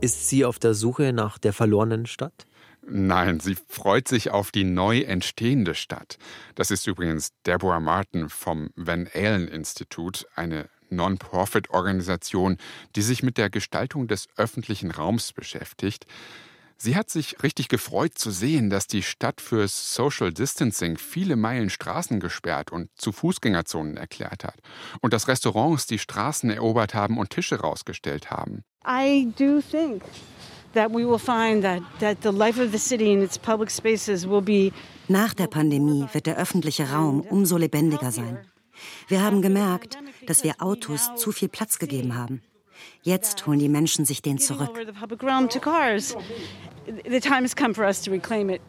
Ist 0.00 0.30
sie 0.30 0.46
auf 0.46 0.58
der 0.58 0.72
Suche 0.72 1.12
nach 1.12 1.36
der 1.36 1.52
verlorenen 1.52 2.06
Stadt? 2.06 2.46
Nein, 2.90 3.40
sie 3.40 3.56
freut 3.68 4.08
sich 4.08 4.30
auf 4.30 4.50
die 4.50 4.64
neu 4.64 5.00
entstehende 5.00 5.74
Stadt. 5.74 6.16
Das 6.54 6.70
ist 6.70 6.86
übrigens 6.86 7.32
Deborah 7.46 7.80
Martin 7.80 8.28
vom 8.28 8.70
Van 8.76 9.08
Allen 9.14 9.48
Institut, 9.48 10.26
eine 10.34 10.70
Non-Profit-Organisation, 10.90 12.56
die 12.96 13.02
sich 13.02 13.22
mit 13.22 13.36
der 13.36 13.50
Gestaltung 13.50 14.08
des 14.08 14.28
öffentlichen 14.36 14.90
Raums 14.90 15.34
beschäftigt. 15.34 16.06
Sie 16.78 16.96
hat 16.96 17.10
sich 17.10 17.42
richtig 17.42 17.68
gefreut 17.68 18.16
zu 18.16 18.30
sehen, 18.30 18.70
dass 18.70 18.86
die 18.86 19.02
Stadt 19.02 19.40
fürs 19.40 19.94
Social 19.94 20.32
Distancing 20.32 20.96
viele 20.96 21.34
Meilen 21.36 21.70
Straßen 21.70 22.20
gesperrt 22.20 22.70
und 22.70 22.88
zu 22.94 23.10
Fußgängerzonen 23.10 23.96
erklärt 23.96 24.44
hat. 24.44 24.60
Und 25.00 25.12
dass 25.12 25.28
Restaurants 25.28 25.86
die 25.86 25.98
Straßen 25.98 26.48
erobert 26.50 26.94
haben 26.94 27.18
und 27.18 27.30
Tische 27.30 27.60
rausgestellt 27.60 28.30
haben. 28.30 28.62
I 28.86 29.30
do 29.36 29.60
think 29.60 30.02
that 30.74 30.90
we 30.90 31.04
will 31.04 31.18
find 31.18 31.62
that, 31.62 31.82
that 32.00 32.20
the 32.22 32.32
life 32.32 32.58
of 32.58 32.72
the 32.72 32.78
city 32.78 33.12
and 33.12 33.22
its 33.22 33.38
public 33.38 33.70
spaces 33.70 34.26
will 34.26 34.42
be 34.42 34.72
Nach 35.08 35.32
der 35.34 35.46
Pandemie 35.46 36.06
wird 36.12 36.26
der 36.26 36.36
öffentliche 36.36 36.90
Raum 36.90 37.22
umso 37.22 37.56
lebendiger 37.56 38.10
sein. 38.12 38.38
Wir 39.08 39.22
haben 39.22 39.40
gemerkt, 39.42 39.98
dass 40.26 40.44
wir 40.44 40.56
Autos 40.60 41.10
zu 41.16 41.32
viel 41.32 41.48
Platz 41.48 41.78
gegeben 41.78 42.14
haben. 42.14 42.42
Jetzt 43.02 43.46
holen 43.46 43.58
die 43.58 43.68
Menschen 43.68 44.04
sich 44.04 44.22
den 44.22 44.38
zurück. 44.38 44.70
over 44.70 44.84
the 44.84 44.92
public 44.92 45.22
realm 45.22 45.48
to 45.48 45.58
cars. 45.58 46.14
The 46.86 47.20
time 47.20 47.42
has 47.42 47.54
come 47.54 47.74
for 47.74 47.84
us 47.84 48.02
to 48.02 48.10
reclaim 48.10 48.50
it 48.50 48.60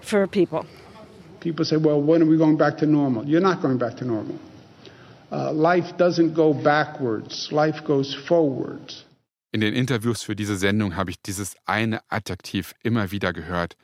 for 0.00 0.26
people. 0.26 0.64
People 1.40 1.64
say, 1.64 1.76
well, 1.76 2.00
when 2.00 2.22
are 2.22 2.26
we 2.26 2.38
going 2.38 2.56
back 2.56 2.78
to 2.78 2.86
normal? 2.86 3.24
You're 3.26 3.42
not 3.42 3.60
going 3.60 3.78
back 3.78 3.96
to 3.98 4.04
normal. 4.04 4.36
Uh, 5.30 5.52
life 5.52 5.96
doesn't 5.96 6.34
go 6.34 6.54
backwards, 6.54 7.50
life 7.52 7.84
goes 7.84 8.14
forwards. 8.14 9.03
In 9.54 9.60
den 9.60 9.72
Interviews 9.72 10.24
für 10.24 10.34
diese 10.34 10.56
Sendung 10.56 10.96
habe 10.96 11.12
ich 11.12 11.22
dieses 11.22 11.54
eine 11.64 12.00
Adjektiv 12.08 12.74
immer 12.82 13.12
wieder 13.12 13.32
gehört. 13.32 13.76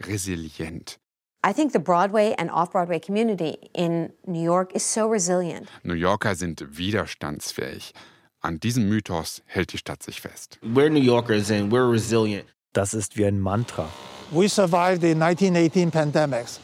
Resilient. 0.00 1.00
I 1.44 1.52
think 1.52 1.72
the 1.72 1.80
Broadway 1.80 2.32
and 2.38 2.48
off 2.48 2.70
Broadway 2.70 3.00
community 3.00 3.58
in 3.74 4.12
New 4.24 4.40
York 4.40 4.72
is 4.72 4.84
so 4.84 5.08
resilient. 5.08 5.66
New 5.82 5.94
Yorker 5.94 6.36
sind 6.36 6.78
widerstandsfähig. 6.78 7.92
An 8.40 8.60
diesem 8.60 8.88
Mythos 8.88 9.42
hält 9.46 9.72
die 9.72 9.78
Stadt 9.78 10.04
sich 10.04 10.20
fest. 10.20 10.60
We're 10.62 10.90
New 10.90 11.02
Yorkers 11.02 11.50
and 11.50 11.72
we're 11.72 11.90
resilient. 11.90 12.46
Das 12.72 12.94
ist 12.94 13.16
wie 13.16 13.26
ein 13.26 13.40
Mantra. 13.40 13.88
We 14.30 14.48
survived 14.48 15.00
the 15.00 15.10
1918 15.10 15.90
pandemics. 15.90 16.60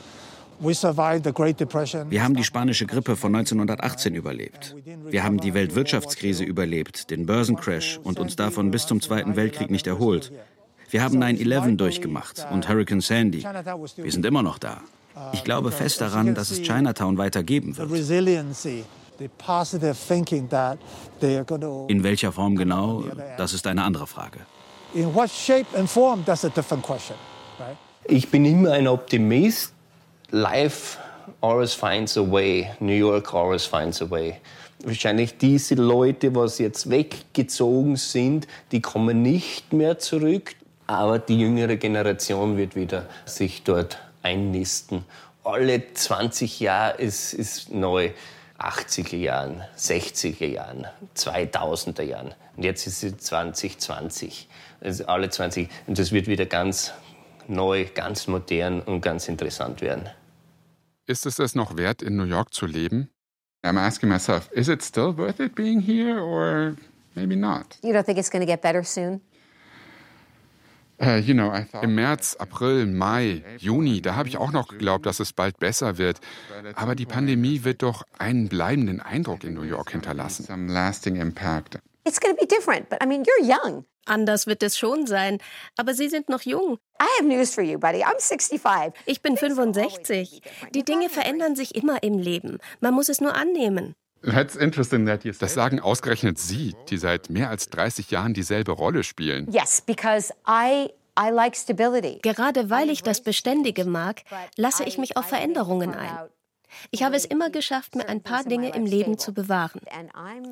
We 0.60 0.74
survived 0.74 1.24
the 1.24 1.32
Great 1.32 1.58
Depression. 1.58 2.10
Wir 2.10 2.22
haben 2.22 2.36
die 2.36 2.44
spanische 2.44 2.86
Grippe 2.86 3.16
von 3.16 3.34
1918 3.34 4.14
überlebt. 4.14 4.76
Wir 5.08 5.24
haben 5.24 5.38
die 5.38 5.54
Weltwirtschaftskrise 5.54 6.44
überlebt, 6.44 7.10
den 7.10 7.26
Börsencrash 7.26 7.98
und 8.02 8.20
uns 8.20 8.36
davon 8.36 8.70
bis 8.70 8.86
zum 8.86 9.00
Zweiten 9.00 9.36
Weltkrieg 9.36 9.70
nicht 9.70 9.86
erholt. 9.86 10.32
Wir 10.90 11.02
haben 11.02 11.22
9-11 11.22 11.76
durchgemacht 11.76 12.46
und 12.52 12.68
Hurricane 12.68 13.00
Sandy. 13.00 13.44
Wir 13.96 14.12
sind 14.12 14.26
immer 14.26 14.42
noch 14.42 14.58
da. 14.58 14.82
Ich 15.32 15.44
glaube 15.44 15.72
fest 15.72 16.00
daran, 16.00 16.34
dass 16.34 16.50
es 16.50 16.62
Chinatown 16.62 17.18
weiter 17.18 17.42
geben 17.42 17.76
wird. 17.76 17.90
In 21.88 22.02
welcher 22.02 22.32
Form 22.32 22.56
genau, 22.56 23.04
das 23.36 23.52
ist 23.52 23.66
eine 23.66 23.84
andere 23.84 24.06
Frage. 24.06 24.40
Ich 28.04 28.30
bin 28.30 28.44
immer 28.44 28.72
ein 28.72 28.88
Optimist. 28.88 29.72
Life 30.34 30.98
always 31.42 31.74
finds 31.74 32.16
a 32.16 32.22
way. 32.22 32.70
New 32.80 32.94
York 32.94 33.34
always 33.34 33.66
finds 33.66 34.00
a 34.00 34.10
way. 34.10 34.40
Wahrscheinlich 34.82 35.36
diese 35.36 35.74
Leute, 35.74 36.34
was 36.34 36.58
jetzt 36.58 36.88
weggezogen 36.88 37.96
sind, 37.96 38.48
die 38.72 38.80
kommen 38.80 39.20
nicht 39.20 39.74
mehr 39.74 39.98
zurück. 39.98 40.54
Aber 40.86 41.18
die 41.18 41.38
jüngere 41.38 41.76
Generation 41.76 42.56
wird 42.56 42.76
wieder 42.76 43.04
sich 43.26 43.62
dort 43.62 43.98
einnisten. 44.22 45.04
Alle 45.44 45.92
20 45.92 46.60
Jahre 46.60 46.96
ist, 46.96 47.34
ist 47.34 47.70
neu. 47.70 48.12
80er 48.58 49.16
Jahren, 49.16 49.62
60er 49.76 50.46
Jahren, 50.46 50.86
2000er 51.14 52.04
Jahren. 52.04 52.34
Und 52.56 52.62
jetzt 52.62 52.86
ist 52.86 53.02
es 53.04 53.18
2020. 53.18 54.48
Also 54.80 55.04
alle 55.06 55.28
20. 55.28 55.68
Und 55.86 55.98
das 55.98 56.10
wird 56.10 56.26
wieder 56.26 56.46
ganz 56.46 56.92
neu, 57.48 57.84
ganz 57.92 58.28
modern 58.28 58.80
und 58.80 59.02
ganz 59.02 59.28
interessant 59.28 59.82
werden. 59.82 60.08
Ist 61.06 61.26
es 61.26 61.38
es 61.38 61.54
noch 61.54 61.76
wert, 61.76 62.02
in 62.02 62.16
New 62.16 62.24
York 62.24 62.54
zu 62.54 62.66
leben? 62.66 63.08
I'm 63.64 63.78
asking 63.78 64.08
myself, 64.08 64.50
is 64.52 64.68
it 64.68 64.82
still 64.82 65.16
worth 65.16 65.40
it 65.40 65.54
being 65.54 65.80
here 65.80 66.20
or 66.20 66.76
maybe 67.14 67.36
not? 67.36 67.78
You 67.82 67.92
don't 67.92 68.04
think 68.04 68.18
it's 68.18 68.30
going 68.30 68.44
to 68.44 68.50
get 68.50 68.60
better 68.60 68.84
soon? 68.84 69.20
Uh, 71.00 71.16
you 71.16 71.34
know, 71.34 71.52
Im 71.82 71.96
März, 71.96 72.36
April, 72.38 72.86
Mai, 72.86 73.42
Juni, 73.58 74.00
da 74.00 74.14
habe 74.14 74.28
ich 74.28 74.36
auch 74.36 74.52
noch 74.52 74.68
geglaubt, 74.68 75.04
dass 75.04 75.18
es 75.18 75.32
bald 75.32 75.58
besser 75.58 75.98
wird. 75.98 76.20
Aber 76.76 76.94
die 76.94 77.06
Pandemie 77.06 77.64
wird 77.64 77.82
doch 77.82 78.04
einen 78.18 78.48
bleibenden 78.48 79.00
Eindruck 79.00 79.42
in 79.42 79.54
New 79.54 79.62
York 79.62 79.90
hinterlassen. 79.90 80.46
It's 82.04 82.20
going 82.20 82.34
to 82.34 82.40
be 82.40 82.46
different, 82.46 82.88
but 82.88 83.02
I 83.02 83.06
mean, 83.06 83.24
you're 83.24 83.44
young. 83.44 83.84
Anders 84.06 84.46
wird 84.46 84.62
es 84.62 84.76
schon 84.76 85.06
sein, 85.06 85.38
aber 85.76 85.94
Sie 85.94 86.08
sind 86.08 86.28
noch 86.28 86.42
jung. 86.42 86.78
I 87.00 87.06
have 87.18 87.24
news 87.26 87.54
for 87.54 87.62
you, 87.62 87.78
buddy. 87.78 88.02
I'm 88.02 88.18
65. 88.18 88.92
Ich 89.06 89.22
bin 89.22 89.36
65. 89.36 90.42
Die 90.74 90.84
Dinge 90.84 91.08
verändern 91.08 91.54
sich 91.54 91.76
immer 91.76 92.02
im 92.02 92.18
Leben. 92.18 92.58
Man 92.80 92.94
muss 92.94 93.08
es 93.08 93.20
nur 93.20 93.34
annehmen. 93.34 93.94
Das 94.22 95.54
sagen 95.54 95.80
ausgerechnet 95.80 96.38
Sie, 96.38 96.74
die 96.88 96.96
seit 96.96 97.30
mehr 97.30 97.50
als 97.50 97.70
30 97.70 98.10
Jahren 98.10 98.34
dieselbe 98.34 98.72
Rolle 98.72 99.04
spielen. 99.04 99.50
Yes, 99.50 99.80
because 99.80 100.32
I 100.48 100.90
I 101.18 101.30
like 101.30 101.56
stability. 101.56 102.20
Gerade 102.22 102.70
weil 102.70 102.88
ich 102.88 103.02
das 103.02 103.20
Beständige 103.20 103.84
mag, 103.84 104.22
lasse 104.56 104.84
ich 104.84 104.96
mich 104.96 105.16
auf 105.16 105.26
Veränderungen 105.26 105.94
ein. 105.94 106.28
Ich 106.90 107.02
habe 107.02 107.16
es 107.16 107.24
immer 107.24 107.50
geschafft, 107.50 107.94
mir 107.94 108.08
ein 108.08 108.22
paar 108.22 108.44
Dinge 108.44 108.74
im 108.74 108.86
Leben 108.86 109.18
zu 109.18 109.32
bewahren. 109.32 109.80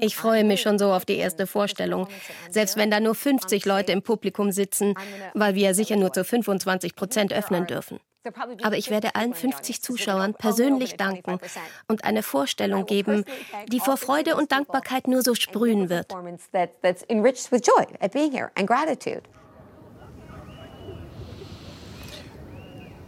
Ich 0.00 0.16
freue 0.16 0.44
mich 0.44 0.60
schon 0.60 0.78
so 0.78 0.92
auf 0.92 1.04
die 1.04 1.16
erste 1.16 1.46
Vorstellung, 1.46 2.08
selbst 2.50 2.76
wenn 2.76 2.90
da 2.90 3.00
nur 3.00 3.14
50 3.14 3.64
Leute 3.66 3.92
im 3.92 4.02
Publikum 4.02 4.52
sitzen, 4.52 4.94
weil 5.34 5.54
wir 5.54 5.62
ja 5.62 5.74
sicher 5.74 5.96
nur 5.96 6.12
zu 6.12 6.24
25 6.24 6.94
Prozent 6.96 7.32
öffnen 7.32 7.66
dürfen. 7.66 8.00
Aber 8.62 8.76
ich 8.76 8.90
werde 8.90 9.14
allen 9.14 9.32
50 9.32 9.80
Zuschauern 9.80 10.34
persönlich 10.34 10.96
danken 10.96 11.38
und 11.88 12.04
eine 12.04 12.22
Vorstellung 12.22 12.84
geben, 12.84 13.24
die 13.68 13.80
vor 13.80 13.96
Freude 13.96 14.36
und 14.36 14.52
Dankbarkeit 14.52 15.08
nur 15.08 15.22
so 15.22 15.34
sprühen 15.34 15.88
wird. 15.88 16.12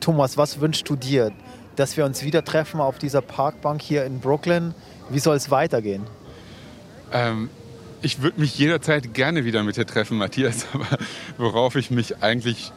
Thomas, 0.00 0.36
was 0.36 0.60
wünschst 0.60 0.88
du 0.88 0.96
dir? 0.96 1.32
Dass 1.76 1.96
wir 1.96 2.04
uns 2.04 2.22
wieder 2.22 2.44
treffen 2.44 2.80
auf 2.80 2.98
dieser 2.98 3.22
Parkbank 3.22 3.80
hier 3.80 4.04
in 4.04 4.20
Brooklyn? 4.20 4.74
Wie 5.08 5.18
soll 5.18 5.36
es 5.36 5.50
weitergehen? 5.50 6.04
Ähm, 7.12 7.50
ich 8.02 8.20
würde 8.22 8.40
mich 8.40 8.58
jederzeit 8.58 9.14
gerne 9.14 9.44
wieder 9.44 9.62
mit 9.62 9.76
dir 9.76 9.86
treffen, 9.86 10.18
Matthias. 10.18 10.66
Aber 10.72 10.86
worauf 11.38 11.76
ich 11.76 11.90
mich 11.90 12.22
eigentlich 12.22 12.72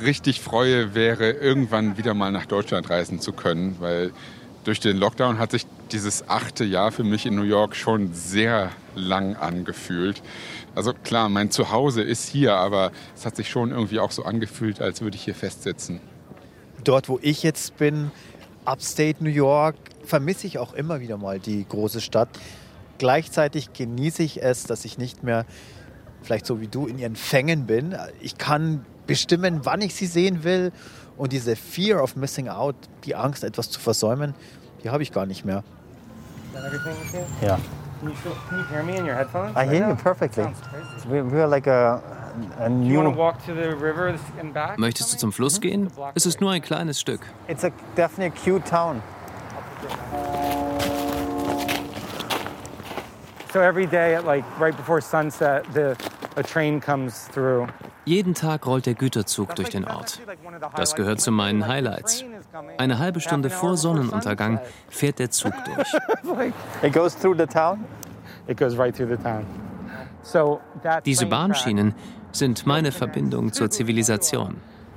richtig 0.00 0.40
freue, 0.40 0.94
wäre 0.94 1.30
irgendwann 1.30 1.98
wieder 1.98 2.14
mal 2.14 2.32
nach 2.32 2.46
Deutschland 2.46 2.90
reisen 2.90 3.20
zu 3.20 3.32
können, 3.32 3.76
weil 3.80 4.12
durch 4.64 4.80
den 4.80 4.96
Lockdown 4.96 5.38
hat 5.38 5.52
sich 5.52 5.66
dieses 5.92 6.28
achte 6.28 6.64
Jahr 6.64 6.90
für 6.90 7.04
mich 7.04 7.24
in 7.26 7.36
New 7.36 7.44
York 7.44 7.76
schon 7.76 8.12
sehr 8.12 8.70
lang 8.96 9.36
angefühlt. 9.36 10.22
Also 10.74 10.92
klar, 10.92 11.28
mein 11.28 11.50
Zuhause 11.50 12.02
ist 12.02 12.28
hier, 12.28 12.54
aber 12.54 12.90
es 13.14 13.24
hat 13.24 13.36
sich 13.36 13.48
schon 13.48 13.70
irgendwie 13.70 14.00
auch 14.00 14.10
so 14.10 14.24
angefühlt, 14.24 14.80
als 14.80 15.02
würde 15.02 15.16
ich 15.16 15.22
hier 15.22 15.36
festsitzen. 15.36 16.00
Dort, 16.86 17.08
wo 17.08 17.18
ich 17.20 17.42
jetzt 17.42 17.76
bin, 17.78 18.12
Upstate 18.64 19.16
New 19.22 19.30
York, 19.30 19.74
vermisse 20.04 20.46
ich 20.46 20.58
auch 20.60 20.72
immer 20.72 21.00
wieder 21.00 21.16
mal 21.16 21.40
die 21.40 21.66
große 21.68 22.00
Stadt. 22.00 22.28
Gleichzeitig 22.98 23.72
genieße 23.72 24.22
ich 24.22 24.40
es, 24.40 24.62
dass 24.64 24.84
ich 24.84 24.96
nicht 24.96 25.24
mehr, 25.24 25.46
vielleicht 26.22 26.46
so 26.46 26.60
wie 26.60 26.68
du, 26.68 26.86
in 26.86 26.98
ihren 26.98 27.16
Fängen 27.16 27.66
bin. 27.66 27.96
Ich 28.20 28.38
kann 28.38 28.86
bestimmen, 29.08 29.62
wann 29.64 29.82
ich 29.82 29.96
sie 29.96 30.06
sehen 30.06 30.44
will. 30.44 30.70
Und 31.16 31.32
diese 31.32 31.56
Fear 31.56 32.00
of 32.00 32.14
Missing 32.14 32.48
Out, 32.48 32.76
die 33.04 33.16
Angst, 33.16 33.42
etwas 33.42 33.68
zu 33.68 33.80
versäumen, 33.80 34.34
die 34.84 34.90
habe 34.90 35.02
ich 35.02 35.10
gar 35.10 35.26
nicht 35.26 35.44
mehr. 35.44 35.64
Ja. 37.42 37.58
Can 37.98 38.10
you, 38.10 38.14
can 38.48 38.58
you 38.58 38.64
hear 38.68 38.82
me 38.84 38.96
in 38.96 39.04
your 39.04 39.14
headphones? 39.14 39.56
I 39.56 39.66
hear 39.66 39.88
you 39.88 39.96
perfectly. 39.96 40.46
We're 41.08 41.48
like 41.48 41.66
a, 41.66 41.96
a 41.96 42.00
new. 42.00 42.25
Möchtest 44.76 45.12
du 45.12 45.18
zum 45.18 45.32
Fluss 45.32 45.60
gehen? 45.60 45.88
Es 46.14 46.26
ist 46.26 46.40
nur 46.40 46.50
ein 46.50 46.62
kleines 46.62 47.00
Stück. 47.00 47.20
It's 47.48 47.64
a 47.64 47.70
definitely 47.96 48.26
a 48.26 48.44
cute 48.44 48.64
town. 48.68 49.02
So 53.52 53.60
every 53.60 53.86
day 53.86 54.14
at 54.14 54.24
like 54.24 54.44
right 54.60 54.76
before 54.76 55.00
sunset, 55.00 55.64
the 55.72 55.94
a 56.36 56.42
train 56.42 56.80
comes 56.80 57.28
through. 57.32 57.66
Jeden 58.04 58.34
Tag 58.34 58.66
rollt 58.66 58.86
der 58.86 58.94
Güterzug 58.94 59.56
durch 59.56 59.70
den 59.70 59.84
Ort. 59.84 60.20
Das 60.76 60.94
gehört 60.94 61.20
zu 61.20 61.32
meinen 61.32 61.66
Highlights. 61.66 62.24
Eine 62.78 62.98
halbe 62.98 63.20
Stunde 63.20 63.50
vor 63.50 63.76
Sonnenuntergang 63.76 64.60
fährt 64.88 65.18
der 65.18 65.30
Zug 65.30 65.54
durch. 65.64 65.88
Diese 71.04 71.26
Bahnschienen 71.26 71.94
sind 72.38 72.66
meine 72.66 72.92
Verbindung 72.92 73.52
zur 73.52 73.70
Zivilisation. 73.70 74.56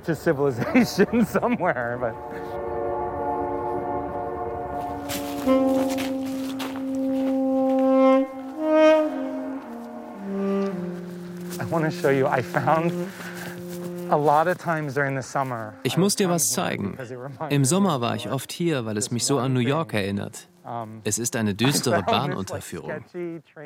Ich 15.82 15.96
muss 15.96 16.16
dir 16.16 16.28
was 16.28 16.50
zeigen. 16.50 16.98
Im 17.50 17.64
Sommer 17.64 18.00
war 18.00 18.16
ich 18.16 18.30
oft 18.30 18.50
hier, 18.52 18.84
weil 18.84 18.96
es 18.96 19.10
mich 19.10 19.24
so 19.24 19.38
an 19.38 19.52
New 19.52 19.60
York 19.60 19.94
erinnert. 19.94 20.48
Es 21.04 21.18
ist 21.18 21.36
eine 21.36 21.54
düstere 21.54 22.02
Bahnunterführung. 22.02 23.04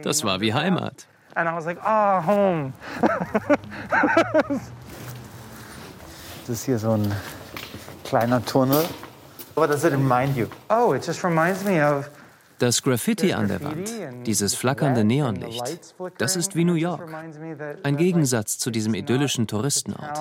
Das 0.03 0.25
war 0.25 0.41
wie 0.41 0.53
Heimat. 0.55 1.07
Ah, 1.37 1.61
das 6.47 6.49
ist 6.49 6.65
hier 6.65 6.79
so 6.79 6.93
ein 6.93 7.13
kleiner 8.05 8.45
Tunnel. 8.45 8.85
What 9.57 9.71
does 9.71 9.85
it 9.85 9.93
remind 9.93 10.37
you? 10.37 10.47
Oh, 10.71 10.93
it 10.95 11.05
just 11.05 11.25
reminds 11.25 11.65
me 11.65 11.81
of 11.81 12.09
das 12.59 12.83
Graffiti 12.83 13.33
an 13.33 13.49
der 13.49 13.63
Wand, 13.63 13.91
dieses 14.27 14.55
flackernde 14.55 15.05
Neonlicht, 15.05 15.95
das 16.19 16.37
ist 16.37 16.57
wie 16.57 16.65
New 16.65 16.75
York. 16.75 17.09
Ein 17.83 17.97
Gegensatz 17.97 18.59
zu 18.59 18.71
diesem 18.71 18.95
idyllischen 18.95 19.47
Touristenort. 19.47 20.19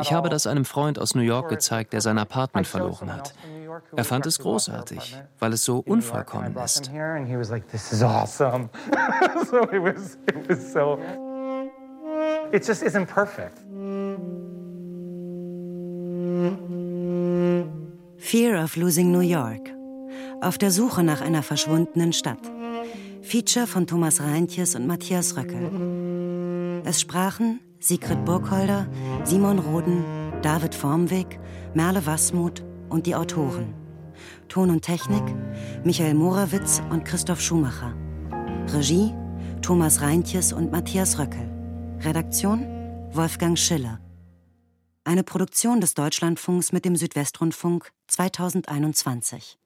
Ich 0.00 0.12
habe 0.12 0.28
das 0.28 0.46
einem 0.46 0.64
Freund 0.64 0.98
aus 0.98 1.14
New 1.14 1.22
York 1.22 1.48
gezeigt, 1.48 1.92
der 1.92 2.00
sein 2.00 2.18
Apartment 2.18 2.66
verloren 2.66 3.12
hat. 3.12 3.34
Er 3.96 4.04
fand 4.04 4.26
es 4.26 4.38
großartig, 4.38 5.16
weil 5.38 5.52
es 5.52 5.64
so 5.64 5.78
unvollkommen 5.78 6.56
ist. 6.56 6.90
It 12.52 12.66
just 12.66 12.82
isn't 12.82 13.06
perfect. 13.06 13.58
Fear 18.18 18.62
of 18.62 18.76
Losing 18.76 19.12
New 19.12 19.20
York 19.20 19.79
auf 20.40 20.58
der 20.58 20.70
Suche 20.70 21.02
nach 21.02 21.20
einer 21.20 21.42
verschwundenen 21.42 22.12
Stadt. 22.12 22.40
Feature 23.22 23.66
von 23.66 23.86
Thomas 23.86 24.20
Reintjes 24.20 24.74
und 24.74 24.86
Matthias 24.86 25.36
Röckel. 25.36 26.82
Es 26.84 27.00
sprachen 27.00 27.60
Sigrid 27.78 28.24
Burgholder, 28.24 28.88
Simon 29.24 29.58
Roden, 29.58 30.04
David 30.42 30.74
Formweg, 30.74 31.38
Merle 31.74 32.04
Wassmuth 32.06 32.64
und 32.88 33.06
die 33.06 33.14
Autoren. 33.14 33.74
Ton 34.48 34.70
und 34.70 34.82
Technik 34.82 35.22
Michael 35.84 36.14
Morawitz 36.14 36.82
und 36.90 37.04
Christoph 37.04 37.40
Schumacher. 37.40 37.94
Regie 38.72 39.14
Thomas 39.62 40.00
Reintjes 40.00 40.52
und 40.52 40.72
Matthias 40.72 41.18
Röckel. 41.18 41.48
Redaktion 42.00 42.66
Wolfgang 43.12 43.58
Schiller. 43.58 44.00
Eine 45.04 45.22
Produktion 45.22 45.80
des 45.80 45.94
Deutschlandfunks 45.94 46.72
mit 46.72 46.84
dem 46.84 46.96
Südwestrundfunk 46.96 47.92
2021. 48.08 49.59